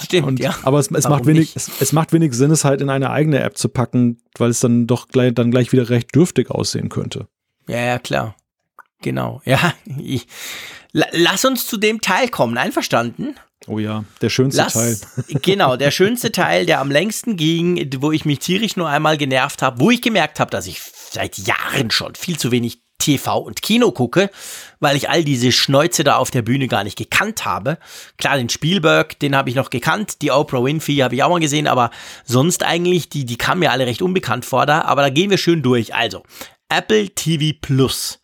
[0.02, 0.54] Stimmt, und, ja.
[0.62, 3.40] Aber es, es macht wenig, es, es, macht wenig Sinn, es halt in eine eigene
[3.40, 7.26] App zu packen, weil es dann doch gleich, dann gleich wieder recht dürftig aussehen könnte.
[7.66, 8.36] Ja, ja, klar.
[9.02, 9.40] Genau.
[9.46, 10.26] Ja, ich,
[10.92, 12.56] lass uns zu dem Teil kommen.
[12.56, 13.34] Einverstanden?
[13.66, 14.96] Oh ja, der schönste Lass, Teil.
[15.42, 19.62] genau, der schönste Teil, der am längsten ging, wo ich mich tierisch nur einmal genervt
[19.62, 23.60] habe, wo ich gemerkt habe, dass ich seit Jahren schon viel zu wenig TV und
[23.62, 24.30] Kino gucke,
[24.80, 27.78] weil ich all diese Schnäuze da auf der Bühne gar nicht gekannt habe.
[28.16, 31.40] Klar, den Spielberg, den habe ich noch gekannt, die Oprah Winfrey habe ich auch mal
[31.40, 31.90] gesehen, aber
[32.24, 35.38] sonst eigentlich, die, die kamen mir alle recht unbekannt vor da, aber da gehen wir
[35.38, 35.94] schön durch.
[35.94, 36.22] Also,
[36.68, 38.20] Apple TV Plus.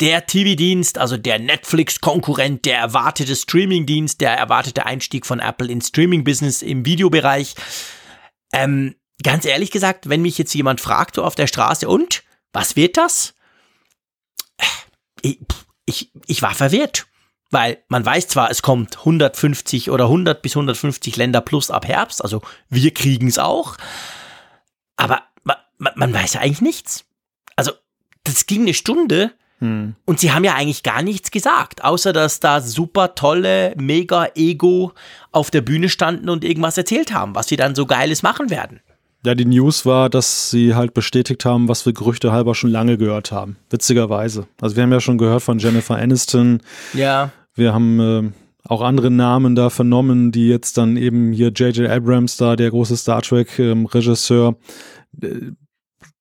[0.00, 6.60] Der TV-Dienst, also der Netflix-Konkurrent, der erwartete Streaming-Dienst, der erwartete Einstieg von Apple ins Streaming-Business
[6.60, 7.54] im Videobereich.
[8.52, 12.76] Ähm, ganz ehrlich gesagt, wenn mich jetzt jemand fragt so auf der Straße, und was
[12.76, 13.35] wird das?
[15.26, 15.38] Ich,
[15.84, 17.06] ich, ich war verwirrt.
[17.50, 22.22] Weil man weiß zwar, es kommt 150 oder 100 bis 150 Länder plus ab Herbst,
[22.22, 23.76] also wir kriegen es auch,
[24.96, 25.22] aber
[25.78, 27.04] man, man, weiß ja eigentlich nichts.
[27.54, 27.70] Also
[28.24, 29.94] das ging eine Stunde hm.
[30.06, 34.92] und sie haben ja eigentlich gar nichts gesagt, außer dass da super tolle, mega Ego
[35.30, 38.80] auf der Bühne standen und irgendwas erzählt haben, was sie dann so geiles machen werden.
[39.26, 42.96] Ja, die News war, dass sie halt bestätigt haben, was wir Gerüchte halber schon lange
[42.96, 43.56] gehört haben.
[43.70, 44.46] Witzigerweise.
[44.60, 46.60] Also wir haben ja schon gehört von Jennifer Aniston.
[46.94, 47.32] Ja.
[47.56, 48.30] Wir haben äh,
[48.62, 51.90] auch andere Namen da vernommen, die jetzt dann eben hier J.J.
[51.90, 54.54] Abrams da, der große Star Trek-Regisseur,
[55.20, 55.56] ähm,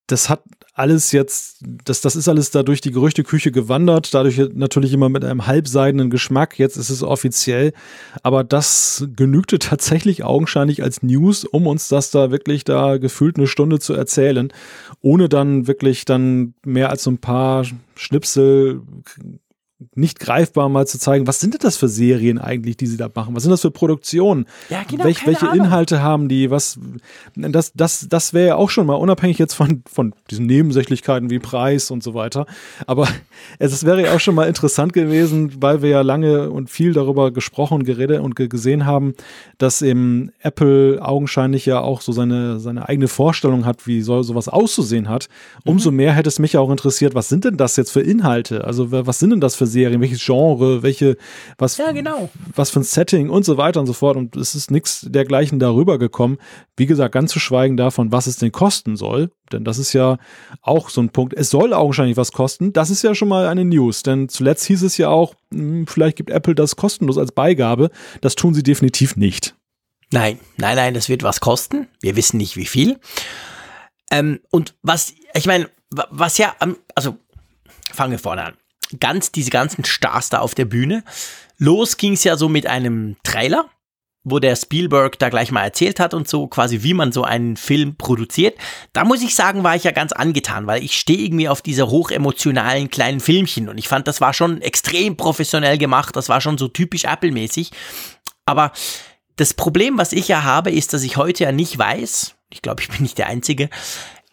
[0.07, 0.41] das hat
[0.75, 5.23] alles jetzt, das, das ist alles da durch die Gerüchteküche gewandert, dadurch natürlich immer mit
[5.23, 6.59] einem halbseidenen Geschmack.
[6.59, 7.71] Jetzt ist es offiziell,
[8.23, 13.47] aber das genügte tatsächlich augenscheinlich als News, um uns das da wirklich da gefühlt eine
[13.47, 14.51] Stunde zu erzählen,
[15.01, 17.65] ohne dann wirklich dann mehr als so ein paar
[17.95, 18.81] Schnipsel
[19.93, 23.09] nicht greifbar mal zu zeigen, was sind denn das für Serien eigentlich, die sie da
[23.13, 23.35] machen?
[23.35, 24.45] Was sind das für Produktionen?
[24.69, 25.65] Ja, genau, Welch, welche Ahnung.
[25.65, 26.49] Inhalte haben die?
[26.49, 26.79] Was
[27.35, 31.39] das das das wäre ja auch schon mal unabhängig jetzt von von diesen Nebensächlichkeiten wie
[31.39, 32.45] Preis und so weiter,
[32.87, 33.07] aber
[33.59, 37.31] es, wäre ja auch schon mal interessant gewesen, weil wir ja lange und viel darüber
[37.31, 39.13] gesprochen, geredet und gesehen haben,
[39.57, 44.47] dass eben Apple augenscheinlich ja auch so seine seine eigene Vorstellung hat, wie soll sowas
[44.49, 45.27] auszusehen hat.
[45.65, 45.97] Umso Mhm.
[45.97, 48.63] mehr hätte es mich ja auch interessiert, was sind denn das jetzt für Inhalte?
[48.65, 51.17] Also was sind denn das für Serien, welches Genre, welche,
[51.57, 52.29] was, Ja, genau.
[52.55, 54.17] was für ein Setting und so weiter und so fort.
[54.17, 56.37] Und es ist nichts dergleichen darüber gekommen.
[56.77, 59.31] Wie gesagt, ganz zu schweigen davon, was es denn kosten soll.
[59.51, 60.17] Denn das ist ja
[60.61, 61.33] auch so ein Punkt.
[61.35, 62.73] Es soll augenscheinlich was kosten.
[62.73, 64.01] Das ist ja schon mal eine News.
[64.03, 67.89] Denn zuletzt hieß es ja auch, hm, vielleicht gibt Apple das kostenlos als Beigabe.
[68.21, 69.55] Das tun sie definitiv nicht.
[70.11, 71.87] Nein, nein, nein, das wird was kosten.
[72.01, 72.99] Wir wissen nicht wie viel.
[74.11, 76.53] Ähm, und was, ich meine, wa- was ja,
[76.93, 77.17] also
[77.91, 78.53] fangen wir vorne an.
[78.99, 81.03] Ganz, diese ganzen Stars da auf der Bühne.
[81.57, 83.69] Los ging's ja so mit einem Trailer,
[84.23, 87.55] wo der Spielberg da gleich mal erzählt hat und so, quasi wie man so einen
[87.57, 88.57] Film produziert.
[88.91, 91.89] Da muss ich sagen, war ich ja ganz angetan, weil ich stehe irgendwie auf diese
[91.89, 96.57] hochemotionalen kleinen Filmchen und ich fand, das war schon extrem professionell gemacht, das war schon
[96.57, 97.71] so typisch Apple-mäßig.
[98.45, 98.71] Aber
[99.35, 102.81] das Problem, was ich ja habe, ist, dass ich heute ja nicht weiß, ich glaube,
[102.81, 103.69] ich bin nicht der Einzige,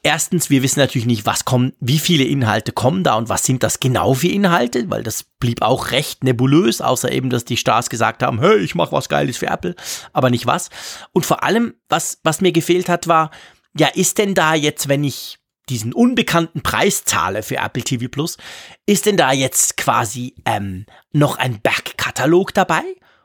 [0.04, 3.62] Erstens, wir wissen natürlich nicht, was kommen, wie viele Inhalte kommen da und was sind
[3.62, 7.88] das genau für Inhalte, weil das blieb auch recht nebulös, außer eben, dass die Stars
[7.88, 9.76] gesagt haben, hey, ich mache was Geiles für Apple,
[10.12, 10.70] aber nicht was.
[11.12, 13.30] Und vor allem, was, was mir gefehlt hat, war,
[13.78, 15.38] ja, ist denn da jetzt, wenn ich
[15.68, 18.38] diesen unbekannten Preis zahle für Apple TV Plus,
[18.86, 22.82] ist denn da jetzt quasi ähm, noch ein Backkatalog dabei?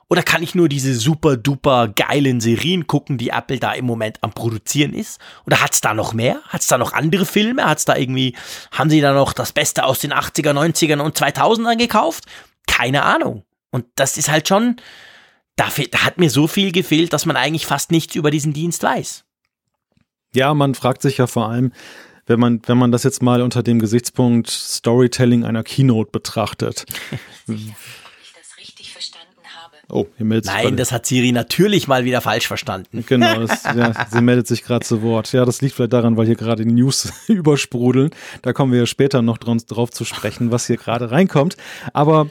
[0.09, 4.19] Oder kann ich nur diese super duper geilen Serien gucken, die Apple da im Moment
[4.21, 5.19] am Produzieren ist?
[5.45, 6.39] Oder hat's da noch mehr?
[6.47, 7.65] Hat's da noch andere Filme?
[7.65, 8.35] Hat's da irgendwie,
[8.71, 12.25] haben sie da noch das Beste aus den 80er, 90ern und 2000ern gekauft?
[12.67, 13.43] Keine Ahnung.
[13.71, 14.77] Und das ist halt schon,
[15.57, 18.83] da, da hat mir so viel gefehlt, dass man eigentlich fast nichts über diesen Dienst
[18.83, 19.25] weiß.
[20.33, 21.73] Ja, man fragt sich ja vor allem,
[22.27, 26.85] wenn man, wenn man das jetzt mal unter dem Gesichtspunkt Storytelling einer Keynote betrachtet.
[27.47, 27.73] ich
[28.33, 29.75] das richtig verstanden habe.
[29.89, 33.05] Oh, hier meldet sich Nein, das hat Siri natürlich mal wieder falsch verstanden.
[33.07, 35.31] Genau, das, ja, sie meldet sich gerade zu Wort.
[35.31, 38.11] Ja, das liegt vielleicht daran, weil hier gerade die News übersprudeln.
[38.41, 41.55] Da kommen wir ja später noch drauf zu sprechen, was hier gerade reinkommt.
[41.93, 42.29] Aber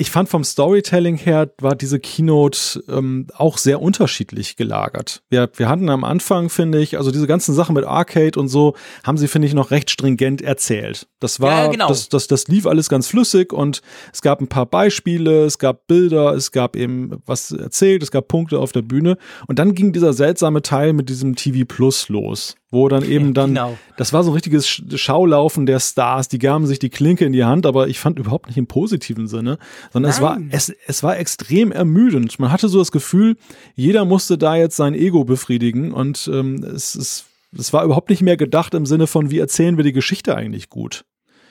[0.00, 5.22] ich fand vom Storytelling her war diese Keynote ähm, auch sehr unterschiedlich gelagert.
[5.28, 8.74] Wir, wir hatten am Anfang, finde ich, also diese ganzen Sachen mit Arcade und so,
[9.04, 11.06] haben sie, finde ich, noch recht stringent erzählt.
[11.18, 11.88] Das war, Ja, genau.
[11.88, 15.86] das, das, das lief alles ganz flüssig und es gab ein paar Beispiele, es gab
[15.86, 19.18] Bilder, es gab eben was erzählt, es gab Punkte auf der Bühne
[19.48, 23.50] und dann ging dieser seltsame Teil mit diesem TV Plus los, wo dann eben dann,
[23.50, 23.76] genau.
[23.96, 27.32] das war so ein richtiges Sch- Schaulaufen der Stars, die gaben sich die Klinke in
[27.32, 29.58] die Hand, aber ich fand überhaupt nicht im positiven Sinne,
[29.92, 30.50] sondern es war, Nein.
[30.52, 32.38] es, es war extrem ermüdend.
[32.38, 33.36] Man hatte so das Gefühl,
[33.74, 37.24] jeder musste da jetzt sein Ego befriedigen und ähm, es, es,
[37.58, 40.68] es war überhaupt nicht mehr gedacht im Sinne von, wie erzählen wir die Geschichte eigentlich
[40.70, 41.04] gut.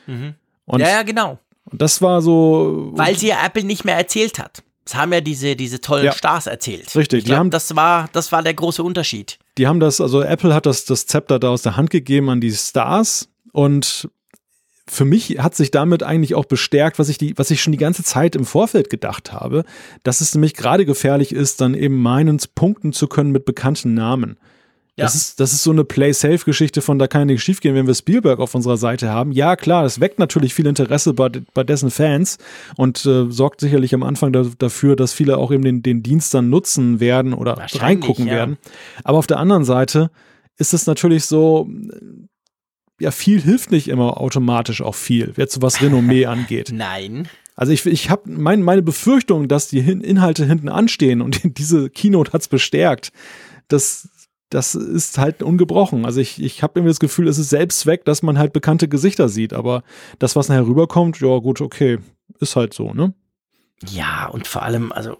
[0.07, 1.37] Und, ja, ja, genau.
[1.65, 2.91] und das war so.
[2.93, 4.63] Weil sie ja Apple nicht mehr erzählt hat.
[4.89, 6.13] Das haben ja diese, diese tollen Ja.
[6.13, 6.95] Stars erzählt.
[6.95, 9.37] Richtig, Ich die glaub, haben- das war, das war der große Unterschied.
[9.59, 12.41] die haben das, also Apple hat das, das Zepter da aus der Hand gegeben an
[12.41, 14.09] die Stars und
[14.87, 17.77] für mich hat sich damit eigentlich auch bestärkt, was ich die, was ich schon die
[17.77, 19.63] ganze Zeit im Vorfeld gedacht habe,
[20.01, 24.39] dass es nämlich gerade gefährlich ist, dann eben meinen punkten zu können mit bekannten Namen.
[24.99, 25.17] Das, Ja.
[25.17, 28.39] ist, das ist so eine Play-Safe-Geschichte von, da kann ja nichts schiefgehen, wenn wir Spielberg
[28.39, 29.31] auf unserer Seite haben.
[29.31, 32.37] Ja, klar, das weckt natürlich viel Interesse bei, bei dessen Fans
[32.75, 36.33] und äh, sorgt sicherlich am Anfang da, dafür, dass viele auch eben den, den Dienst
[36.33, 38.33] dann nutzen werden oder reingucken ja.
[38.33, 38.57] werden.
[39.03, 40.11] Aber auf der anderen Seite
[40.57, 41.69] ist es natürlich so,
[42.99, 46.71] ja, viel hilft nicht immer automatisch auch viel, jetzt was Renommee angeht.
[46.73, 47.27] Nein.
[47.55, 52.31] Also ich, ich habe mein, meine Befürchtung, dass die Inhalte hinten anstehen und diese Keynote
[52.31, 53.11] hat's bestärkt,
[53.67, 54.09] das,
[54.49, 56.05] das ist halt ungebrochen.
[56.05, 59.29] Also ich, ich habe irgendwie das Gefühl, es ist Selbstzweck, dass man halt bekannte Gesichter
[59.29, 59.83] sieht, aber
[60.17, 61.99] das, was nachher rüberkommt, ja gut, okay,
[62.39, 63.13] ist halt so, ne?
[63.87, 65.17] Ja, und vor allem, also,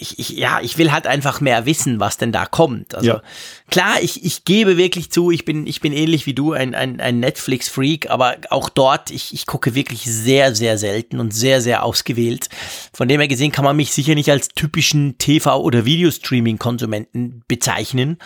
[0.00, 2.94] ich, ich, ja, ich will halt einfach mehr wissen, was denn da kommt.
[2.94, 3.22] Also Ja.
[3.70, 7.00] klar, ich, ich gebe wirklich zu, ich bin, ich bin ähnlich wie du, ein, ein,
[7.00, 11.84] ein Netflix-Freak, aber auch dort, ich, ich gucke wirklich sehr, sehr selten und sehr, sehr
[11.84, 12.48] ausgewählt.
[12.92, 18.18] Von dem her gesehen kann man mich sicher nicht als typischen TV- oder Videostreaming-Konsumenten bezeichnen.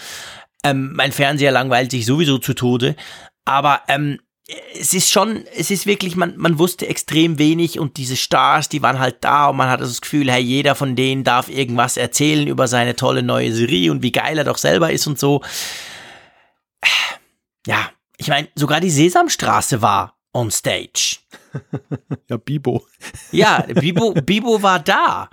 [0.64, 2.96] Ähm, mein Fernseher langweilt sich sowieso zu Tode.
[3.44, 8.16] Aber ähm, es ist schon, es ist wirklich, man, man wusste extrem wenig und diese
[8.16, 11.48] Stars, die waren halt da und man hatte das Gefühl, hey, jeder von denen darf
[11.48, 15.18] irgendwas erzählen über seine tolle neue Serie und wie geil er doch selber ist und
[15.18, 15.40] so.
[17.66, 21.18] Ja, ich meine, sogar die Sesamstraße war on stage.
[22.28, 22.84] Ja, Bibo.
[23.32, 25.30] Ja, Bibo, Bibo war da.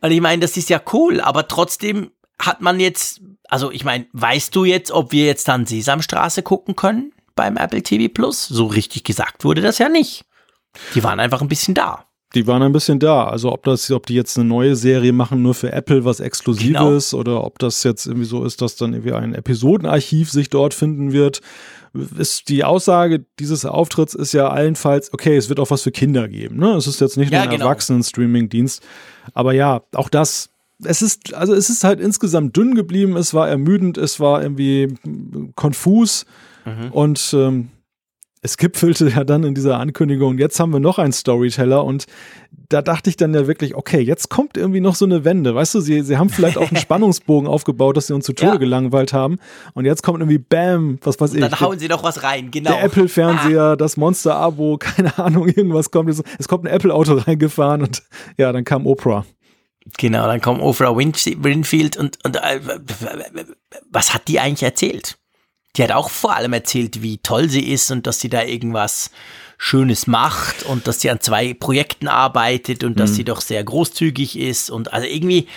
[0.00, 4.06] Und ich meine, das ist ja cool, aber trotzdem hat man jetzt, also ich meine,
[4.12, 8.46] weißt du jetzt, ob wir jetzt dann Sesamstraße gucken können beim Apple TV Plus?
[8.46, 10.24] So richtig gesagt wurde das ja nicht.
[10.94, 12.04] Die waren einfach ein bisschen da.
[12.34, 13.26] Die waren ein bisschen da.
[13.26, 17.12] Also ob das, ob die jetzt eine neue Serie machen, nur für Apple, was Exklusives,
[17.12, 21.12] oder ob das jetzt irgendwie so ist, dass dann irgendwie ein Episodenarchiv sich dort finden
[21.12, 21.40] wird.
[22.16, 26.28] Ist die Aussage dieses Auftritts ist ja allenfalls, okay, es wird auch was für Kinder
[26.28, 26.56] geben.
[26.56, 26.70] Ne?
[26.76, 27.64] Es ist jetzt nicht Ja, nur ein genau.
[27.64, 28.80] Erwachsenen-Streaming-Dienst.
[29.34, 30.50] Aber ja, auch das.
[30.84, 34.94] Es ist, also es ist halt insgesamt dünn geblieben, es war ermüdend, es war irgendwie
[35.56, 36.24] konfus
[36.64, 36.92] Mhm.
[36.92, 37.68] und ähm,
[38.42, 42.06] es gipfelte ja dann in dieser Ankündigung, jetzt haben wir noch einen Storyteller und
[42.70, 45.54] da dachte ich dann ja wirklich, okay, jetzt kommt irgendwie noch so eine Wende.
[45.54, 48.52] Weißt du, sie, sie haben vielleicht auch einen Spannungsbogen aufgebaut, dass sie uns zu Tode
[48.52, 48.56] Ja.
[48.56, 49.38] gelangweilt haben
[49.74, 51.40] und jetzt kommt irgendwie Bam, was weiß ich.
[51.40, 52.70] Dann hauen sie doch was rein, genau.
[52.70, 56.08] der Apple-Fernseher, das Monster-Abo, keine Ahnung, irgendwas kommt.
[56.38, 58.02] Es kommt ein Apple-Auto reingefahren und
[58.38, 59.26] ja, dann kam Oprah.
[59.98, 62.60] Genau, dann kommt Oprah Winfield und, und äh,
[63.90, 65.18] was hat die eigentlich erzählt?
[65.76, 69.10] Die hat auch vor allem erzählt, wie toll sie ist und dass sie da irgendwas
[69.56, 74.38] Schönes macht und dass sie an zwei Projekten arbeitet und dass sie doch sehr großzügig
[74.38, 75.48] ist und also irgendwie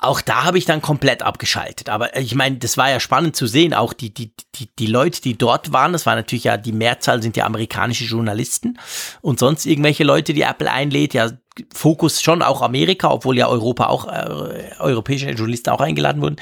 [0.00, 1.88] auch da habe ich dann komplett abgeschaltet.
[1.88, 3.74] Aber ich meine, das war ja spannend zu sehen.
[3.74, 7.20] Auch die, die, die, die Leute, die dort waren, das war natürlich ja, die Mehrzahl
[7.20, 8.78] sind ja amerikanische Journalisten
[9.22, 11.14] und sonst irgendwelche Leute, die Apple einlädt.
[11.14, 11.32] Ja,
[11.74, 16.36] Fokus schon auch Amerika, obwohl ja Europa auch, äh, europäische Journalisten auch eingeladen wurden.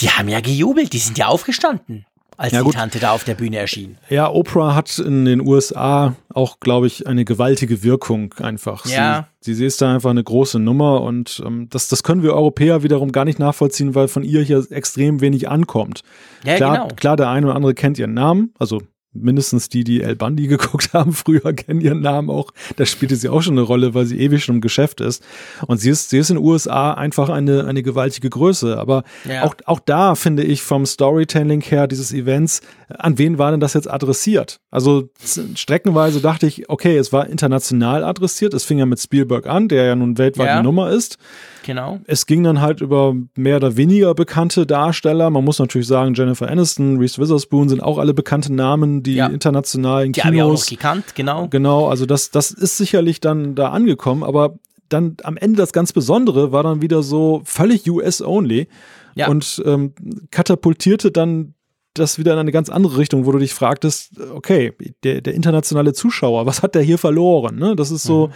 [0.00, 2.06] Die haben ja gejubelt, die sind ja aufgestanden,
[2.36, 2.74] als Ja, die gut.
[2.74, 3.96] Tante da auf der Bühne erschien.
[4.08, 8.86] Ja, Oprah hat in den USA auch, glaube ich, eine gewaltige Wirkung einfach.
[8.86, 9.28] Ja.
[9.40, 12.82] Sie, sie ist da einfach eine große Nummer und ähm, das, das können wir Europäer
[12.82, 16.02] wiederum gar nicht nachvollziehen, weil von ihr hier extrem wenig ankommt.
[16.44, 16.88] Ja, klar, genau.
[16.96, 18.82] klar, der eine oder andere kennt ihren Namen, also
[19.14, 22.50] mindestens die, die El Bandi geguckt haben früher, kennen ihren Namen auch.
[22.76, 25.22] Da spielte sie auch schon eine Rolle, weil sie ewig schon im Geschäft ist.
[25.66, 28.78] Und sie ist, sie ist in den USA einfach eine, eine gewaltige Größe.
[28.78, 29.44] Aber Ja.
[29.44, 33.74] auch, auch da finde ich vom Storytelling her dieses Events, an wen war denn das
[33.74, 34.60] jetzt adressiert?
[34.70, 35.08] Also
[35.54, 38.54] streckenweise dachte ich, okay, es war international adressiert.
[38.54, 40.54] Es fing ja mit Spielberg an, der ja nun weltweit Ja.
[40.54, 41.18] eine Nummer ist.
[41.64, 42.00] Genau.
[42.06, 45.30] Es ging dann halt über mehr oder weniger bekannte Darsteller.
[45.30, 49.26] Man muss natürlich sagen, Jennifer Aniston, Reese Witherspoon sind auch alle bekannte Namen, die Ja.
[49.28, 50.66] international in Die habe ich auch Kinos.
[50.66, 51.46] gekannt, genau.
[51.48, 54.56] Genau, also das, das ist sicherlich dann da angekommen, aber
[54.88, 58.66] dann am Ende das ganz Besondere war dann wieder so völlig US-only
[59.14, 59.28] Ja.
[59.28, 59.94] und ähm,
[60.32, 61.54] katapultierte dann
[61.94, 64.72] das wieder in eine ganz andere Richtung, wo du dich fragtest, okay,
[65.04, 67.54] der, der internationale Zuschauer, was hat der hier verloren?
[67.56, 67.76] Ne?
[67.76, 68.30] Das ist so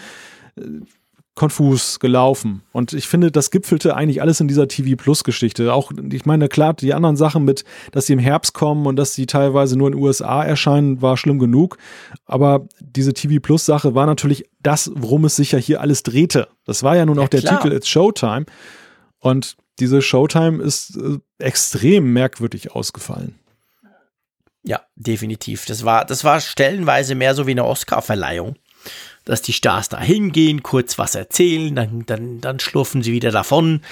[0.57, 0.63] äh,
[1.39, 2.63] konfus gelaufen.
[2.73, 5.73] Und ich finde, das gipfelte eigentlich alles in dieser TV-Plus-Geschichte.
[5.73, 9.15] Auch, ich meine, klar, die anderen Sachen mit, dass sie im Herbst kommen und dass
[9.15, 11.79] sie teilweise nur in den USA erscheinen, war schlimm genug.
[12.27, 16.49] Aber diese TV-Plus-Sache war natürlich das, worum es sich ja hier alles drehte.
[16.67, 17.63] Das war ja nun Ja, auch der klar.
[17.63, 18.45] Titel It's Showtime.
[19.21, 23.37] Und diese Showtime ist äh, extrem merkwürdig ausgefallen.
[24.65, 25.67] Ja, definitiv.
[25.67, 28.57] Das war, das war stellenweise mehr so wie eine Oscar-Verleihung.
[29.29, 33.83] Dass die Stars da hingehen, kurz was erzählen, dann, dann, dann schlurfen sie wieder davon.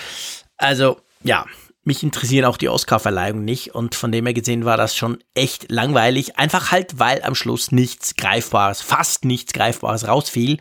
[0.57, 1.45] Also, ja,
[1.85, 5.71] mich interessieren auch die Oscar-Verleihungen nicht und von dem her gesehen war das schon echt
[5.71, 6.39] langweilig.
[6.39, 10.59] Einfach halt, weil am Schluss nichts Greifbares, fast nichts Greifbares rausfiel.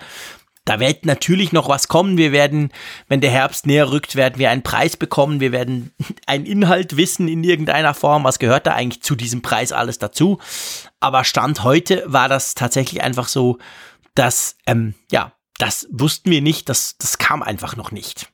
[0.65, 2.17] Da wird natürlich noch was kommen.
[2.17, 2.71] Wir werden,
[3.07, 5.39] wenn der Herbst näher rückt, werden wir einen Preis bekommen.
[5.39, 5.93] Wir werden
[6.27, 8.23] einen Inhalt wissen in irgendeiner Form.
[8.23, 10.39] Was gehört da eigentlich zu diesem Preis alles dazu?
[10.99, 13.59] Aber Stand heute war das tatsächlich einfach so,
[14.15, 16.67] dass, ähm, ja, das wussten wir nicht.
[16.69, 18.29] Das, das kam einfach noch nicht.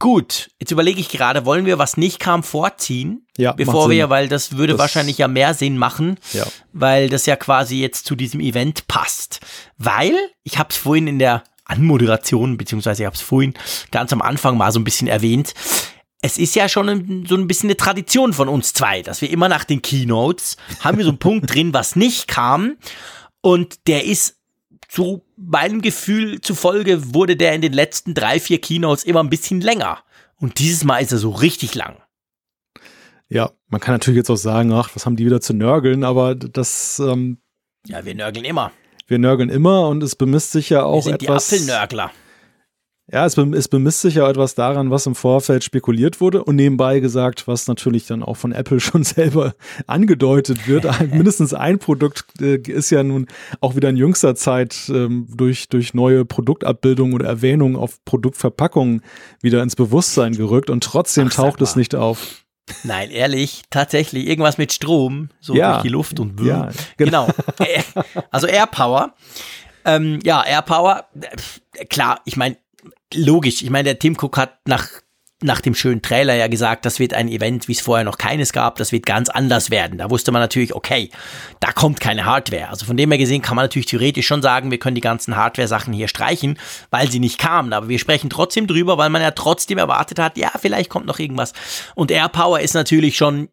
[0.00, 3.26] Gut, jetzt überlege ich gerade, wollen wir, was nicht kam, vorziehen?
[3.36, 6.46] Ja, Bevor wir, weil das würde Das- wahrscheinlich ja mehr Sinn machen Ja.
[6.72, 9.40] weil das ja quasi jetzt zu diesem Event passt.
[9.76, 10.14] Weil,
[10.44, 13.54] ich habe es vorhin in der Anmoderation, beziehungsweise ich habe es vorhin
[13.90, 15.52] ganz am Anfang mal so ein bisschen erwähnt,
[16.22, 19.30] es ist ja schon ein, so ein bisschen eine Tradition von uns zwei, dass wir
[19.30, 22.76] immer nach den Keynotes haben wir so einen Punkt drin, was nicht kam
[23.40, 24.36] und der ist
[24.88, 29.60] zu meinem Gefühl zufolge wurde der in den letzten drei, vier Keynotes immer ein bisschen
[29.60, 29.98] länger.
[30.36, 31.96] Und dieses Mal ist er so richtig lang.
[33.28, 36.34] Ja, man kann natürlich jetzt auch sagen, ach, was haben die wieder zu nörgeln, aber
[36.34, 36.98] das.
[36.98, 37.38] Ähm,
[37.86, 38.72] ja, wir nörgeln immer.
[39.06, 41.48] Wir nörgeln immer und es bemisst sich ja auch wir sind etwas.
[41.48, 42.10] Die Apfelnörgler.
[43.10, 47.00] Ja, es, es bemisst sich ja etwas daran, was im Vorfeld spekuliert wurde und nebenbei
[47.00, 49.54] gesagt, was natürlich dann auch von Apple schon selber
[49.86, 50.84] angedeutet wird.
[51.12, 53.26] Mindestens ein Produkt äh, ist ja nun
[53.62, 59.02] auch wieder in jüngster Zeit ähm, durch, durch neue Produktabbildungen oder Erwähnungen auf Produktverpackungen
[59.40, 62.44] wieder ins Bewusstsein gerückt und trotzdem Ach, taucht es nicht auf.
[62.84, 65.72] Nein, ehrlich, tatsächlich irgendwas mit Strom, so Ja.
[65.72, 66.68] durch die Luft und Ja,
[66.98, 67.28] genau.
[67.58, 67.82] Äh,
[68.30, 69.14] Also Airpower.
[69.86, 71.06] Ähm, ja, Airpower,
[71.78, 72.58] äh, klar, ich meine,
[73.14, 74.88] logisch, ich meine, der Tim Cook hat nach,
[75.40, 78.52] nach dem schönen Trailer ja gesagt, das wird ein Event, wie es vorher noch keines
[78.52, 79.98] gab, das wird ganz anders werden.
[79.98, 81.10] Da wusste man natürlich, okay,
[81.60, 82.68] da kommt keine Hardware.
[82.68, 85.36] Also von dem her gesehen kann man natürlich theoretisch schon sagen, wir können die ganzen
[85.36, 86.58] Hardware-Sachen hier streichen,
[86.90, 87.72] weil sie nicht kamen.
[87.72, 91.18] Aber wir sprechen trotzdem drüber, weil man ja trotzdem erwartet hat, ja, vielleicht kommt noch
[91.18, 91.52] irgendwas.
[91.94, 93.48] Und Airpower ist natürlich schon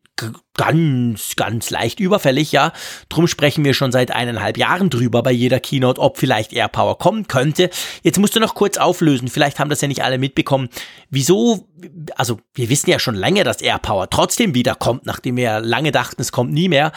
[0.55, 2.71] ganz, ganz leicht überfällig, ja.
[3.09, 7.27] Drum sprechen wir schon seit eineinhalb Jahren drüber bei jeder Keynote, ob vielleicht AirPower kommen
[7.27, 7.69] könnte.
[8.03, 10.69] Jetzt musst du noch kurz auflösen, vielleicht haben das ja nicht alle mitbekommen.
[11.09, 11.67] Wieso,
[12.15, 15.91] also wir wissen ja schon lange, dass AirPower trotzdem wieder kommt, nachdem wir ja lange
[15.91, 16.91] dachten, es kommt nie mehr.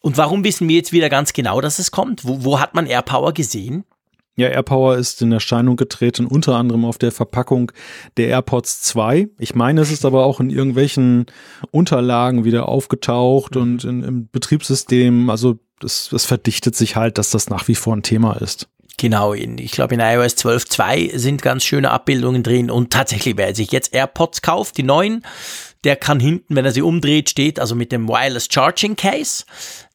[0.00, 2.24] Und warum wissen wir jetzt wieder ganz genau, dass es kommt?
[2.24, 3.84] Wo, wo hat man AirPower gesehen?
[4.38, 7.72] Ja, AirPower ist in Erscheinung getreten, unter anderem auf der Verpackung
[8.18, 9.28] der AirPods 2.
[9.38, 11.24] Ich meine, es ist aber auch in irgendwelchen
[11.70, 15.30] Unterlagen wieder aufgetaucht und in, im Betriebssystem.
[15.30, 18.68] Also es, es verdichtet sich halt, dass das nach wie vor ein Thema ist.
[18.98, 23.54] Genau, in, ich glaube in iOS 12.2 sind ganz schöne Abbildungen drin und tatsächlich, wer
[23.54, 25.22] sich jetzt AirPods kauft, die neuen,
[25.84, 29.44] der kann hinten, wenn er sie umdreht, steht, also mit dem Wireless Charging Case,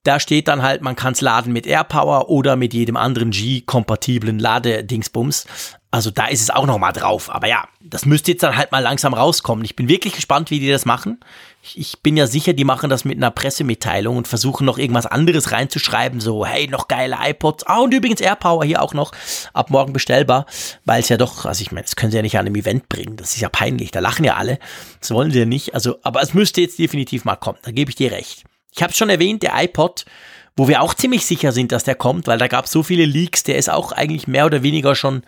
[0.03, 4.39] da steht dann halt, man kann es laden mit AirPower oder mit jedem anderen G-kompatiblen
[4.39, 5.45] Ladedingsbums.
[5.91, 7.29] Also da ist es auch noch mal drauf.
[7.29, 9.63] Aber ja, das müsste jetzt dann halt mal langsam rauskommen.
[9.65, 11.19] Ich bin wirklich gespannt, wie die das machen.
[11.63, 15.51] Ich, bin ja sicher, die machen das mit einer Pressemitteilung und versuchen noch irgendwas anderes
[15.51, 16.19] reinzuschreiben.
[16.19, 17.65] So, hey, noch geile iPods.
[17.67, 19.11] Ah, und übrigens AirPower hier auch noch
[19.53, 20.45] ab morgen bestellbar.
[20.85, 22.89] Weil es ja doch, also ich meine, das können sie ja nicht an einem Event
[22.89, 23.15] bringen.
[23.15, 23.91] Das ist ja peinlich.
[23.91, 24.57] Da lachen ja alle.
[24.99, 25.75] Das wollen sie ja nicht.
[25.75, 27.59] Also, aber es müsste jetzt definitiv mal kommen.
[27.61, 28.43] Da gebe ich dir recht.
[28.71, 30.05] Ich habe es schon erwähnt, der iPod,
[30.55, 33.05] wo wir auch ziemlich sicher sind, dass der kommt, weil da gab es so viele
[33.05, 33.43] Leaks.
[33.43, 35.23] Der ist auch eigentlich mehr oder weniger schon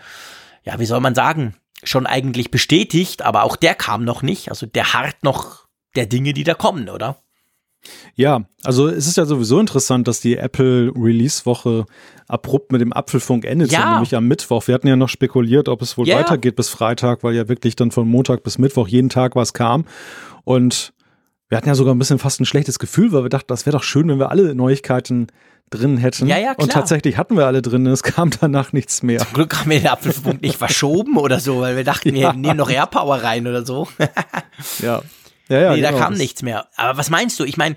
[0.64, 4.50] ja, wie soll man sagen, schon eigentlich bestätigt, aber auch der kam noch nicht.
[4.50, 5.63] Also der harrt noch
[5.96, 7.18] der Dinge, die da kommen, oder?
[8.16, 11.86] Ja, also es ist ja sowieso interessant, dass die Apple Release-Woche
[12.30, 13.94] abrupt mit dem Apfelfunk endet, Ja.
[13.96, 14.68] nämlich am Mittwoch.
[14.68, 16.18] Wir hatten ja noch spekuliert, ob es wohl Ja.
[16.18, 19.84] weitergeht bis Freitag, weil ja wirklich dann von Montag bis Mittwoch jeden Tag was kam.
[20.46, 20.94] Und
[21.50, 23.76] wir hatten ja sogar ein bisschen fast ein schlechtes Gefühl, weil wir dachten, das wäre
[23.76, 25.28] doch schön, wenn wir alle Neuigkeiten
[25.70, 26.28] drin hätten.
[26.28, 26.70] Ja, ja, Und klar.
[26.70, 29.20] tatsächlich hatten wir alle drin, es kam danach nichts mehr.
[29.20, 32.56] Zum Glück haben wir den Apfelpunkt nicht verschoben oder so, weil wir dachten, wir nehmen
[32.58, 33.90] noch Airpower rein oder so.
[34.82, 35.02] Ja.
[35.54, 36.02] Ja, ja, nee, da genau.
[36.04, 36.68] kam Das- nichts mehr.
[36.76, 37.44] Aber was meinst du?
[37.46, 37.76] Ich meine,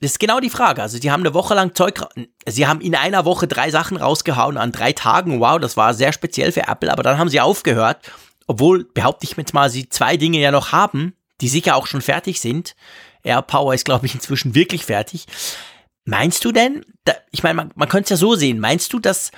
[0.00, 0.82] das ist genau die Frage.
[0.82, 2.00] Also, die haben eine Woche lang Zeug,
[2.46, 5.38] sie haben in einer Woche drei Sachen rausgehauen an drei Tagen.
[5.40, 6.90] Wow, das war sehr speziell für Apple.
[6.90, 7.98] Aber dann haben sie aufgehört,
[8.48, 12.02] obwohl, behaupte ich jetzt mal, sie zwei Dinge ja noch haben, die sicher auch schon
[12.02, 12.74] fertig sind.
[13.22, 15.26] AirPower ist, glaube ich, inzwischen wirklich fertig.
[16.04, 18.98] Meinst du denn, da, ich meine, man, man könnte es ja so sehen, meinst du,
[18.98, 19.30] dass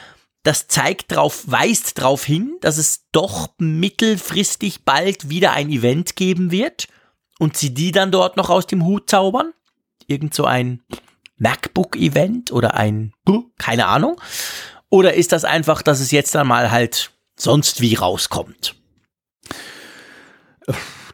[0.45, 6.51] das zeigt drauf, weist drauf hin, dass es doch mittelfristig bald wieder ein Event geben
[6.51, 6.87] wird
[7.39, 9.53] und sie die dann dort noch aus dem Hut zaubern?
[10.07, 10.83] Irgend so ein
[11.39, 13.13] MacBook-Event oder ein,
[13.59, 14.21] keine Ahnung?
[14.91, 18.77] Oder ist das einfach, dass es jetzt dann mal halt sonst wie rauskommt?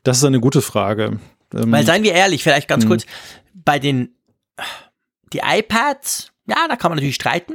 [0.02, 1.18] Das ist eine gute Frage.
[1.55, 2.88] Ähm, Weil seien wir ehrlich, vielleicht ganz Mhm.
[2.88, 3.06] kurz,
[3.55, 4.14] bei den
[5.32, 7.55] die iPads, ja, da kann man natürlich streiten,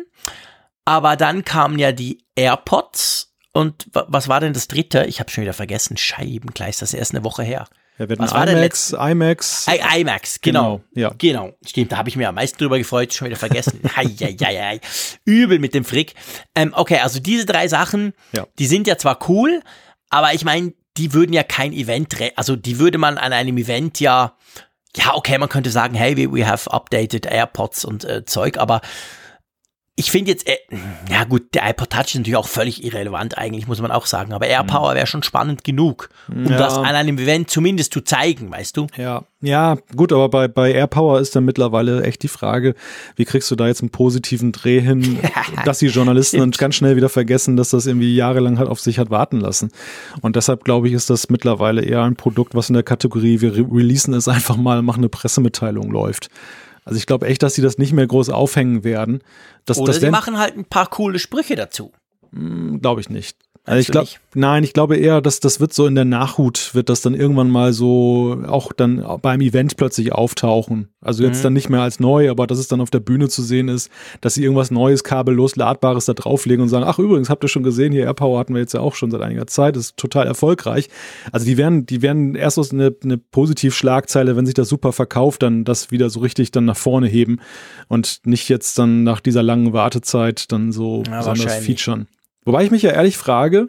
[0.86, 5.06] aber dann kamen ja die AirPods und wa- was war denn das dritte?
[5.06, 5.98] Ich habe schon wieder vergessen.
[5.98, 7.68] Scheibenkleist, das ist erst eine Woche her.
[7.98, 9.68] Ja, wir was war IMAX, IMAX.
[9.70, 10.82] I IMAX, genau.
[10.94, 11.14] Genau, ja.
[11.18, 13.80] Genau, stimmt, da habe ich mir am meisten drüber gefreut, schon wieder vergessen.
[13.96, 14.80] hei, hei, hei, hei.
[15.26, 16.14] Übel mit dem Frick.
[16.56, 18.46] Ähm, okay, also diese drei Sachen, Ja.
[18.60, 19.62] die sind ja zwar cool,
[20.10, 24.00] aber ich meine, die würden ja kein Event, also die würde man an einem Event
[24.00, 24.36] ja,
[24.96, 28.82] ja, okay, man könnte sagen, hey, we, we have updated AirPods und äh, Zeug, aber
[29.98, 30.58] ich finde jetzt, äh,
[31.10, 34.34] ja gut, der iPod Touch ist natürlich auch völlig irrelevant eigentlich, muss man auch sagen,
[34.34, 36.48] aber AirPower wäre schon spannend genug, um Mhm.
[36.52, 36.58] Ja.
[36.58, 38.88] das an einem Event zumindest zu zeigen, weißt du?
[38.98, 42.76] Ja, ja, gut, aber bei, bei AirPower ist dann mittlerweile echt die Frage,
[43.16, 45.20] wie kriegst du da jetzt einen positiven Dreh hin,
[45.66, 49.00] dass die Journalisten dann ganz schnell wieder vergessen, dass das irgendwie jahrelang halt auf sich
[49.00, 49.72] hat warten lassen.
[50.22, 53.56] Und deshalb glaube ich, ist das mittlerweile eher ein Produkt, was in der Kategorie, wir
[53.56, 56.30] re releasen es einfach mal, machen eine Pressemitteilung läuft.
[56.86, 59.22] Also ich glaube echt, dass sie das nicht mehr groß aufhängen werden.
[59.66, 61.92] Das, Oder das sie machen halt ein paar coole Sprüche dazu.
[62.32, 63.38] Glaube ich nicht.
[63.68, 66.88] Also ich glaube, nein, ich glaube eher, dass das wird so in der Nachhut, wird
[66.88, 70.90] das dann irgendwann mal so auch dann beim Event plötzlich auftauchen.
[71.02, 71.44] Also jetzt Mhm.
[71.44, 73.90] dann nicht mehr als neu, aber dass es dann auf der Bühne zu sehen ist,
[74.22, 77.64] dass sie irgendwas Neues, kabellos, ladbares da drauflegen und sagen, ach übrigens, habt ihr schon
[77.64, 80.90] gesehen, hier AirPower hatten wir jetzt ja auch schon seit einiger Zeit, ist total erfolgreich.
[81.32, 85.42] Also die werden, die werden erst aus eine, eine Positivschlagzeile, wenn sich das super verkauft,
[85.44, 87.40] dann das wieder so richtig dann nach vorne heben
[87.88, 92.08] und nicht jetzt dann nach dieser langen Wartezeit dann so Ja, besonders featuren.
[92.46, 93.68] Wobei ich mich ja ehrlich frage,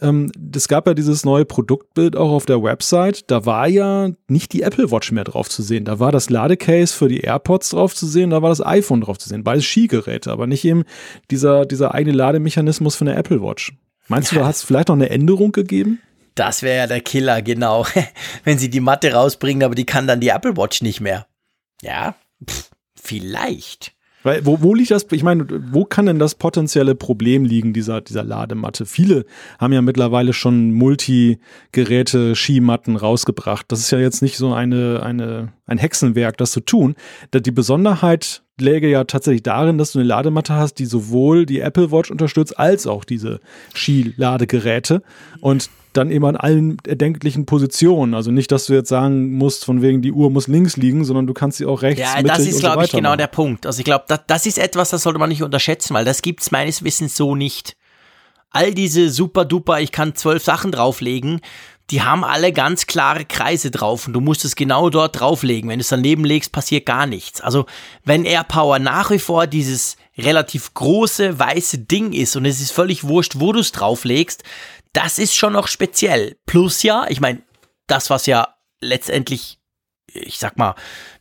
[0.00, 3.30] ähm, es gab ja dieses neue Produktbild auch auf der Website.
[3.30, 5.84] Da war ja nicht die Apple Watch mehr drauf zu sehen.
[5.84, 9.18] Da war das Ladecase für die AirPods drauf zu sehen, da war das iPhone drauf
[9.18, 9.44] zu sehen.
[9.44, 10.84] Beides Skigeräte, aber nicht eben
[11.30, 13.74] dieser, dieser eigene Lademechanismus von der Apple Watch.
[14.08, 16.00] Meinst du, da hat es vielleicht noch eine Änderung gegeben?
[16.34, 17.86] Das wäre ja der Killer, genau.
[18.44, 21.26] Wenn sie die Matte rausbringen, aber die kann dann die Apple Watch nicht mehr.
[21.82, 22.70] Ja, pff,
[23.00, 23.93] vielleicht.
[24.24, 28.00] Weil, wo, wo liegt das, ich meine, wo kann denn das potenzielle Problem liegen, dieser,
[28.00, 28.86] dieser Ladematte?
[28.86, 29.26] Viele
[29.58, 33.66] haben ja mittlerweile schon Multigeräte, Skimatten rausgebracht.
[33.70, 36.94] Das ist ja jetzt nicht so eine, eine, ein Hexenwerk, das zu tun.
[37.32, 41.90] Die Besonderheit läge ja tatsächlich darin, dass du eine Ladematte hast, die sowohl die Apple
[41.90, 43.40] Watch unterstützt, als auch diese
[43.74, 45.02] Skiladegeräte.
[45.40, 48.14] Und dann eben an allen erdenklichen Positionen.
[48.14, 51.26] Also nicht, dass du jetzt sagen musst, von wegen die Uhr muss links liegen, sondern
[51.26, 53.18] du kannst sie auch rechts, Ja, das ist, und so glaube ich, genau machen.
[53.18, 53.64] der Punkt.
[53.64, 56.42] Also ich glaube, das, das ist etwas, das sollte man nicht unterschätzen, weil das gibt
[56.42, 57.76] es meines Wissens so nicht.
[58.50, 61.40] All diese super duper, ich kann zwölf Sachen drauflegen,
[61.90, 65.68] die haben alle ganz klare Kreise drauf und du musst es genau dort drauflegen.
[65.68, 67.40] Wenn du es daneben legst, passiert gar nichts.
[67.40, 67.66] Also
[68.04, 73.04] wenn AirPower nach wie vor dieses relativ große weiße Ding ist und es ist völlig
[73.04, 74.42] wurscht, wo du es drauflegst,
[74.92, 76.36] das ist schon noch speziell.
[76.46, 77.42] Plus ja, ich meine,
[77.86, 79.58] das, was ja letztendlich
[80.14, 80.74] ich sag mal,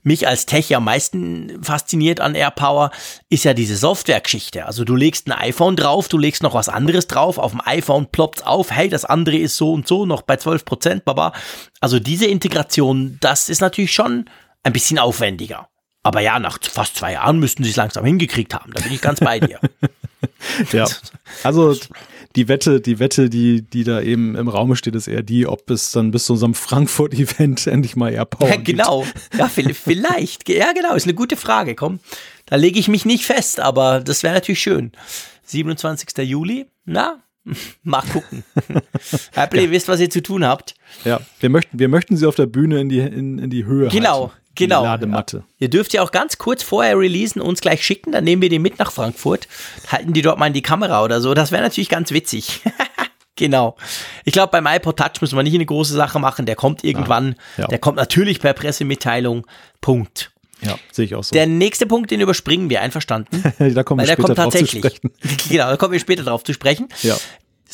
[0.03, 2.91] mich als Tech am meisten fasziniert an AirPower,
[3.29, 4.65] ist ja diese Softwaregeschichte.
[4.65, 8.07] Also du legst ein iPhone drauf, du legst noch was anderes drauf, auf dem iPhone
[8.07, 11.33] ploppt's auf, hey, das andere ist so und so, noch bei 12 Prozent, baba.
[11.79, 14.29] Also diese Integration, das ist natürlich schon
[14.63, 15.67] ein bisschen aufwendiger.
[16.03, 18.73] Aber ja, nach fast zwei Jahren müssten sie es langsam hingekriegt haben.
[18.73, 19.59] Da bin ich ganz bei dir.
[20.71, 20.85] Ja.
[21.43, 21.75] Also
[22.35, 25.69] die Wette, die Wette, die, die da eben im Raume steht, ist eher die, ob
[25.69, 28.67] es dann bis zu unserem Frankfurt-Event endlich mal AirPower Ja, gibt.
[28.67, 29.05] genau.
[29.37, 30.47] Ja, vi- vielleicht.
[30.49, 30.93] Ja, genau.
[30.95, 31.75] Ist eine gute Frage.
[31.75, 31.99] Komm,
[32.45, 34.91] da lege ich mich nicht fest, aber das wäre natürlich schön.
[35.45, 36.09] 27.
[36.27, 36.65] Juli.
[36.85, 37.21] Na,
[37.83, 38.43] mal gucken.
[39.35, 40.75] Apple, ihr wisst, was ihr zu tun habt.
[41.05, 43.89] Ja, wir möchten, wir möchten sie auf der Bühne in die, in, in die Höhe
[43.89, 44.33] Genau, halten.
[44.55, 44.83] Genau.
[44.83, 45.43] Ladematte.
[45.57, 48.59] Ihr dürft ja auch ganz kurz vorher releasen, uns gleich schicken, dann nehmen wir die
[48.59, 49.47] mit nach Frankfurt,
[49.91, 51.33] halten die dort mal in die Kamera oder so.
[51.33, 52.61] Das wäre natürlich ganz witzig.
[53.35, 53.75] genau.
[54.25, 56.45] Ich glaube, beim iPod Touch müssen wir nicht eine große Sache machen.
[56.45, 57.35] Der kommt irgendwann.
[57.57, 57.67] ja.
[57.67, 59.47] Der kommt natürlich per Pressemitteilung.
[59.81, 60.31] Punkt.
[60.61, 61.33] Ja, sehe ich auch so.
[61.33, 63.43] Der nächste Punkt, den überspringen wir, einverstanden?
[63.73, 64.85] da kommen wir der später kommt drauf zu tatsächlich.
[64.85, 65.11] sprechen.
[65.49, 66.87] genau, da kommen wir später drauf zu sprechen.
[67.01, 67.17] Ja.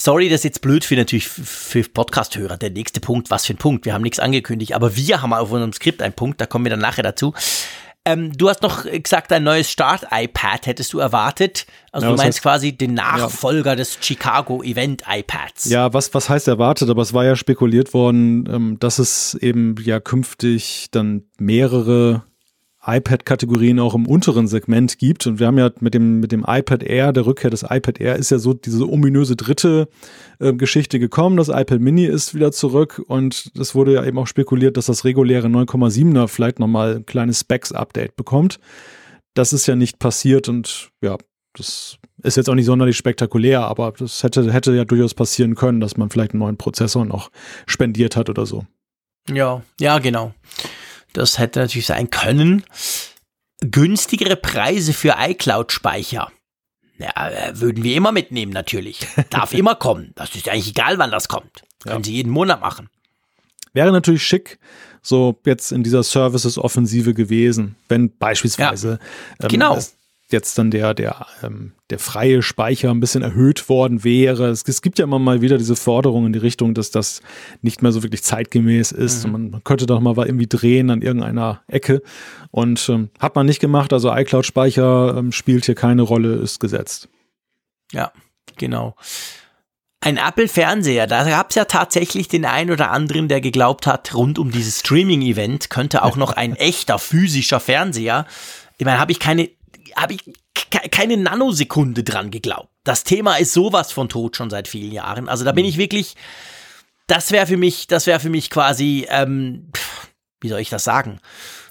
[0.01, 2.55] Sorry, das ist jetzt blöd für natürlich für Podcast-Hörer.
[2.55, 3.83] Der nächste Punkt, was für ein Punkt?
[3.83, 6.69] Wir haben nichts angekündigt, aber wir haben auf unserem Skript einen Punkt, da kommen wir
[6.69, 7.33] dann nachher dazu.
[8.05, 11.65] Ähm, du hast noch gesagt, ein neues Start-iPad hättest du erwartet.
[11.91, 15.65] Also Ja, du meinst heißt- quasi den Nachfolger des Chicago-Event-iPads.
[15.65, 19.75] Ja, was, was heißt erwartet, aber es war ja spekuliert worden, ähm, dass es eben
[19.83, 22.23] ja künftig dann mehrere
[22.97, 25.27] iPad-Kategorien auch im unteren Segment gibt.
[25.27, 28.15] Und wir haben ja mit dem, mit dem iPad Air, der Rückkehr des iPad Air,
[28.15, 29.87] ist ja so diese ominöse dritte
[30.39, 31.37] äh, Geschichte gekommen.
[31.37, 35.05] Das iPad Mini ist wieder zurück und es wurde ja eben auch spekuliert, dass das
[35.05, 38.59] reguläre 9,7er vielleicht nochmal ein kleines Specs-Update bekommt.
[39.33, 41.17] Das ist ja nicht passiert und ja,
[41.53, 45.79] das ist jetzt auch nicht sonderlich spektakulär, aber das hätte, hätte ja durchaus passieren können,
[45.79, 47.31] dass man vielleicht einen neuen Prozessor noch
[47.65, 48.65] spendiert hat oder so.
[49.29, 50.33] Ja, ja, genau.
[51.13, 52.63] Das hätte natürlich sein können.
[53.61, 56.31] Günstigere Preise für iCloud-Speicher.
[56.97, 58.99] Ja, äh, würden wir immer mitnehmen, natürlich.
[59.29, 60.11] Darf immer kommen.
[60.15, 61.63] Das ist ja eigentlich egal, wann das kommt.
[61.79, 62.89] Können Sie jeden Monat machen.
[63.73, 64.59] Wäre natürlich schick,
[65.01, 68.99] so jetzt in dieser Services-Offensive gewesen, wenn beispielsweise
[69.41, 69.75] ähm, Genau.
[69.75, 69.95] es
[70.31, 74.47] jetzt dann der, der, ähm, der freie Speicher ein bisschen erhöht worden wäre.
[74.47, 77.21] Es, es gibt ja immer mal wieder diese Forderung in die Richtung, dass das
[77.61, 79.25] nicht mehr so wirklich zeitgemäß ist.
[79.25, 82.01] Und man, man könnte doch mal irgendwie drehen an irgendeiner Ecke.
[82.51, 87.09] Und ähm, hat man nicht gemacht, also iCloud-Speicher ähm, spielt hier keine Rolle, ist gesetzt.
[87.91, 88.11] Ja,
[88.57, 88.95] genau.
[90.01, 94.39] Ein Apple-Fernseher, da gab es ja tatsächlich den einen oder anderen, der geglaubt hat, rund
[94.39, 98.25] um dieses Streaming-Event könnte auch noch ein echter physischer Fernseher.
[98.77, 99.49] Ich meine, habe ich keine,
[99.95, 102.69] habe ich ke- keine Nanosekunde dran geglaubt.
[102.83, 105.29] Das Thema ist sowas von tot schon seit vielen Jahren.
[105.29, 106.15] Also da bin ich wirklich,
[107.07, 109.71] das wäre für mich, das wäre für mich quasi, ähm,
[110.41, 111.19] wie soll ich das sagen?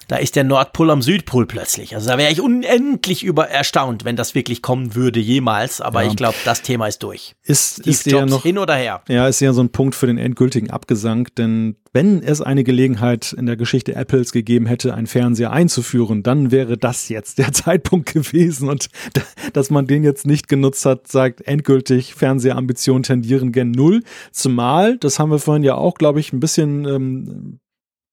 [0.09, 1.93] Da ist der Nordpol am Südpol plötzlich.
[1.95, 5.79] Also da wäre ich unendlich über erstaunt, wenn das wirklich kommen würde jemals.
[5.81, 6.09] Aber Ja.
[6.09, 7.35] ich glaube, das Thema ist durch.
[7.43, 9.01] Ist, Steve ist Jobs noch hin oder her.
[9.07, 13.33] Ja, ist ja so ein Punkt für den endgültigen Abgesang, denn wenn es eine Gelegenheit
[13.33, 18.11] in der Geschichte Apples gegeben hätte, einen Fernseher einzuführen, dann wäre das jetzt der Zeitpunkt
[18.11, 19.21] gewesen und da-
[19.53, 24.01] dass man den jetzt nicht genutzt hat, sagt endgültig Fernsehambitionen tendieren gen Null.
[24.31, 27.59] Zumal, das haben wir vorhin ja auch, glaube ich, ein bisschen ähm,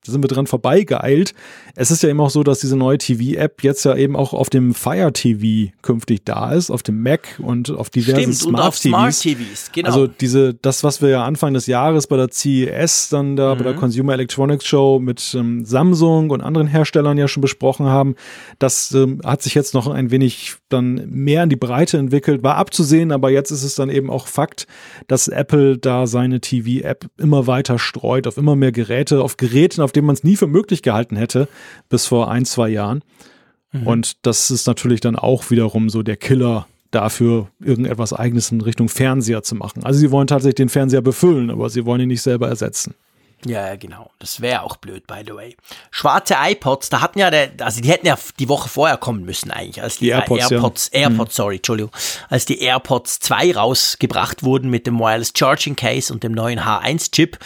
[0.07, 1.35] sind wir dran vorbeigeeilt.
[1.74, 4.51] Es ist ja eben auch so, dass diese neue TV-App jetzt ja eben auch auf
[4.51, 8.69] dem Fire TV künftig da ist, auf dem Mac und auf diversen Stimmt, und Smart
[8.69, 9.20] auf Smart TVs.
[9.20, 9.89] TVs, genau.
[9.89, 13.62] Also diese, das, was wir ja Anfang des Jahres bei der CES, dann da bei
[13.62, 13.81] der Mhm.
[13.81, 18.16] Consumer Electronics Show mit ähm, Samsung und anderen Herstellern ja schon besprochen haben,
[18.59, 22.57] das ähm, hat sich jetzt noch ein wenig dann mehr in die Breite entwickelt, war
[22.57, 24.66] abzusehen, aber jetzt ist es dann eben auch Fakt,
[25.07, 29.93] dass Apple da seine TV-App immer weiter streut auf immer mehr Geräte, auf Geräten, auf
[29.97, 31.48] denen man es nie für möglich gehalten hätte,
[31.89, 33.02] bis vor ein, zwei Jahren.
[33.85, 38.89] Und das ist natürlich dann auch wiederum so der Killer dafür, irgendetwas Eigenes in Richtung
[38.89, 39.85] Fernseher zu machen.
[39.85, 42.94] Also sie wollen tatsächlich den Fernseher befüllen, aber sie wollen ihn nicht selber ersetzen.
[43.44, 44.10] Ja, genau.
[44.18, 45.56] Das wäre auch blöd, by the way.
[45.90, 49.51] Schwarze iPods, da hatten ja der, also die hätten ja die Woche vorher kommen müssen
[49.51, 50.56] eigentlich, als die, Die AirPods, ja.
[50.56, 51.93] AirPods, AirPods, sorry, Entschuldigung,
[52.31, 57.39] als die AirPods 2 rausgebracht wurden mit dem Wireless Charging Case und dem neuen H1-Chip.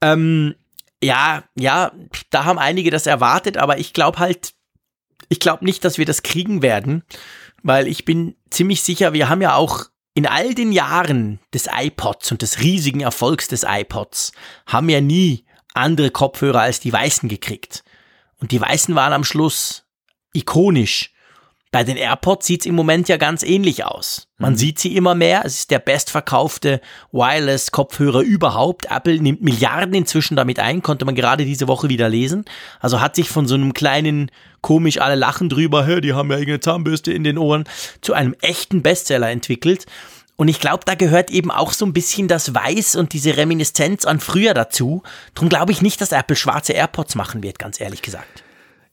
[0.00, 0.56] Ähm,
[1.02, 1.92] ja, ja,
[2.30, 4.54] da haben einige das erwartet, aber ich glaube halt,
[5.28, 7.02] ich glaube nicht, dass wir das kriegen werden,
[7.62, 12.32] weil ich bin ziemlich sicher, wir haben ja auch in all den Jahren des iPods
[12.32, 14.32] und des riesigen Erfolgs des iPods
[14.66, 17.82] haben ja nie andere Kopfhörer als die weißen gekriegt.
[18.38, 19.86] Und die weißen waren am Schluss
[20.34, 21.11] ikonisch.
[21.72, 24.28] Bei den AirPods sieht's im Moment ja ganz ähnlich aus.
[24.36, 25.40] Man sieht sie immer mehr.
[25.42, 26.82] Es ist der bestverkaufte
[27.12, 28.88] Wireless-Kopfhörer überhaupt.
[28.90, 32.44] Apple nimmt Milliarden inzwischen damit ein, konnte man gerade diese Woche wieder lesen.
[32.80, 34.30] Also hat sich von so einem kleinen,
[34.60, 37.64] komisch alle lachen drüber, hä, die haben ja irgendeine Zahnbürste in den Ohren,
[38.02, 39.86] zu einem echten Bestseller entwickelt.
[40.36, 44.04] Und ich glaube, da gehört eben auch so ein bisschen das Weiß und diese Reminiszenz
[44.04, 45.02] an früher dazu.
[45.34, 48.44] Drum glaube ich nicht, dass Apple schwarze AirPods machen wird, ganz ehrlich gesagt.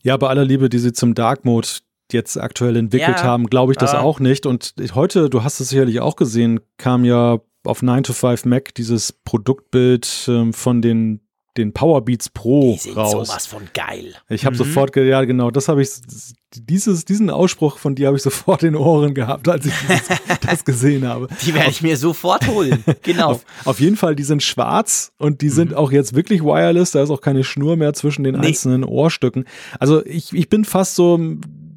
[0.02, 1.68] Ja, bei aller Liebe, die sie zum Dark Mode
[2.14, 3.24] jetzt aktuell entwickelt Ja.
[3.24, 4.02] haben, glaube ich das Ja.
[4.02, 4.46] auch nicht.
[4.46, 8.74] Und heute, du hast es sicherlich auch gesehen, kam ja auf 9 to 5 Mac
[8.76, 11.20] dieses Produktbild ähm, von den,
[11.58, 13.12] den Powerbeats Pro Die sind raus.
[13.28, 14.14] sowas von geil.
[14.30, 15.90] Ich habe sofort, ge ja genau, das habe ich,
[16.56, 20.40] dieses, diesen Ausspruch von dir habe ich sofort in den Ohren gehabt, als ich das,
[20.42, 21.28] das gesehen habe.
[21.46, 22.84] Die werde ich mir sofort holen.
[23.04, 23.32] Genau.
[23.32, 26.92] Auf, auf jeden Fall, die sind schwarz und die sind auch jetzt wirklich wireless.
[26.92, 28.48] Da ist auch keine Schnur mehr zwischen den Nee.
[28.48, 29.44] einzelnen Ohrstücken.
[29.80, 31.20] Also ich, ich bin fast so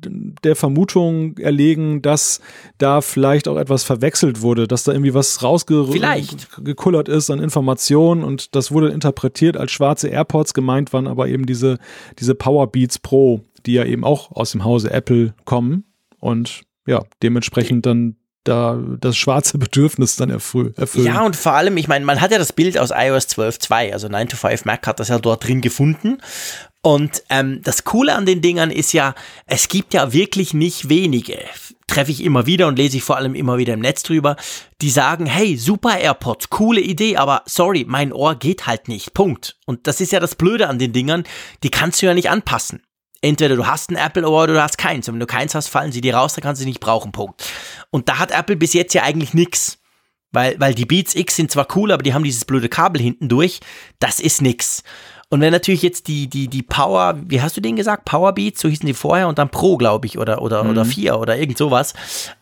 [0.08, 2.40] der Vermutung erlegen, dass
[2.78, 8.54] da vielleicht auch etwas verwechselt wurde, dass da irgendwie was rausgekullert ist an Informationen und
[8.54, 10.54] das wurde interpretiert als schwarze AirPods.
[10.54, 11.78] Gemeint waren aber eben diese,
[12.18, 15.84] diese Powerbeats Pro, die ja eben auch aus dem Hause Apple kommen
[16.18, 21.06] und ja, dementsprechend dann da das schwarze Bedürfnis dann erfü erfüllen.
[21.06, 24.08] Ja, und vor allem, ich meine, man hat ja das Bild aus iOS 12.2, also
[24.08, 26.18] 9 to 5 Mac hat das ja dort drin gefunden.
[26.82, 29.14] Und ähm, das Coole an den Dingern ist ja,
[29.46, 31.38] es gibt ja wirklich nicht wenige,
[31.86, 34.34] treffe ich immer wieder und lese ich vor allem immer wieder im Netz drüber,
[34.80, 39.58] die sagen, hey, super AirPods, coole Idee, aber sorry, mein Ohr geht halt nicht, Punkt.
[39.64, 41.22] Und das ist ja das Blöde an den Dingern,
[41.62, 42.82] die kannst du ja nicht anpassen.
[43.20, 45.08] Entweder du hast ein Apple Ohr oder du hast keins.
[45.08, 47.12] Und wenn du keins hast, fallen sie dir raus, dann kannst du sie nicht brauchen,
[47.12, 47.44] Punkt.
[47.90, 49.78] Und da hat Apple bis jetzt ja eigentlich nix.
[50.32, 53.28] Weil, weil die Beats X sind zwar cool, aber die haben dieses blöde Kabel hinten
[53.28, 53.60] durch.
[54.00, 54.82] Das ist nix.
[55.32, 58.04] Und wenn natürlich jetzt die, die, die Power, wie hast du den gesagt?
[58.04, 61.18] Power Beats, so hießen die vorher und dann Pro, glaube ich, oder, oder, oder 4
[61.18, 61.94] oder irgend sowas.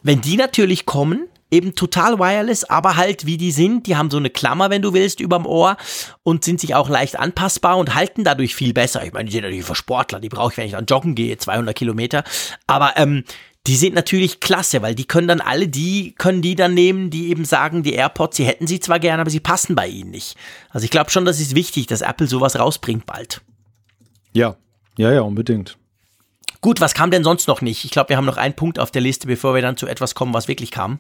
[0.02, 4.16] Wenn die natürlich kommen, eben total wireless, aber halt wie die sind, die haben so
[4.16, 5.76] eine Klammer, wenn du willst, überm Ohr
[6.24, 9.04] und sind sich auch leicht anpassbar und halten dadurch viel besser.
[9.04, 11.36] Ich meine, die sind natürlich für Sportler, die brauche ich, wenn ich dann joggen gehe,
[11.36, 12.24] 200 Kilometer.
[12.66, 13.22] Aber ähm,
[13.66, 17.28] die sind natürlich klasse, weil die können dann alle die, können die dann nehmen, die
[17.28, 20.36] eben sagen, die AirPods, sie hätten sie zwar gerne, aber sie passen bei ihnen nicht.
[20.70, 23.42] Also ich glaube schon, das ist wichtig, dass Apple sowas rausbringt bald.
[24.32, 24.56] Ja,
[24.96, 25.76] ja, ja, unbedingt.
[26.62, 27.84] Gut, was kam denn sonst noch nicht?
[27.84, 30.14] Ich glaube, wir haben noch einen Punkt auf der Liste, bevor wir dann zu etwas
[30.14, 30.98] kommen, was wirklich kam.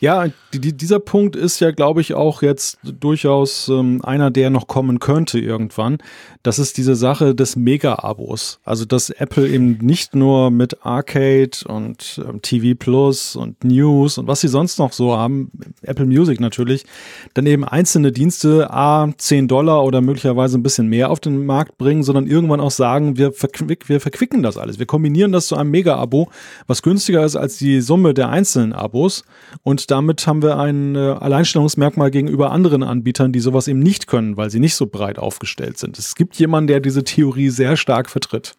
[0.00, 4.50] Ja, die, die, dieser Punkt ist ja, glaube ich, auch jetzt durchaus ähm, einer, der
[4.50, 5.98] noch kommen könnte irgendwann.
[6.42, 8.60] Das ist diese Sache des Mega-Abos.
[8.64, 14.26] Also, dass Apple eben nicht nur mit Arcade und ähm, TV Plus und News und
[14.26, 15.50] was sie sonst noch so haben,
[15.82, 16.86] Apple Music natürlich,
[17.34, 21.76] dann eben einzelne Dienste A 10 Dollar oder möglicherweise ein bisschen mehr auf den Markt
[21.76, 24.78] bringen, sondern irgendwann auch sagen, wir, verquick, wir verquicken das alles.
[24.78, 26.30] Wir kombinieren das zu einem Mega-Abo,
[26.66, 29.24] was günstiger ist als die Summe der einzelnen Abos.
[29.62, 34.36] Und damit haben wir ein äh, Alleinstellungsmerkmal gegenüber anderen Anbietern, die sowas eben nicht können,
[34.36, 35.98] weil sie nicht so breit aufgestellt sind.
[35.98, 38.54] Es gibt jemanden, der diese Theorie sehr stark vertritt.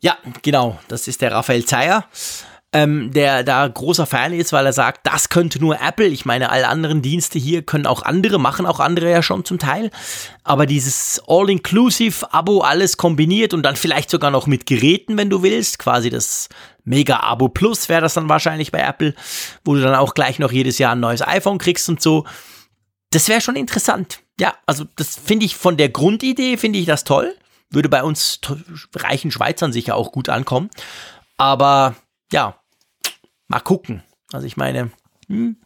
[0.00, 0.78] Ja, genau.
[0.88, 2.04] Das ist der Raphael Zeyer,
[2.72, 6.06] ähm, der da großer Fan ist, weil er sagt, das könnte nur Apple.
[6.06, 9.58] Ich meine, alle anderen Dienste hier können auch andere, machen auch andere ja schon zum
[9.58, 9.90] Teil.
[10.44, 15.80] Aber dieses All-Inclusive-Abo, alles kombiniert und dann vielleicht sogar noch mit Geräten, wenn du willst,
[15.80, 16.48] quasi das
[16.84, 19.14] Mega-Abo Plus wäre das dann wahrscheinlich bei Apple,
[19.64, 22.24] wo du dann auch gleich noch jedes Jahr ein neues iPhone kriegst und so.
[23.10, 24.20] Das wäre schon interessant.
[24.38, 27.34] Ja, also das finde ich von der Grundidee, finde ich das toll.
[27.70, 28.40] Würde bei uns
[28.94, 30.70] reichen Schweizern sicher auch gut ankommen.
[31.36, 31.96] Aber
[32.32, 32.59] ja,
[33.50, 34.02] mal gucken.
[34.32, 34.90] Also ich meine,
[35.26, 35.56] hm,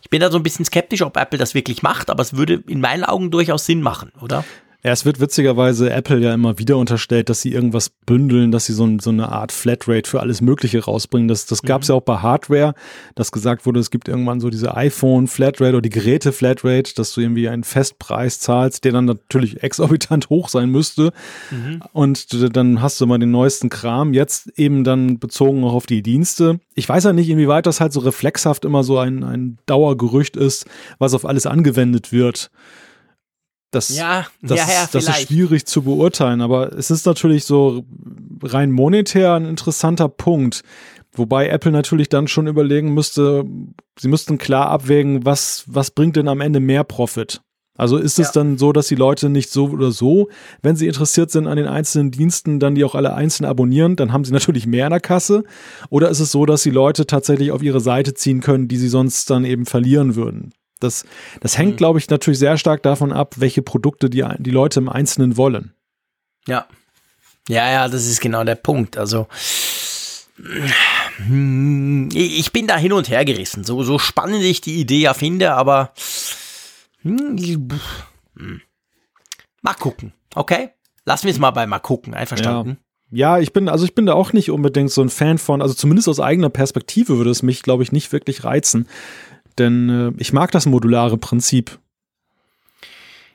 [0.00, 2.62] ich bin da so ein bisschen skeptisch, ob Apple das wirklich macht, aber es würde
[2.66, 4.44] in meinen Augen durchaus Sinn machen, oder?
[4.84, 8.74] Ja, es wird witzigerweise Apple ja immer wieder unterstellt, dass sie irgendwas bündeln, dass sie
[8.74, 11.26] so, so eine Art Flatrate für alles Mögliche rausbringen.
[11.26, 11.92] Das, das gab es mhm.
[11.92, 12.74] ja auch bei Hardware,
[13.14, 17.48] dass gesagt wurde, es gibt irgendwann so diese iPhone-Flatrate oder die Geräte-Flatrate, dass du irgendwie
[17.48, 21.14] einen Festpreis zahlst, der dann natürlich exorbitant hoch sein müsste.
[21.50, 21.82] Mhm.
[21.94, 24.12] Und dann hast du mal den neuesten Kram.
[24.12, 26.60] Jetzt eben dann bezogen auch auf die Dienste.
[26.74, 30.66] Ich weiß ja nicht, inwieweit das halt so reflexhaft immer so ein, ein Dauergerücht ist,
[30.98, 32.50] was auf alles angewendet wird.
[33.74, 37.84] Das, ja, das, ja, ja, das ist schwierig zu beurteilen, aber es ist natürlich so
[38.42, 40.62] rein monetär ein interessanter Punkt.
[41.12, 43.44] Wobei Apple natürlich dann schon überlegen müsste,
[43.98, 47.40] sie müssten klar abwägen, was, was bringt denn am Ende mehr Profit?
[47.76, 50.28] Also ist es dann so, dass die Leute nicht so oder so,
[50.62, 54.12] wenn sie interessiert sind an den einzelnen Diensten, dann die auch alle einzeln abonnieren, dann
[54.12, 55.42] haben sie natürlich mehr in der Kasse?
[55.90, 58.88] Oder ist es so, dass die Leute tatsächlich auf ihre Seite ziehen können, die sie
[58.88, 60.52] sonst dann eben verlieren würden?
[60.84, 61.04] Das,
[61.40, 61.76] das hängt, mhm.
[61.76, 65.74] glaube ich, natürlich sehr stark davon ab, welche Produkte die, die Leute im Einzelnen wollen.
[66.46, 66.66] Ja.
[67.48, 68.96] Ja, ja, das ist genau der Punkt.
[68.96, 69.26] Also,
[71.26, 73.64] hm, ich bin da hin und her gerissen.
[73.64, 75.92] So, so spannend ich die Idee ja finde, aber
[77.02, 77.36] hm,
[79.62, 80.12] mal gucken.
[80.34, 80.70] Okay?
[81.04, 82.14] Lassen wir es mal bei mal gucken.
[82.14, 82.78] Einverstanden?
[83.10, 83.36] Ja.
[83.36, 83.42] ja.
[83.42, 86.08] ich bin, also ich bin da auch nicht unbedingt so ein Fan von, also zumindest
[86.08, 88.88] aus eigener Perspektive würde es mich, glaube ich, nicht wirklich reizen.
[89.58, 91.78] Denn äh, ich mag das modulare Prinzip.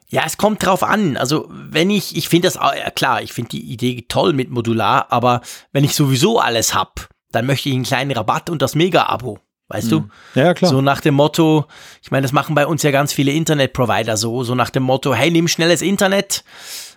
[0.10, 1.18] Ja, es kommt drauf an.
[1.18, 5.12] Also, wenn ich, ich finde das, ja klar, ich finde die Idee toll mit Modular,
[5.12, 5.42] aber
[5.72, 9.40] wenn ich sowieso alles hab, dann möchte ich einen kleinen Rabatt und das Mega-Abo.
[9.68, 10.10] Weißt hm.
[10.34, 10.40] du?
[10.40, 10.72] Ja, klar.
[10.72, 11.66] So nach dem Motto,
[12.02, 15.14] ich meine, das machen bei uns ja ganz viele Internet-Provider so, so nach dem Motto,
[15.14, 16.44] hey, nimm schnelles Internet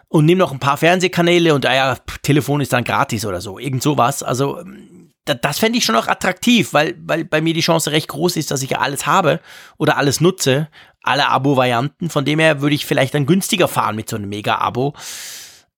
[0.09, 3.59] und nimm noch ein paar Fernsehkanäle und ah ja, Telefon ist dann gratis oder so.
[3.59, 4.23] Irgend sowas.
[4.23, 4.65] Also,
[5.25, 8.51] das fände ich schon auch attraktiv, weil, weil bei mir die Chance recht groß ist,
[8.51, 9.41] dass ich ja alles habe
[9.79, 10.69] oder alles nutze,
[11.03, 12.11] alle Abo-Varianten.
[12.11, 14.95] Von dem her würde ich vielleicht dann günstiger fahren mit so einem Mega-Abo.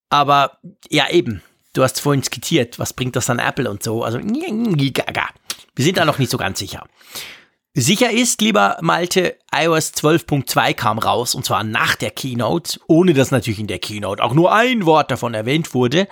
[0.09, 0.59] Aber
[0.89, 1.43] ja, eben,
[1.75, 4.03] du hast vorhin skizziert, was bringt das dann Apple und so.
[4.03, 6.87] Also, wir sind da noch nicht so ganz sicher.
[7.77, 13.33] Sicher ist, lieber Malte, iOS 12.2 kam raus und zwar nach der Keynote, ohne dass
[13.33, 16.07] natürlich in der Keynote auch nur ein Wort davon erwähnt wurde.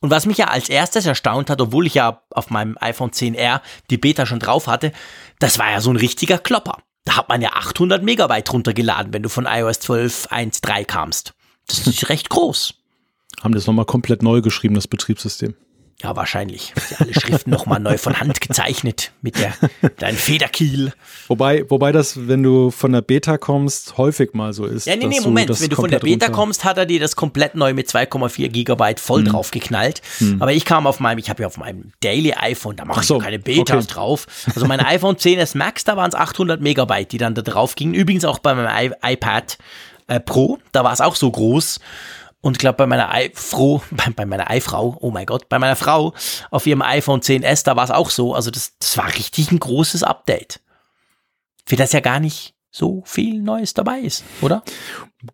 [0.00, 3.60] Und was mich ja als erstes erstaunt hat, obwohl ich ja auf meinem iPhone 10R
[3.90, 4.92] die Beta schon drauf hatte,
[5.38, 6.78] das war ja so ein richtiger Klopper.
[7.04, 11.34] Da hat man ja 800 Megabyte runtergeladen, wenn du von iOS 12.1.3 kamst.
[11.66, 12.74] Das ist recht groß.
[13.42, 15.54] Haben das nochmal komplett neu geschrieben, das Betriebssystem.
[16.02, 16.72] Ja, wahrscheinlich.
[16.98, 19.52] Alle Schriften nochmal neu von Hand gezeichnet mit der
[19.82, 20.92] mit einem Federkiel.
[21.28, 24.86] Wobei, wobei das, wenn du von der Beta kommst, häufig mal so ist.
[24.86, 25.60] Ja, nee, nee, Moment.
[25.60, 26.30] wenn du von der Beta runter.
[26.30, 29.28] kommst, hat er dir das komplett neu mit 2,4 Gigabyte voll hm.
[29.28, 30.00] drauf geknallt.
[30.18, 30.40] Hm.
[30.40, 33.06] Aber ich kam auf meinem, ich habe ja auf meinem Daily iPhone, da mache ich
[33.06, 33.94] so, keine Betas okay.
[33.94, 34.26] drauf.
[34.54, 37.92] Also mein iPhone 10s Max, da waren es 800 Megabyte, die dann da drauf gingen.
[37.92, 39.58] Übrigens auch bei meinem I iPad
[40.06, 41.78] äh, Pro, da war es auch so groß.
[42.42, 45.76] Und ich glaube, bei meiner Eifrau, bei, bei meiner Eifrau, oh mein Gott, bei meiner
[45.76, 46.14] Frau
[46.50, 48.34] auf ihrem iPhone 10s, da war es auch so.
[48.34, 50.60] Also das, das war richtig ein großes Update.
[51.66, 54.62] Für das ja gar nicht so viel Neues dabei ist, oder?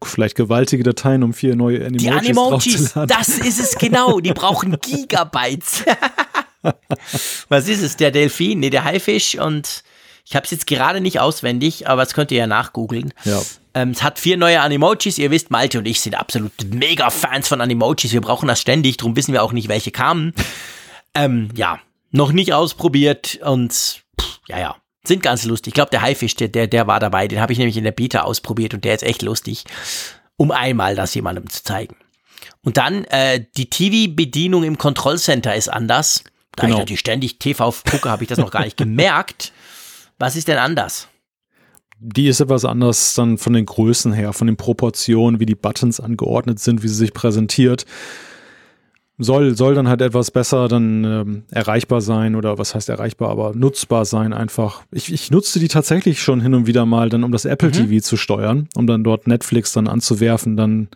[0.03, 4.20] Vielleicht gewaltige Dateien, um vier neue Animojis Die Animojis, das ist es genau.
[4.20, 5.85] Die brauchen Gigabytes.
[7.49, 7.97] Was ist es?
[7.97, 8.61] Der Delfin?
[8.61, 9.85] Nee, der Haifisch und
[10.28, 13.15] ich habe es jetzt gerade nicht auswendig, aber es könnt ihr ja nachgoogeln.
[13.24, 13.40] Ja.
[13.74, 15.19] Ähm, es hat vier neue Animojis.
[15.19, 18.12] Ihr wisst, Malte und ich sind absolut mega Fans von Animojis.
[18.12, 20.35] Wir brauchen das ständig, darum wissen wir auch nicht, welche kamen.
[21.19, 21.81] Ähm, ja,
[22.11, 25.70] noch nicht ausprobiert und pff, ja, ja, sind ganz lustig.
[25.70, 27.27] Ich glaube, der Haifisch, der, der, der war dabei.
[27.27, 29.65] Den habe ich nämlich in der Beta ausprobiert und der ist echt lustig,
[30.36, 31.97] um einmal das jemandem zu zeigen.
[32.62, 36.23] Und dann äh, die TV-Bedienung im Kontrollcenter ist anders.
[36.55, 36.74] Da genau.
[36.74, 39.53] ich natürlich ständig TV gucke, habe ich das noch gar nicht gemerkt.
[40.18, 41.09] Was ist denn anders?
[41.98, 45.98] Die ist etwas anders dann von den Größen her, von den Proportionen, wie die Buttons
[45.98, 47.86] angeordnet sind, wie sie sich präsentiert.
[49.18, 53.55] Soll, soll dann halt etwas besser dann ähm, erreichbar sein oder was heißt erreichbar, aber
[53.55, 54.82] nutzbar sein einfach.
[54.90, 57.72] Ich, ich nutzte die tatsächlich schon hin und wieder mal dann, um das Apple mhm.
[57.72, 60.88] TV zu steuern, um dann dort Netflix dann anzuwerfen, dann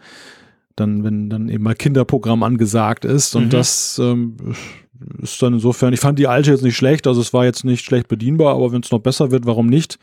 [0.76, 3.36] dann, wenn dann eben mal Kinderprogramm angesagt ist.
[3.36, 3.50] Und Mhm.
[3.50, 4.36] das ähm,
[5.22, 7.84] ist dann insofern, ich fand die alte jetzt nicht schlecht, also es war jetzt nicht
[7.84, 9.98] schlecht bedienbar, aber wenn es noch besser wird, warum nicht?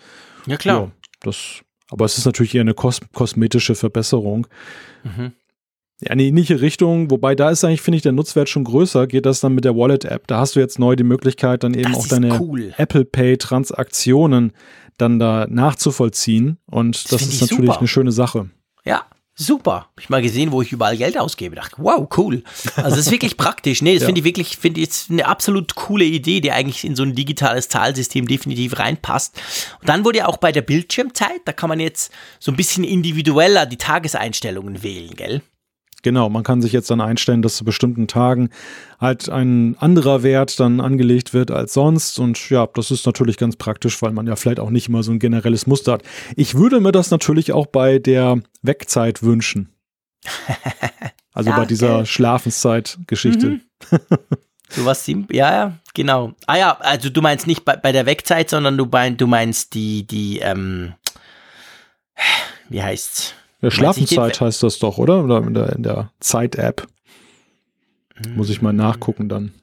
[0.45, 0.79] Ja, klar.
[0.81, 0.91] Ja,
[1.21, 4.47] das, aber es ist natürlich eher eine kos kosmetische Verbesserung.
[5.03, 5.31] Mhm.
[5.99, 9.25] Ja, eine ähnliche Richtung, wobei da ist eigentlich, finde ich, der Nutzwert schon größer, geht
[9.25, 10.27] das dann mit der Wallet-App.
[10.27, 12.71] Da hast du jetzt neu die Möglichkeit, dann eben Das auch deine cool.
[12.77, 14.51] Apple Pay-Transaktionen
[14.97, 16.57] dann da nachzuvollziehen.
[16.67, 17.79] Und Das das, ist ich natürlich super.
[17.79, 18.49] eine schöne Sache.
[18.85, 19.05] Ja,
[19.37, 19.73] super.
[19.73, 21.55] Hab ich mal gesehen, wo ich überall Geld ausgebe.
[21.55, 22.43] Dachte, wow, cool.
[22.75, 23.81] Also das ist wirklich praktisch.
[23.81, 24.07] Nee, das Ja.
[24.07, 27.15] finde ich wirklich, finde ich jetzt eine absolut coole Idee, die eigentlich in so ein
[27.15, 29.39] digitales Zahlsystem definitiv reinpasst.
[29.79, 32.83] Und dann wurde ja auch bei der Bildschirmzeit, da kann man jetzt so ein bisschen
[32.83, 35.41] individueller die Tageseinstellungen wählen, gell?
[36.03, 38.49] Genau, man kann sich jetzt dann einstellen, dass zu bestimmten Tagen
[38.99, 42.19] halt ein anderer Wert dann angelegt wird als sonst.
[42.19, 45.11] Und ja, das ist natürlich ganz praktisch, weil man ja vielleicht auch nicht immer so
[45.11, 46.03] ein generelles Muster hat.
[46.35, 49.69] Ich würde mir das natürlich auch bei der Wegzeit wünschen.
[51.33, 52.05] Also Ja, bei dieser gell?
[52.07, 53.47] Schlafenszeit-Geschichte.
[53.47, 53.61] Mhm.
[54.69, 56.33] Sowas simpel, ja, ja, genau.
[56.47, 59.75] Ah ja, also du meinst nicht bei, bei der Wegzeit, sondern du, mein, du meinst
[59.75, 60.93] die, die, ähm,
[62.69, 63.35] wie heißt's?
[63.61, 65.23] Ja, den Schlafenszeit heißt das doch, oder?
[65.23, 66.87] Oder in der, der Zeit-App.
[68.35, 69.53] Muss ich mal nachgucken dann.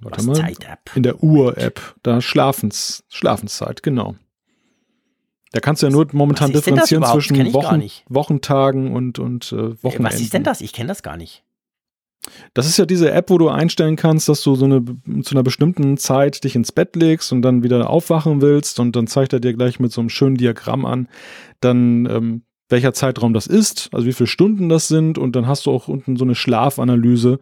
[0.00, 0.34] Warte Was mal.
[0.34, 0.90] Zeit-App?
[0.94, 4.16] In der Uhr-App, da Schlafens, Schlafenszeit, genau.
[5.52, 7.82] Da kannst du ja nur momentan differenzieren zwischen Wochen.
[8.08, 10.04] Wochentagen und, und äh, Wochenenden.
[10.04, 10.60] Was ist denn das?
[10.60, 11.42] Ich kenne das gar nicht.
[12.52, 14.84] Das ist ja diese App, wo du einstellen kannst, dass du so eine
[15.22, 19.06] zu einer bestimmten Zeit dich ins Bett legst und dann wieder aufwachen willst und dann
[19.06, 21.08] zeigt er dir gleich mit so einem schönen Diagramm an,
[21.60, 25.66] dann ähm, welcher Zeitraum das ist, also wie viele Stunden das sind und dann hast
[25.66, 27.38] du auch unten so eine Schlafanalyse,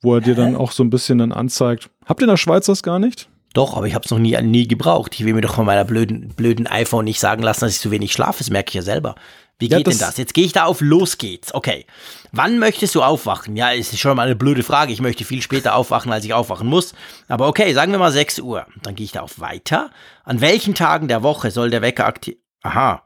[0.00, 1.90] wo er dir dann auch so ein bisschen dann anzeigt.
[2.06, 3.28] Habt ihr in der Schweiz das gar nicht?
[3.54, 5.14] Doch, aber ich habe es noch nie, nie gebraucht.
[5.18, 7.90] Ich will mir doch von meiner blöden, blöden iPhone nicht sagen lassen, dass ich zu
[7.90, 8.38] wenig schlafe.
[8.38, 9.14] Das merke ich ja selber.
[9.58, 10.16] Wie Ja, geht das- denn das?
[10.18, 11.52] Jetzt gehe ich da auf, los geht's.
[11.52, 11.86] Okay.
[12.30, 13.56] Wann möchtest du aufwachen?
[13.56, 14.92] Ja, ist schon mal eine blöde Frage.
[14.92, 16.94] Ich möchte viel später aufwachen, als ich aufwachen muss.
[17.26, 18.66] Aber okay, sagen wir mal 6 Uhr.
[18.82, 19.90] Dann gehe ich da auf weiter.
[20.24, 22.36] An welchen Tagen der Woche soll der Wecker aktiv...
[22.62, 23.02] Aha.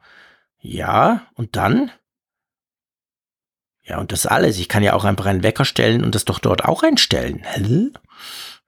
[0.62, 1.90] Ja, und dann?
[3.82, 4.58] Ja, und das alles.
[4.58, 7.42] Ich kann ja auch einfach einen Wecker stellen und das doch dort auch einstellen.
[7.44, 7.88] Hä?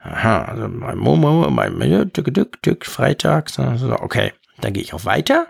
[0.01, 4.33] Aha, also mein Momo, mein Tück, Tück, Tück, Freitag, so, so, okay.
[4.61, 5.47] Dann gehe ich auf weiter.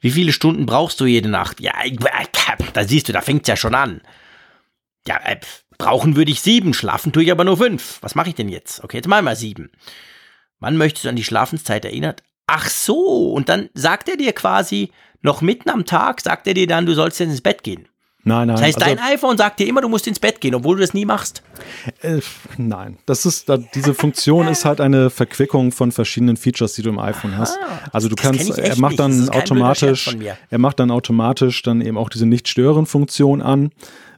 [0.00, 1.60] Wie viele Stunden brauchst du jede Nacht?
[1.60, 1.98] Ja, ich-
[2.72, 4.00] da siehst du, da fängt's ja schon an.
[5.06, 5.38] Ja, äh,
[5.78, 7.98] brauchen würde ich sieben, schlafen tue ich aber nur fünf.
[8.02, 8.82] Was mache ich denn jetzt?
[8.84, 9.70] Okay, jetzt mal mal sieben.
[10.60, 12.22] Wann möchtest du an die Schlafenszeit erinnert?
[12.46, 14.90] Ach so, und dann sagt er dir quasi,
[15.22, 17.88] noch mitten am Tag, sagt er dir dann, du sollst jetzt ins Bett gehen.
[18.24, 18.56] Nein, nein.
[18.56, 20.82] Das heißt, also- dein iPhone sagt dir immer, du musst ins Bett gehen, obwohl du
[20.82, 21.42] das nie machst.
[22.02, 22.20] Äh,
[22.58, 26.98] nein, das ist, diese Funktion ist halt eine Verquickung von verschiedenen Features, die du im
[26.98, 27.56] iPhone hast.
[27.92, 29.00] Also du kannst, er macht nicht.
[29.00, 30.36] Dann automatisch, Scherz von mir.
[30.50, 33.70] er macht dann automatisch dann eben auch diese Nicht-Stören-Funktion an.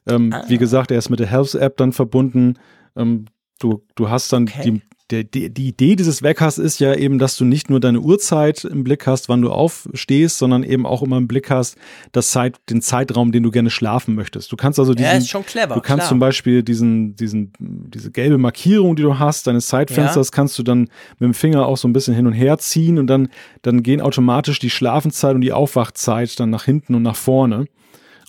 [0.08, 0.44] Ähm, Ah.
[0.48, 2.54] Wie gesagt, er ist mit der Health-App dann verbunden.
[2.96, 3.26] Ähm,
[3.60, 4.62] du, du hast dann Okay.
[4.64, 8.00] die, der, die, die Idee dieses Weckers ist ja eben, dass du nicht nur deine
[8.00, 11.76] Uhrzeit im Blick hast, wann du aufstehst, sondern eben auch immer im Blick hast,
[12.12, 14.50] das Zeit, den Zeitraum, den du gerne schlafen möchtest.
[14.52, 16.08] Du kannst also diesen, Ja, ist schon clever, Du kannst klar.
[16.08, 20.80] zum Beispiel diesen, diesen, diese gelbe Markierung, die du hast, deines Zeitfensters, kannst du dann
[20.80, 23.28] mit dem Finger auch so ein bisschen hin und her ziehen und dann,
[23.62, 27.66] dann gehen automatisch die Schlafenszeit und die Aufwachzeit dann nach hinten und nach vorne.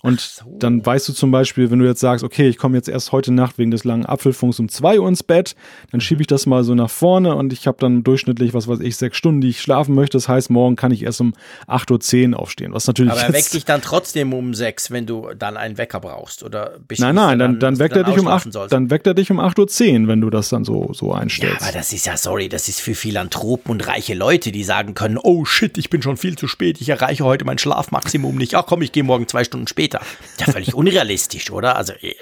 [0.04, 3.12] Und dann weißt du zum Beispiel, wenn du jetzt sagst, okay, ich komme jetzt erst
[3.12, 5.54] heute Nacht wegen des langen Apfelfunks um 2 Uhr ins Bett,
[5.92, 8.80] dann schiebe ich das mal so nach vorne und ich habe dann durchschnittlich, was weiß
[8.80, 10.16] ich, sechs Stunden, die ich schlafen möchte.
[10.16, 11.34] Das heißt, morgen kann ich erst um
[11.68, 15.28] 8.10 Uhr aufstehen, was natürlich Aber er weckt dich dann trotzdem um sechs, wenn du
[15.38, 18.26] dann einen Wecker brauchst, oder bist Nein, nein, dann, dann du weckt er dich um
[18.26, 18.72] ausschlafen 8, sollst?
[18.72, 21.62] dann weckt er dich um 8.10 Uhr, wenn du das dann so, so Ja, einstellst.
[21.62, 25.16] aber das ist ja, sorry, das ist für Philanthropen und reiche Leute, die sagen können,
[25.22, 28.56] oh shit, ich bin schon viel zu spät, ich erreiche heute mein Schlafmaximum nicht.
[28.56, 29.91] Ach komm, ich gehe morgen zwei Stunden später.
[30.38, 31.76] Ja, völlig unrealistisch, oder?
[31.76, 32.14] Also, äh,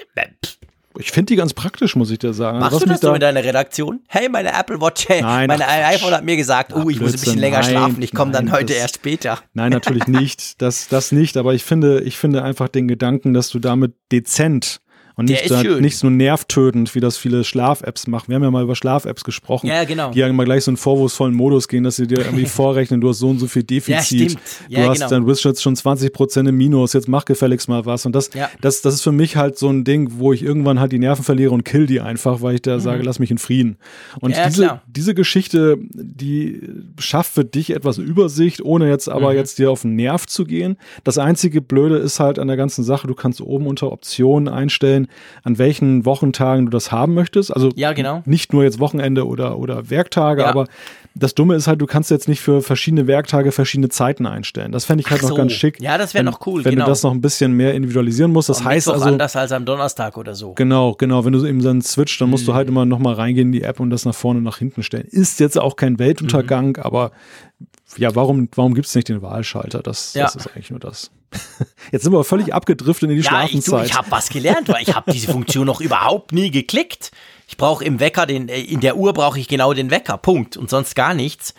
[0.45, 0.57] pff.
[0.99, 2.59] Ich finde die ganz praktisch, muss ich dir sagen.
[2.59, 4.01] Machst was du das so in deiner Redaktion?
[4.09, 5.61] Hey, meine Apple Watch, hey, Nein, Quatsch.
[5.65, 8.51] iPhone hat mir gesagt, oh, ich muss ein bisschen länger nein, schlafen, ich komme dann
[8.51, 9.39] heute das- erst später.
[9.53, 10.61] Nein, natürlich nicht.
[10.61, 11.37] Das, das nicht.
[11.37, 14.81] Aber ich finde, ich finde einfach den Gedanken, dass du damit dezent
[15.15, 15.81] und nicht, ist da, schön.
[15.81, 18.25] nicht so nervtötend, wie das viele Schlaf-Apps machen.
[18.29, 19.67] Wir haben ja mal über Schlaf-Apps gesprochen.
[19.67, 20.11] Ja, genau.
[20.11, 23.09] Die ja immer gleich so einen vorwurfsvollen Modus gehen, dass sie dir irgendwie vorrechnen, du
[23.09, 24.31] hast so und so viel Defizit.
[24.31, 24.41] stimmt.
[24.69, 25.09] Ja, du hast genau.
[25.09, 28.05] dann bist jetzt schon 20 Prozent im Minus, jetzt mach gefälligst mal was.
[28.05, 28.49] Und das, Ja.
[28.61, 31.23] das, das ist für mich halt so ein Ding, wo ich irgendwann halt die Nerven
[31.23, 33.77] verliere und kill die einfach, weil ich da sage, lass mich in Frieden.
[34.19, 34.37] Und Mhm.
[34.37, 34.81] Ja, diese, klar.
[34.87, 36.61] diese Geschichte, die
[36.99, 39.37] schafft für dich etwas Übersicht, ohne jetzt aber Mhm.
[39.37, 40.77] jetzt dir auf den Nerv zu gehen.
[41.03, 45.00] Das einzige Blöde ist halt an der ganzen Sache, du kannst oben unter Optionen einstellen,
[45.01, 45.07] einstellen,
[45.43, 47.51] an welchen Wochentagen du das haben möchtest.
[47.53, 48.21] Also Ja, genau.
[48.25, 50.47] nicht nur jetzt Wochenende oder, oder Werktage, Ja.
[50.49, 50.67] aber
[51.15, 54.71] das Dumme ist halt, du kannst jetzt nicht für verschiedene Werktage verschiedene Zeiten einstellen.
[54.71, 55.35] Das fände ich halt Ach noch so.
[55.35, 55.81] ganz schick.
[55.81, 56.85] Ja, das wär wenn- noch cool, Wenn genau.
[56.85, 58.49] du das noch ein bisschen mehr individualisieren musst.
[58.49, 60.53] Das Am heißt Mittwoch also, anders als am Donnerstag oder so.
[60.53, 61.25] Genau, genau.
[61.25, 62.47] Wenn du eben dann switcht, dann musst Mhm.
[62.47, 64.83] du halt immer noch mal reingehen in die App und das nach vorne, nach hinten
[64.83, 65.07] stellen.
[65.09, 66.83] Ist jetzt auch kein Weltuntergang, Mhm.
[66.83, 67.11] aber
[67.97, 69.81] ja, warum, warum gibt es nicht den Wahlschalter?
[69.81, 70.23] Das, Ja.
[70.25, 71.11] das ist eigentlich nur das.
[71.91, 73.85] Jetzt sind wir völlig abgedriftet in die Ja, ich, Schlafenszeit.
[73.87, 77.11] ich habe was gelernt, weil ich habe diese Funktion noch überhaupt nie geklickt.
[77.47, 80.57] Ich brauche im Wecker den, äh, in der Uhr brauche ich genau den Wecker, Punkt
[80.57, 81.53] und sonst gar nichts.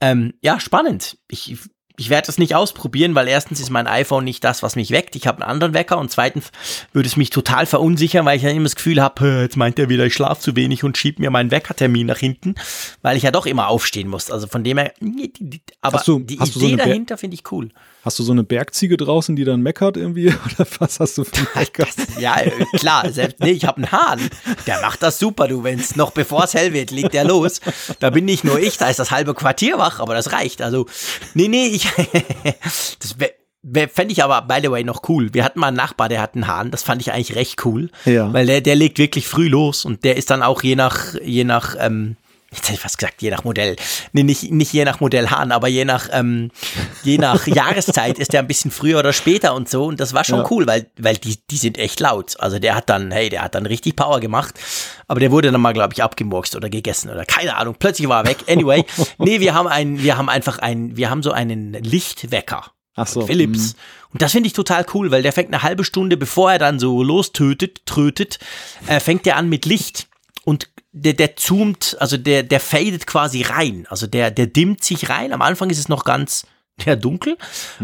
[0.00, 1.16] Ähm, ja, spannend.
[1.28, 1.56] Ich,
[1.98, 5.14] ich werde das nicht ausprobieren, weil erstens ist mein iPhone nicht das, was mich weckt.
[5.14, 6.50] Ich habe einen anderen Wecker und zweitens
[6.92, 9.88] würde es mich total verunsichern, weil ich dann immer das Gefühl habe, jetzt meint er
[9.88, 12.54] wieder, ich schlafe zu wenig und schiebt mir meinen Weckertermin nach hinten,
[13.02, 14.30] weil ich ja doch immer aufstehen muss.
[14.30, 14.92] Also von dem her,
[15.82, 17.68] aber Hast du- die so Idee Ber- dahinter finde ich cool.
[18.04, 20.28] Hast du so eine Bergziege draußen, die dann meckert irgendwie?
[20.44, 21.86] Oder was hast du für Wecker?
[22.18, 22.36] Ja,
[22.74, 24.20] klar, selbst, nee, ich habe einen Hahn.
[24.66, 25.62] Der macht das super, du.
[25.62, 27.60] Wenn's noch bevor es hell wird, legt der los.
[28.00, 30.62] Da bin nicht nur ich, da ist das halbe Quartier wach, aber das reicht.
[30.62, 30.86] Also,
[31.34, 31.88] nee, nee, ich,
[32.98, 33.14] das
[33.92, 35.32] fände ich aber, by the way, noch cool.
[35.32, 37.90] Wir hatten mal einen Nachbar, der hat einen Hahn, das fand ich eigentlich recht cool.
[38.04, 38.32] Ja.
[38.32, 41.44] Weil der, der legt wirklich früh los und der ist dann auch je nach, je
[41.44, 42.16] nach, ähm,
[42.54, 43.76] Jetzt hätte ich fast gesagt, je nach Modell.
[44.12, 46.50] Nee, nicht, nicht je nach Modell Hahn, aber je nach, ähm,
[47.02, 49.86] je nach Jahreszeit ist der ein bisschen früher oder später und so.
[49.86, 50.46] Und das war schon Ja.
[50.50, 52.38] cool, weil, weil die, die sind echt laut.
[52.40, 54.54] Also der hat dann, hey, der hat dann richtig Power gemacht.
[55.08, 57.76] Aber der wurde dann mal, glaube ich, abgemurkst oder gegessen oder keine Ahnung.
[57.78, 58.38] Plötzlich war er weg.
[58.48, 58.84] Anyway,
[59.18, 62.66] nee, wir haben einen, wir haben einfach einen, wir haben so einen Lichtwecker.
[62.94, 63.26] Ach so.
[63.26, 63.76] Philips.
[64.12, 66.78] Und das finde ich total cool, weil der fängt eine halbe Stunde, bevor er dann
[66.78, 68.38] so lostötet, trötet,
[68.86, 70.08] äh, fängt der an mit Licht
[70.92, 73.86] der, der zoomt, also der, der fadet quasi rein.
[73.88, 75.32] Also der, der dimmt sich rein.
[75.32, 76.46] Am Anfang ist es noch ganz
[76.86, 77.36] ja, dunkel.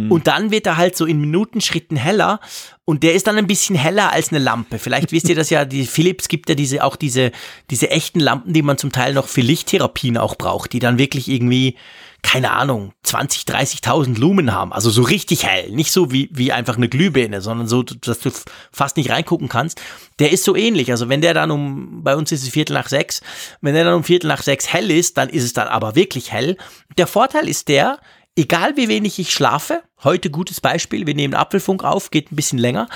[0.09, 2.41] Und dann wird er halt so in Minutenschritten heller.
[2.85, 4.79] Und der ist dann ein bisschen heller als eine Lampe.
[4.79, 7.33] Vielleicht wisst ihr das ja, die Philips gibt ja diese, auch diese,
[7.71, 11.29] diese echten Lampen, die man zum Teil noch für Lichttherapien auch braucht, die dann wirklich
[11.29, 11.77] irgendwie,
[12.23, 14.73] keine Ahnung, 20, 30.000 Lumen haben.
[14.73, 15.70] Also so richtig hell.
[15.70, 18.31] Nicht so wie, wie einfach eine Glühbirne, sondern so, dass du
[18.73, 19.81] fast nicht reingucken kannst.
[20.19, 20.90] Der ist so ähnlich.
[20.90, 23.20] Also wenn der dann um, bei uns ist es Viertel nach sechs,
[23.61, 26.32] wenn der dann um Viertel nach sechs hell ist, dann ist es dann aber wirklich
[26.32, 26.57] hell.
[26.97, 28.01] Der Vorteil ist der,
[28.36, 32.59] egal wie wenig ich schlafe, heute gutes Beispiel, wir nehmen Apfelfunk auf, geht ein bisschen
[32.59, 32.89] länger,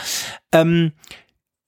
[0.53, 0.93] ähm,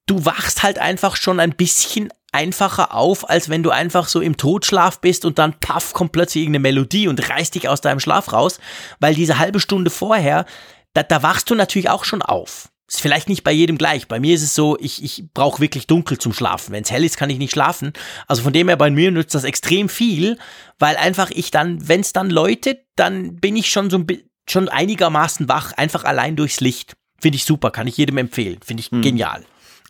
[0.06, 4.36] du wachst halt einfach schon ein bisschen einfacher auf, als wenn du einfach so im
[4.36, 8.32] Totschlaf bist und dann paff kommt plötzlich irgendeine Melodie und reißt dich aus deinem Schlaf
[8.32, 8.58] raus,
[9.00, 10.44] weil diese halbe Stunde vorher,
[10.92, 12.68] da, da wachst du natürlich auch schon auf.
[12.86, 14.08] Ist vielleicht nicht bei jedem gleich.
[14.08, 16.72] Bei mir ist es so, ich, ich brauche wirklich dunkel zum Schlafen.
[16.72, 17.92] Wenn es hell ist, kann ich nicht schlafen.
[18.26, 20.38] Also von dem her, bei mir nützt das extrem viel,
[20.78, 24.06] weil einfach ich dann, wenn es dann läutet, dann bin ich schon so ein
[24.46, 26.94] schon einigermaßen wach, einfach allein durchs Licht.
[27.18, 28.58] Finde ich super, kann ich jedem empfehlen.
[28.62, 29.44] Finde ich genial.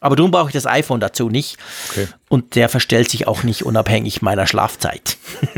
[0.04, 1.56] Aber darum brauche ich das iPhone dazu nicht.
[1.88, 2.06] Okay.
[2.28, 5.16] Und der verstellt sich auch nicht unabhängig meiner Schlafzeit.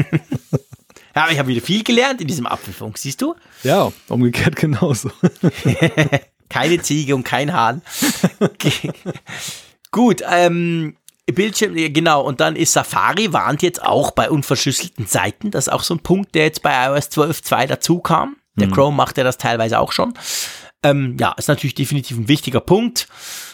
[1.17, 3.35] ja, aber ich habe wieder viel gelernt in diesem Apfelfunk, siehst du?
[3.65, 5.11] Ja, umgekehrt genauso.
[6.49, 7.83] Keine Ziege und kein Hahn.
[9.91, 10.97] Gut, ähm,
[11.27, 15.51] Bildschirm, genau, und dann ist Safari warnt jetzt auch bei unverschlüsselten Seiten.
[15.51, 18.37] Das ist auch so ein Punkt, der jetzt bei iOS 12.2 dazu kam.
[18.55, 20.15] Der Chrome macht ja das teilweise auch schon.
[20.83, 23.09] Ähm, ja, ist natürlich definitiv ein wichtiger Punkt,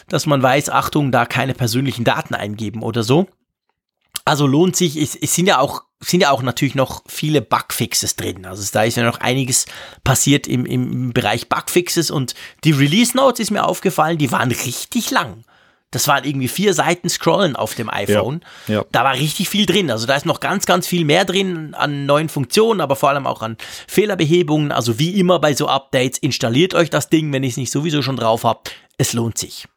[0.09, 3.27] dass man weiß, Achtung, da keine persönlichen Daten eingeben oder so.
[4.25, 8.15] Also lohnt sich, es, es sind ja auch, sind ja auch natürlich noch viele Bugfixes
[8.15, 8.45] drin.
[8.45, 9.65] Also da ist ja noch einiges
[10.03, 12.33] passiert im, im Bereich Bugfixes und
[12.63, 15.43] die Release Notes ist mir aufgefallen, die waren richtig lang.
[15.93, 18.41] Das waren irgendwie vier Seiten Scrollen auf dem iPhone.
[18.67, 18.83] ja.
[18.91, 19.91] Da war richtig viel drin.
[19.91, 23.27] Also da ist noch ganz, ganz viel mehr drin an neuen Funktionen, aber vor allem
[23.27, 23.57] auch an
[23.87, 24.71] Fehlerbehebungen.
[24.71, 28.01] Also wie immer bei so Updates, installiert euch das Ding, wenn ihr es nicht sowieso
[28.01, 28.71] schon drauf habt.
[28.97, 29.67] Es lohnt sich.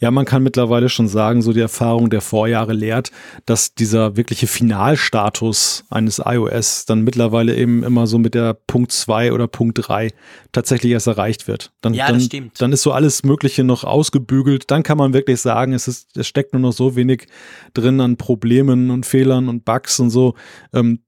[0.00, 3.12] Ja, man kann mittlerweile schon sagen, so die Erfahrung der Vorjahre lehrt,
[3.46, 9.32] dass dieser wirkliche Finalstatus eines iOS dann mittlerweile eben immer so mit der Punkt 2
[9.32, 10.10] oder Punkt 3
[10.50, 11.72] tatsächlich erst erreicht wird.
[11.80, 12.60] Dann, Ja, das dann, stimmt.
[12.60, 14.70] Dann ist so alles Mögliche noch ausgebügelt.
[14.70, 17.28] Dann kann man wirklich sagen, es, ist, es steckt nur noch so wenig
[17.74, 20.34] drin an Problemen und Fehlern und Bugs und so,
[20.72, 21.00] ähm,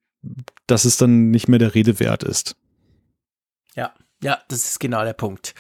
[0.66, 2.56] dass es dann nicht mehr der Rede wert ist.
[3.76, 3.92] Ja,
[4.24, 5.54] ja, das ist genau der Punkt.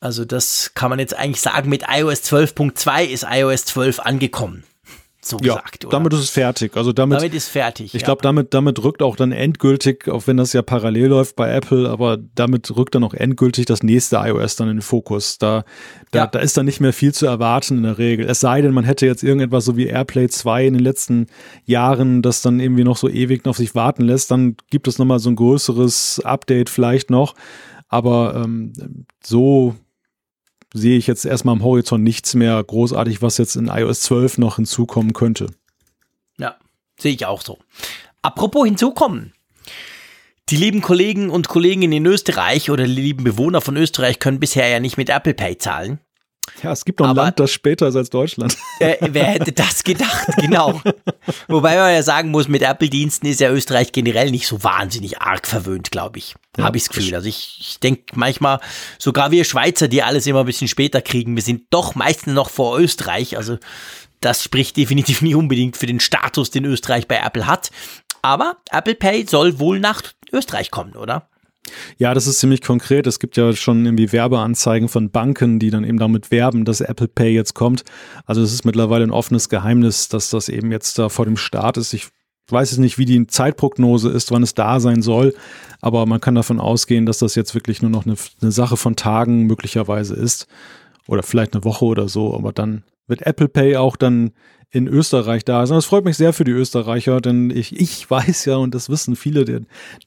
[0.00, 4.64] Also das kann man jetzt eigentlich sagen, mit iOS 12.2 ist iOS 12 angekommen.
[5.24, 5.92] So Ja, gesagt, oder?
[5.92, 6.76] damit ist es fertig.
[6.76, 7.94] Also damit, Damit ist fertig.
[7.94, 8.06] Ich ja.
[8.06, 11.88] glaube, damit, damit rückt auch dann endgültig, auch wenn das ja parallel läuft bei Apple,
[11.88, 15.38] aber damit rückt dann auch endgültig das nächste iOS dann in den Fokus.
[15.38, 15.64] Da,
[16.10, 16.26] da, Ja.
[16.26, 18.28] da ist dann nicht mehr viel zu erwarten in der Regel.
[18.28, 21.28] Es sei denn, man hätte jetzt irgendetwas so wie AirPlay 2 in den letzten
[21.66, 25.20] Jahren, das dann irgendwie noch so ewig auf sich warten lässt, dann gibt es nochmal
[25.20, 27.36] so ein größeres Update vielleicht noch.
[27.92, 28.72] Aber ähm,
[29.22, 29.76] so
[30.72, 34.56] sehe ich jetzt erstmal am Horizont nichts mehr großartig, was jetzt in iOS 12 noch
[34.56, 35.48] hinzukommen könnte.
[36.38, 36.56] Ja,
[36.98, 37.58] sehe ich auch so.
[38.22, 39.34] Apropos hinzukommen.
[40.48, 44.68] Die lieben Kollegen und Kolleginnen in Österreich oder die lieben Bewohner von Österreich können bisher
[44.68, 46.00] ja nicht mit Apple Pay zahlen.
[46.62, 48.56] Ja, es gibt noch ein Aber- Land, das später ist als Deutschland.
[48.80, 50.26] Äh, wer hätte das gedacht?
[50.38, 50.80] Genau.
[51.46, 55.46] Wobei man ja sagen muss, mit Apple-Diensten ist ja Österreich generell nicht so wahnsinnig arg
[55.46, 56.34] verwöhnt, glaube ich.
[56.56, 57.14] Ja, Habe ich das Gefühl.
[57.14, 58.58] Also ich, ich denke manchmal,
[58.98, 62.50] sogar wir Schweizer, die alles immer ein bisschen später kriegen, wir sind doch meistens noch
[62.50, 63.36] vor Österreich.
[63.36, 63.58] Also
[64.20, 67.70] das spricht definitiv nicht unbedingt für den Status, den Österreich bei Apple hat.
[68.20, 70.02] Aber Apple Pay soll wohl nach
[70.32, 71.28] Österreich kommen, oder?
[71.96, 73.06] Ja, das ist ziemlich konkret.
[73.06, 77.08] Es gibt ja schon irgendwie Werbeanzeigen von Banken, die dann eben damit werben, dass Apple
[77.08, 77.84] Pay jetzt kommt.
[78.26, 81.76] Also es ist mittlerweile ein offenes Geheimnis, dass das eben jetzt da vor dem Start
[81.76, 81.92] ist.
[81.92, 82.08] Ich
[82.48, 85.34] weiß jetzt nicht, wie die Zeitprognose ist, wann es da sein soll,
[85.80, 88.96] aber man kann davon ausgehen, dass das jetzt wirklich nur noch eine, eine Sache von
[88.96, 90.48] Tagen möglicherweise ist
[91.06, 94.32] oder vielleicht eine Woche oder so, aber dann wird Apple Pay auch dann
[94.72, 95.76] in Österreich da sein.
[95.76, 99.16] Das freut mich sehr für die Österreicher, denn ich, ich weiß ja, und das wissen
[99.16, 99.60] viele der,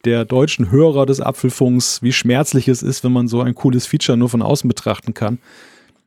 [0.05, 4.17] der deutschen Hörer des Apfelfunks, wie schmerzlich es ist, wenn man so ein cooles Feature
[4.17, 5.37] nur von außen betrachten kann.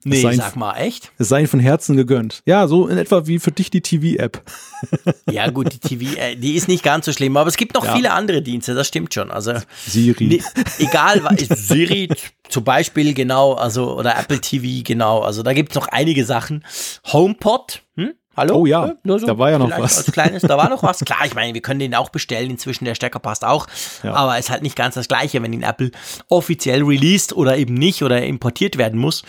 [0.05, 1.11] Nee, sei- sag mal, echt?
[1.19, 2.43] Es sei von Herzen gegönnt.
[2.47, 4.43] Ja, so in etwa wie für dich die TV-App.
[5.31, 7.85] Ja gut, die TV, äh, die ist nicht ganz so schlimm, aber es gibt noch
[7.85, 7.95] Ja.
[7.95, 9.31] viele andere Dienste, das stimmt schon.
[9.31, 9.53] Also
[9.87, 10.25] Siri.
[10.27, 10.43] Nee,
[10.79, 11.21] egal,
[11.55, 12.09] Siri
[12.49, 16.65] zum Beispiel, genau, also, oder Apple TV, genau, also da gibt es noch einige Sachen.
[17.13, 18.13] HomePod, hm?
[18.39, 18.61] Hallo?
[18.61, 19.99] Oh ja, Nur so da war ja noch was.
[19.99, 21.01] Als kleines, da war noch was.
[21.01, 23.67] Klar, ich meine, wir können den auch bestellen inzwischen, der Stecker passt auch.
[24.05, 24.15] Ja.
[24.15, 25.91] Aber ist halt nicht ganz das Gleiche, wenn ihn Apple
[26.29, 29.25] offiziell released oder eben nicht oder importiert werden muss.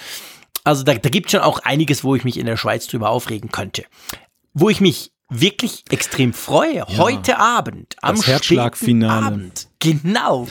[0.64, 3.10] Also da, da gibt es schon auch einiges, wo ich mich in der Schweiz drüber
[3.10, 3.84] aufregen könnte.
[4.54, 9.26] Wo ich mich wirklich extrem freue, heute Abend am Das Herzschlagfinale.
[9.26, 9.68] Abend.
[9.80, 10.48] Genau.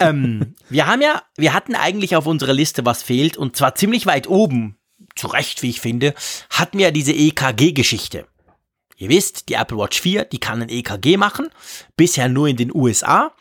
[0.00, 4.06] ähm, wir haben ja, wir hatten eigentlich auf unserer Liste, was fehlt, und zwar ziemlich
[4.06, 4.76] weit oben,
[5.16, 6.14] zu Recht, wie ich finde,
[6.50, 8.26] hatten wir diese EKG-Geschichte.
[8.98, 11.48] Ihr wisst, die Apple Watch 4, die kann ein EKG machen,
[11.96, 13.32] bisher nur in den USA.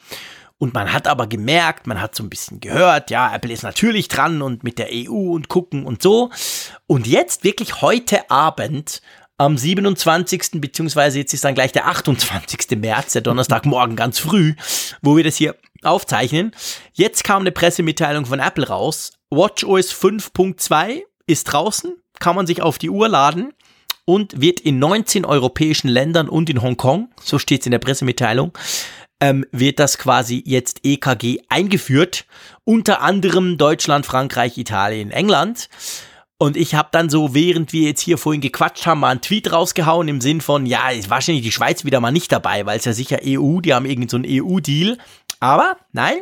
[0.57, 4.07] Und man hat aber gemerkt, man hat so ein bisschen gehört, ja, Apple ist natürlich
[4.07, 6.30] dran und mit der EU und gucken und so.
[6.88, 9.02] Und jetzt wirklich heute Abend
[9.38, 10.61] am 27.
[10.61, 12.77] beziehungsweise jetzt ist dann gleich der 28.
[12.77, 14.56] März, der Donnerstagmorgen ganz früh,
[15.02, 16.52] wo wir das hier aufzeichnen.
[16.93, 19.11] Jetzt kam eine Pressemitteilung von Apple raus.
[19.30, 23.53] WatchOS 5.2 ist draußen, kann man sich auf die Uhr laden
[24.06, 28.52] und wird in 19 europäischen Ländern und in Hongkong, so steht es in der Pressemitteilung,
[29.19, 32.26] ähm, wird das quasi jetzt EKG eingeführt.
[32.64, 35.69] Unter anderem Deutschland, Frankreich, Italien, England.
[36.38, 39.53] Und ich habe dann so, während wir jetzt hier vorhin gequatscht haben, mal einen Tweet
[39.53, 42.85] rausgehauen im Sinn von, ja, ist wahrscheinlich die Schweiz wieder mal nicht dabei, weil es
[42.85, 44.97] ja sicher EU, die haben irgend so einen EU-Deal.
[45.39, 46.18] Aber nein,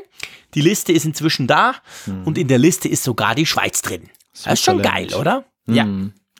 [0.53, 1.75] die Liste ist inzwischen da
[2.25, 4.09] und in der Liste ist sogar die Schweiz drin.
[4.33, 5.45] Das ist schon geil, oder?
[5.67, 5.87] Ja.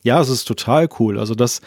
[0.04, 1.18] Ja, es ist total cool.
[1.18, 1.62] Also das,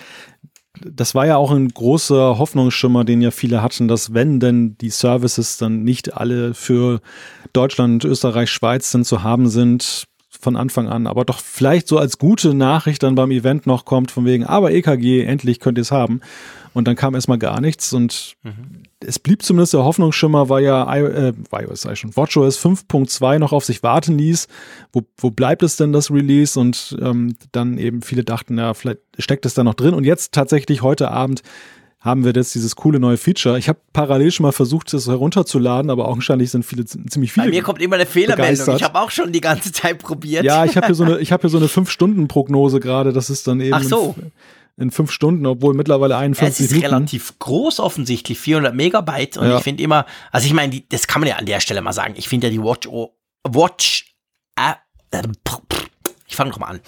[0.85, 4.91] das war ja auch ein großer Hoffnungsschimmer, den ja viele hatten, dass wenn denn die
[4.91, 7.01] Services dann nicht alle für
[7.53, 12.19] Deutschland, Österreich, Schweiz dann zu haben sind von Anfang an, aber doch vielleicht so als
[12.19, 15.93] gute Nachricht dann beim Event noch kommt von wegen, aber EKG, endlich könnt ihr es
[15.93, 16.21] haben.
[16.75, 18.35] Und dann kam erstmal gar nichts und
[19.07, 23.53] es blieb zumindest der Hoffnungsschimmer, weil ja I, äh, iOS sei schon, WatchOS 5.2 noch
[23.53, 24.49] auf sich warten ließ.
[24.93, 26.59] Wo, wo bleibt es denn das Release?
[26.59, 29.95] Und ähm, dann eben viele dachten, ja, vielleicht steckt es da noch drin.
[29.95, 31.43] Und jetzt tatsächlich heute Abend
[32.01, 33.59] haben wir jetzt dieses coole neue Feature.
[33.59, 37.47] Ich habe parallel schon mal versucht, das herunterzuladen, aber augenscheinlich sind viele ziemlich viele.
[37.47, 38.45] Bei mir kommt immer eine Fehlermeldung.
[38.45, 38.77] begeistert.
[38.77, 40.45] Ich habe auch schon die ganze Zeit probiert.
[40.45, 43.13] ja, ich habe hier so eine, ich habe hier so eine fünf Stunden Prognose gerade.
[43.13, 44.15] Das ist dann eben Ach so.
[44.17, 44.33] in,
[44.79, 46.95] in fünf Stunden, obwohl mittlerweile Ja, es 51 ist Minuten.
[46.95, 49.39] relativ groß offensichtlich, 400 Megabyte.
[49.39, 49.57] Und Ja.
[49.59, 52.15] ich finde immer, also ich meine, das kann man ja an der Stelle mal sagen.
[52.17, 53.17] Ich finde ja die Watch, O-
[53.49, 54.15] Watch,
[54.59, 54.73] äh,
[55.13, 55.23] äh,
[56.29, 56.81] ich fange nochmal an.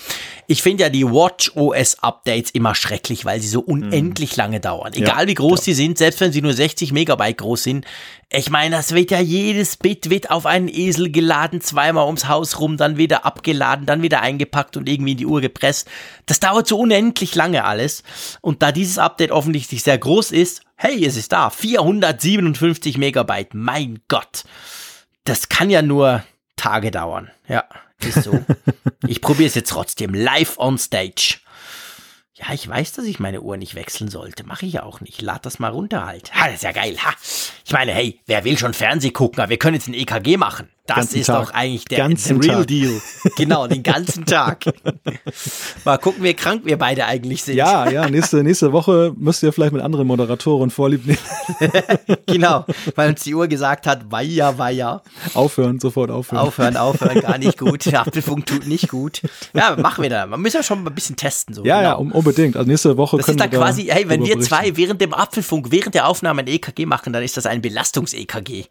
[0.48, 4.92] Ich finde ja die Watch OS Updates immer schrecklich, weil sie so unendlich lange dauern.
[4.94, 7.86] Egal wie groß sie sind, selbst wenn sie nur 60 Megabyte groß sind.
[8.30, 12.58] Ich meine, das wird ja jedes Bit wird auf einen Esel geladen, zweimal ums Haus
[12.58, 15.88] rum, dann wieder abgeladen, dann wieder eingepackt und irgendwie in die Uhr gepresst.
[16.26, 18.02] Das dauert so unendlich lange alles.
[18.40, 21.50] Und da dieses Update offensichtlich sehr groß ist, hey, es ist da.
[21.50, 23.54] 457 Megabyte.
[23.54, 24.44] Mein Gott.
[25.24, 26.24] Das kann ja nur
[26.56, 27.30] Tage dauern.
[27.46, 27.64] Ja,
[28.00, 28.44] ist so.
[29.06, 31.38] ich probiere es jetzt trotzdem live on stage.
[32.34, 34.44] Ja, ich weiß, dass ich meine Uhr nicht wechseln sollte.
[34.44, 35.20] Mache ich ja auch nicht.
[35.22, 36.32] Lad das mal runter halt.
[36.34, 36.96] Ha, das ist ja geil.
[37.02, 37.12] Ha.
[37.64, 39.40] Ich meine, hey, wer will schon Fernseh gucken?
[39.40, 40.68] Aber wir können jetzt ein EKG machen.
[40.88, 41.46] Das ist Tag.
[41.46, 42.66] doch eigentlich der, Ganzen der Real Tag.
[42.68, 43.00] Deal.
[43.36, 44.64] Genau, den ganzen Tag.
[45.84, 47.56] Mal gucken, wie krank wir beide eigentlich sind.
[47.56, 51.18] Ja, ja, nächste, nächste Woche müsst ihr vielleicht mit anderen Moderatoren vorlieb nehmen.
[52.26, 55.02] Genau, weil uns die Uhr gesagt hat, weia, weia.
[55.34, 56.40] Aufhören, sofort aufhören.
[56.40, 57.86] Aufhören, aufhören, gar nicht gut.
[57.86, 59.22] Der Apfelfunk tut nicht gut.
[59.54, 60.26] Ja, machen wir da.
[60.26, 61.54] Man muss ja schon mal ein bisschen testen.
[61.54, 61.64] So.
[61.64, 62.04] ja, genau.
[62.04, 62.56] ja, unbedingt.
[62.56, 64.42] Also nächste Woche Das können ist dann wir da quasi, hey, wenn wir berichten.
[64.42, 68.64] zwei während dem Apfelfunk, während der Aufnahme ein EKG machen, dann ist das ein Belastungs-EKG.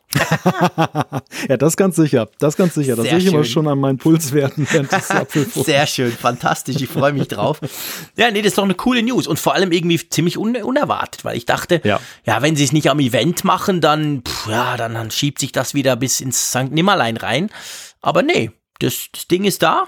[1.50, 2.07] Ja, das ganz sicher.
[2.40, 2.96] Das ganz sicher.
[2.96, 5.66] Das Sehr sehe ich immer schon an meinen Pulswerten während des Apfelfunks.
[5.68, 7.60] Sehr schön, fantastisch, ich freue mich drauf.
[8.16, 11.26] Ja, nee, das ist doch eine coole News und vor allem irgendwie ziemlich un unerwartet,
[11.26, 12.00] weil ich dachte, Ja.
[12.26, 15.52] ja, wenn sie es nicht am Event machen, dann, pff, ja, dann, dann schiebt sich
[15.52, 16.72] das wieder bis ins St.
[16.72, 17.50] Nimmerlein rein.
[18.02, 19.86] Aber nee, das, das Ding ist da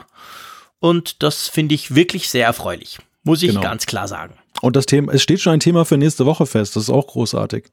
[0.80, 3.00] und das finde ich wirklich sehr erfreulich.
[3.24, 3.62] Muss ich Genau.
[3.62, 4.36] ganz klar sagen.
[4.62, 6.76] Und das Thema, es steht schon ein Thema für nächste Woche fest.
[6.76, 7.66] Das ist auch großartig.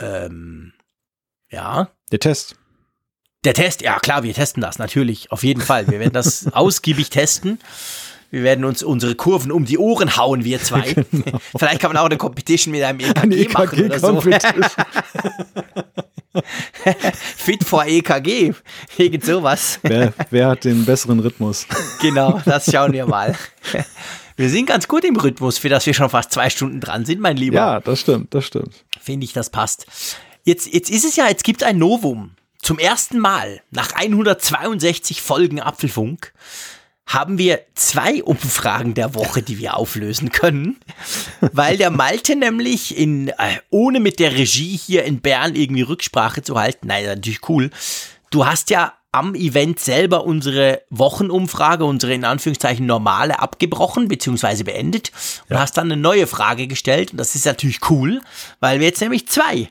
[0.00, 0.72] Ähm,
[1.50, 1.88] ja.
[2.12, 2.56] Der Test.
[3.46, 5.86] Der Test, ja klar, wir testen das natürlich, auf jeden Fall.
[5.86, 7.60] Wir werden das ausgiebig testen.
[8.32, 10.96] Wir werden uns unsere Kurven um die Ohren hauen, wir zwei.
[11.56, 14.20] Vielleicht kann man auch eine Competition mit einem EKG, Eine machen oder so.
[17.36, 18.52] Fit for EKG,
[18.98, 19.78] irgend sowas.
[19.82, 21.68] wer, wer hat den besseren Rhythmus?
[22.02, 23.36] Genau, das schauen wir mal.
[24.34, 27.20] Wir sind ganz gut im Rhythmus, für das wir schon fast zwei Stunden dran sind,
[27.20, 27.58] mein Lieber.
[27.58, 28.84] Ja, das stimmt, das stimmt.
[29.00, 29.86] Finde ich, das passt.
[30.42, 32.32] Jetzt, jetzt ist es ja, jetzt gibt ein Novum.
[32.66, 36.32] Zum ersten Mal nach 162 Folgen Apfelfunk
[37.06, 40.76] haben wir zwei Umfragen der Woche, die wir auflösen können,
[41.52, 46.42] weil der Malte nämlich in, äh, ohne mit der Regie hier in Bern irgendwie Rücksprache
[46.42, 47.70] zu halten, nein, natürlich cool,
[48.30, 54.64] du hast ja am Event selber unsere Wochenumfrage, unsere in Anführungszeichen normale abgebrochen bzw.
[54.64, 55.12] beendet
[55.48, 58.22] und hast dann eine neue Frage gestellt und das ist natürlich cool,
[58.58, 59.68] weil wir jetzt nämlich zwei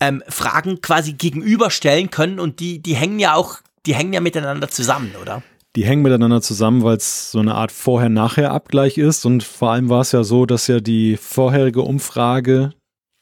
[0.00, 4.68] ähm, Fragen quasi gegenüberstellen können und die, die hängen ja auch, die hängen ja miteinander
[4.68, 5.42] zusammen, oder?
[5.76, 9.24] Die hängen miteinander zusammen, weil es so eine Art Vorher-Nachher-Abgleich ist.
[9.24, 12.72] Und vor allem war es ja so, dass ja die vorherige Umfrage,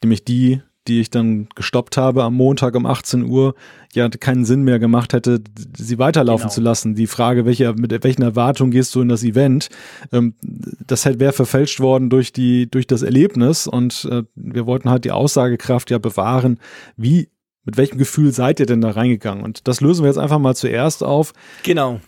[0.03, 3.53] nämlich die, die ich dann gestoppt habe am Montag um 18 Uhr,
[3.93, 5.41] ja keinen Sinn mehr gemacht hätte,
[5.77, 6.53] sie weiterlaufen Genau.
[6.53, 6.95] zu lassen.
[6.95, 9.69] Die Frage, welche, mit welchen Erwartungen gehst du in das Event,
[10.11, 13.67] ähm, das hätte wäre verfälscht worden durch die, durch das Erlebnis.
[13.67, 16.59] Und äh, wir wollten halt die Aussagekraft ja bewahren,
[16.97, 17.29] wie
[17.65, 19.43] mit welchem Gefühl seid ihr denn da reingegangen?
[19.43, 21.33] Und das lösen wir jetzt einfach mal zuerst auf
[21.63, 21.99] Genau.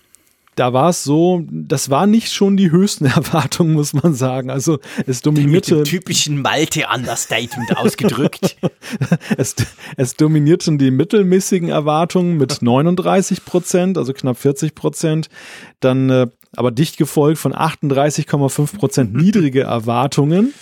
[0.56, 4.50] Da war es so, das war nicht schon die höchsten Erwartungen, muss man sagen.
[4.50, 8.58] Also es Mit dem dominierte, typischen Malte-Understatement ausgedrückt.
[9.38, 9.56] es,
[9.98, 15.30] es dominierten die mittelmäßigen Erwartungen mit 39 Prozent, also knapp 40 Prozent.
[15.80, 20.54] Dann äh, aber dicht gefolgt von 38,5 Prozent niedrige Erwartungen.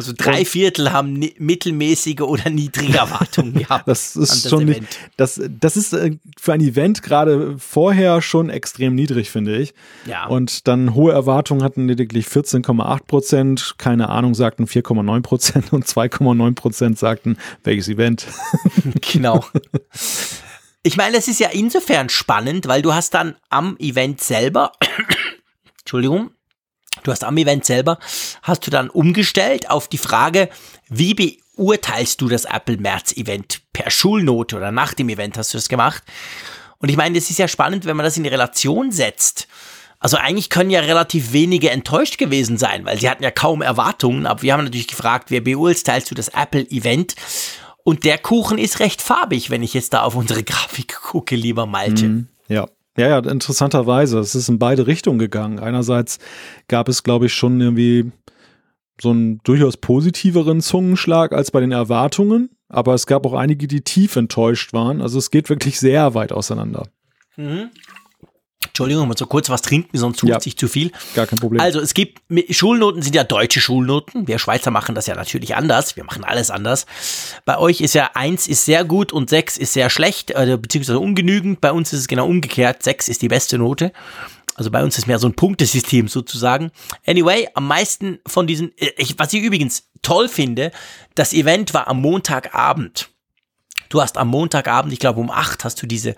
[0.00, 3.86] Also drei Viertel haben mittelmäßige oder niedrige Erwartungen gehabt.
[3.86, 4.98] Das ist schon nicht, Event.
[5.18, 9.74] das, das ist äh, für ein Event gerade vorher schon extrem niedrig, finde ich.
[10.06, 10.24] Ja.
[10.26, 16.54] Und dann hohe Erwartungen hatten lediglich 14,8 Prozent, keine Ahnung, sagten 4,9 Prozent und 2,9
[16.54, 18.26] Prozent sagten, welches Event.
[19.12, 19.44] Genau.
[20.82, 24.72] Ich meine, es ist ja insofern spannend, weil du hast dann am Event selber,
[25.80, 26.30] Entschuldigung,
[27.02, 27.98] du hast am Event selber,
[28.42, 30.48] hast du dann umgestellt auf die Frage,
[30.88, 35.58] wie beurteilst du das Apple März Event per Schulnote oder nach dem Event hast du
[35.58, 36.02] das gemacht?
[36.78, 39.48] Und ich meine, das ist ja spannend, wenn man das in Relation setzt.
[39.98, 44.26] Also eigentlich können ja relativ wenige enttäuscht gewesen sein, weil sie hatten ja kaum Erwartungen,
[44.26, 47.14] aber wir haben natürlich gefragt, wer beurteilst du das Apple-Event?
[47.84, 51.66] Und der Kuchen ist recht farbig, wenn ich jetzt da auf unsere Grafik gucke, lieber
[51.66, 52.26] Malte.
[52.48, 52.66] Ja.
[52.96, 54.18] Ja, ja, interessanterweise.
[54.18, 55.58] Es ist in beide Richtungen gegangen.
[55.58, 56.18] Einerseits
[56.68, 58.10] gab es, glaube ich, schon irgendwie
[59.00, 62.50] so einen durchaus positiveren Zungenschlag als bei den Erwartungen.
[62.68, 65.00] Aber es gab auch einige, die tief enttäuscht waren.
[65.00, 66.88] Also es geht wirklich sehr weit auseinander.
[68.80, 70.40] Entschuldigung, mal so kurz was trinken, sonst tut Ja.
[70.40, 70.90] sich zu viel.
[71.14, 71.60] Gar kein Problem.
[71.60, 74.26] Also es gibt, Schulnoten sind ja deutsche Schulnoten.
[74.26, 75.96] Wir Schweizer machen das ja natürlich anders.
[75.96, 76.86] Wir machen alles anders.
[77.44, 80.98] Bei euch ist ja eins ist sehr gut und sechs ist sehr schlecht, äh, beziehungsweise
[80.98, 81.60] ungenügend.
[81.60, 82.82] Bei uns ist es genau umgekehrt.
[82.82, 83.92] Sechs ist die beste Note.
[84.54, 86.70] Also bei uns ist mehr so ein Punktesystem sozusagen.
[87.06, 90.70] Anyway, am meisten von diesen, ich, was ich übrigens toll finde,
[91.14, 93.08] das Event war am Montagabend.
[93.88, 96.14] Du hast am Montagabend, ich glaube um 8, hast du diese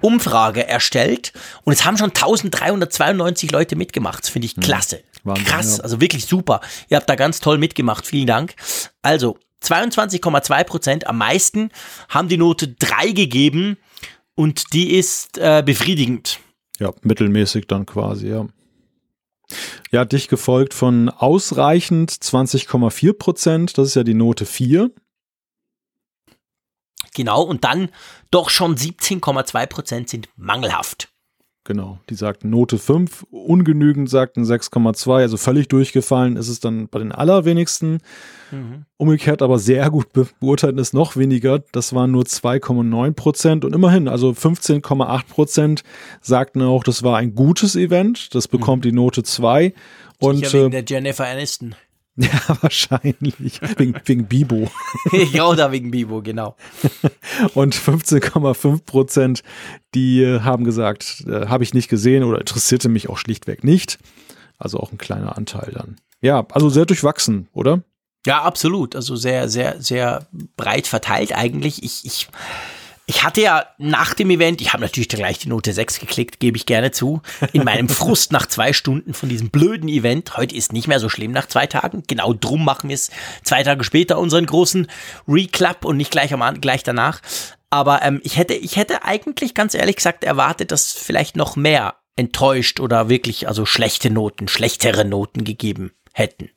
[0.00, 1.32] Umfrage erstellt
[1.64, 4.24] und es haben schon 1392 Leute mitgemacht.
[4.24, 5.02] Das finde ich klasse.
[5.24, 5.82] Wahnsinn, Krass, ja.
[5.84, 6.60] also wirklich super.
[6.88, 8.06] Ihr habt da ganz toll mitgemacht.
[8.06, 8.54] Vielen Dank.
[9.02, 11.70] Also 22,2 Prozent am meisten
[12.08, 13.76] haben die Note 3 gegeben
[14.34, 16.40] und die ist äh, befriedigend.
[16.78, 18.46] Ja, mittelmäßig dann quasi, ja.
[19.92, 23.78] Ja, dich gefolgt von ausreichend 20,4 Prozent.
[23.78, 24.90] Das ist ja die Note 4.
[27.14, 27.88] Genau, und dann
[28.30, 31.08] doch schon 17,2 Prozent sind mangelhaft.
[31.66, 37.00] Genau, die sagten Note 5, ungenügend sagten 6,2, also völlig durchgefallen ist es dann bei
[37.00, 37.98] den allerwenigsten.
[38.52, 38.84] Mhm.
[38.98, 44.06] Umgekehrt aber sehr gut beurteilt ist noch weniger, das waren nur 2,9 Prozent und immerhin,
[44.06, 45.82] also 15,8 Prozent
[46.20, 48.90] sagten auch, das war ein gutes Event, das bekommt mhm.
[48.90, 49.74] die Note 2.
[50.20, 51.74] Und, Sicher wegen äh, der Jennifer Aniston.
[52.26, 53.60] Ja, wahrscheinlich.
[53.76, 54.70] Wegen, wegen Bibo.
[55.32, 56.56] ja, oder wegen Bibo, genau.
[57.54, 59.42] Und 15,5 Prozent,
[59.94, 63.98] die äh, haben gesagt, äh, habe ich nicht gesehen oder interessierte mich auch schlichtweg nicht.
[64.56, 65.96] Also auch ein kleiner Anteil dann.
[66.22, 67.82] Ja, also sehr durchwachsen, oder?
[68.26, 68.96] Ja, absolut.
[68.96, 70.26] Also sehr, sehr, sehr
[70.56, 71.82] breit verteilt eigentlich.
[71.82, 72.28] Ich, ich
[73.08, 76.56] ich hatte ja nach dem Event, ich habe natürlich gleich die Note 6 geklickt, gebe
[76.56, 77.22] ich gerne zu,
[77.52, 80.36] in meinem Frust nach zwei Stunden von diesem blöden Event.
[80.36, 82.02] Heute ist nicht mehr so schlimm nach zwei Tagen.
[82.08, 83.10] Genau drum machen wir es
[83.44, 84.88] zwei Tage später unseren großen
[85.28, 87.20] Reclap und nicht gleich, am, gleich danach.
[87.70, 91.94] Aber ähm, ich, hätte, ich hätte eigentlich ganz ehrlich gesagt erwartet, dass vielleicht noch mehr
[92.16, 96.50] enttäuscht oder wirklich also schlechte Noten, schlechtere Noten gegeben hätten.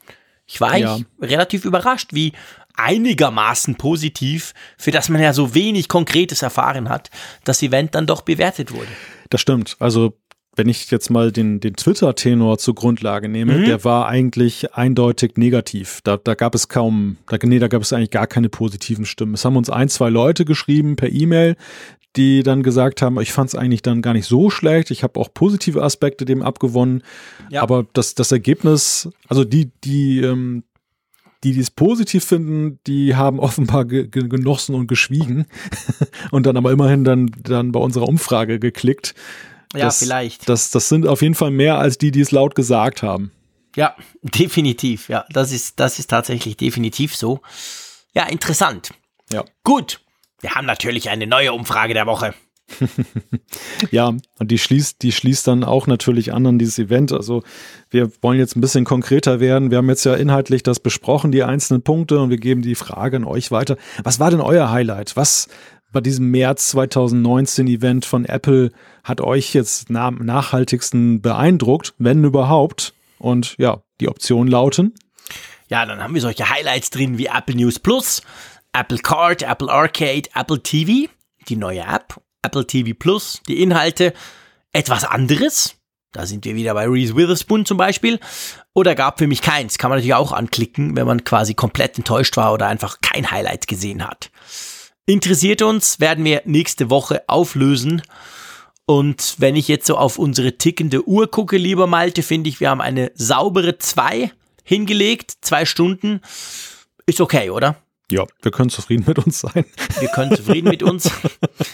[0.47, 0.97] Ich war ja.
[1.21, 2.33] relativ überrascht, wie
[2.79, 7.09] einigermaßen positiv, für das man ja so wenig Konkretes erfahren hat,
[7.43, 8.87] das Event dann doch bewertet wurde.
[9.29, 9.75] Das stimmt.
[9.79, 10.17] Also
[10.55, 13.65] wenn ich jetzt mal den, den Twitter-Tenor zur Grundlage nehme, mhm.
[13.65, 16.01] der war eigentlich eindeutig negativ.
[16.03, 19.35] Da, da gab es kaum, da, nee, da gab es eigentlich gar keine positiven Stimmen.
[19.35, 21.55] Es haben uns ein, zwei Leute geschrieben per E-Mail,
[22.17, 24.91] die dann gesagt haben, ich fand es eigentlich dann gar nicht so schlecht.
[24.91, 27.03] Ich habe auch positive Aspekte dem abgewonnen.
[27.49, 27.61] Ja.
[27.61, 30.63] Aber das, das Ergebnis, also die, die, ähm,
[31.43, 35.45] die dies positiv finden, die haben offenbar ge genossen und geschwiegen
[36.31, 39.15] und dann aber immerhin dann, dann bei unserer Umfrage geklickt.
[39.73, 40.49] Ja, das, vielleicht.
[40.49, 43.31] Das, das sind auf jeden Fall mehr als die, die es laut gesagt haben.
[43.75, 45.09] Ja, definitiv.
[45.09, 47.41] Ja, das ist, das ist tatsächlich definitiv so.
[48.13, 48.91] Ja, interessant.
[49.31, 49.45] Ja.
[49.63, 50.01] Gut.
[50.41, 52.33] Wir haben natürlich eine neue Umfrage der Woche.
[53.91, 57.11] ja, und die schließt, die schließt dann auch natürlich an an dieses Event.
[57.11, 57.43] Also
[57.89, 59.71] wir wollen jetzt ein bisschen konkreter werden.
[59.71, 63.17] Wir haben jetzt ja inhaltlich das besprochen, die einzelnen Punkte, und wir geben die Frage
[63.17, 63.77] an euch weiter.
[64.03, 65.15] Was war denn euer Highlight?
[65.15, 65.47] Was
[65.91, 68.71] bei diesem März 2019 Event von Apple
[69.03, 72.93] hat euch jetzt na nachhaltigsten beeindruckt, wenn überhaupt?
[73.17, 74.93] Und ja, die Optionen lauten.
[75.67, 78.21] Ja, dann haben wir solche Highlights drin wie Apple News Plus,
[78.73, 81.11] Apple Card, Apple Arcade, Apple TV,
[81.47, 84.13] die neue App Apple TV Plus, die Inhalte
[84.71, 85.75] etwas anderes.
[86.11, 88.19] Da sind wir wieder bei Reese Witherspoon zum Beispiel.
[88.73, 89.77] Oder gab für mich keins.
[89.77, 93.67] Kann man natürlich auch anklicken, wenn man quasi komplett enttäuscht war oder einfach kein Highlight
[93.67, 94.31] gesehen hat.
[95.05, 98.01] Interessiert uns, werden wir nächste Woche auflösen.
[98.85, 102.71] Und wenn ich jetzt so auf unsere tickende Uhr gucke, lieber Malte, finde ich, wir
[102.71, 104.31] haben eine saubere 2
[104.63, 105.33] hingelegt.
[105.41, 106.21] Zwei Stunden.
[107.05, 107.75] Ist okay, oder?
[108.11, 109.65] Ja, wir können zufrieden mit uns sein.
[109.99, 111.11] Wir können zufrieden mit uns.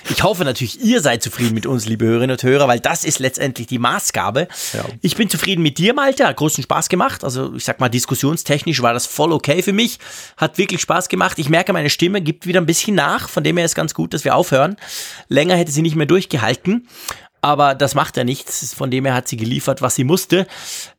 [0.09, 3.19] Ich hoffe natürlich, ihr seid zufrieden mit uns, liebe Hörerinnen und Hörer, weil das ist
[3.19, 4.47] letztendlich die Maßgabe.
[4.73, 4.85] Ja.
[5.01, 6.27] Ich bin zufrieden mit dir, Malte.
[6.27, 7.23] Hat großen Spaß gemacht.
[7.23, 9.99] Also ich sag mal, diskussionstechnisch war das voll okay für mich.
[10.37, 11.39] Hat wirklich Spaß gemacht.
[11.39, 13.29] Ich merke, meine Stimme gibt wieder ein bisschen nach.
[13.29, 14.75] Von dem her ist ganz gut, dass wir aufhören.
[15.29, 16.87] Länger hätte sie nicht mehr durchgehalten
[17.41, 18.73] aber das macht ja nichts.
[18.73, 20.47] Von dem her hat sie geliefert, was sie musste.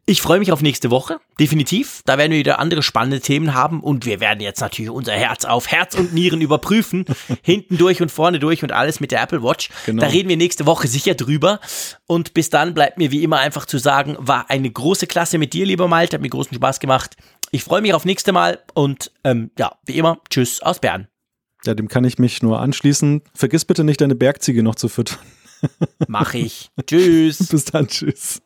[0.07, 2.03] Ich freue mich auf nächste Woche, definitiv.
[2.05, 5.45] Da werden wir wieder andere spannende Themen haben und wir werden jetzt natürlich unser Herz
[5.45, 7.05] auf Herz und Nieren überprüfen.
[7.43, 9.71] Hinten durch und vorne durch und alles mit der Apple Watch.
[9.85, 10.03] Genau.
[10.03, 11.59] Da reden wir nächste Woche sicher drüber.
[12.07, 15.53] Und bis dann bleibt mir wie immer einfach zu sagen, war eine große Klasse mit
[15.53, 16.15] dir, lieber Malte.
[16.15, 17.17] Hat mir großen Spaß gemacht.
[17.51, 21.09] Ich freue mich auf nächste Mal und ähm, ja, wie immer, tschüss aus Bern.
[21.65, 23.23] Ja, dem kann ich mich nur anschließen.
[23.35, 25.19] Vergiss bitte nicht, deine Bergziege noch zu füttern.
[26.09, 26.71] Mach ich.
[26.87, 27.39] tschüss.
[27.51, 28.41] Bis dann, tschüss.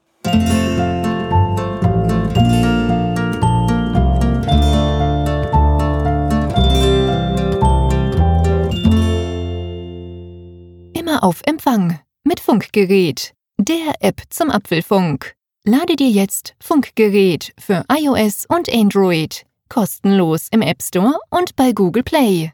[10.92, 15.34] Immer auf Empfang mit Funkgerät, der App zum Apfelfunk.
[15.64, 22.02] Lade dir jetzt Funkgerät für iOS und Android kostenlos im App Store und bei Google
[22.02, 22.52] Play.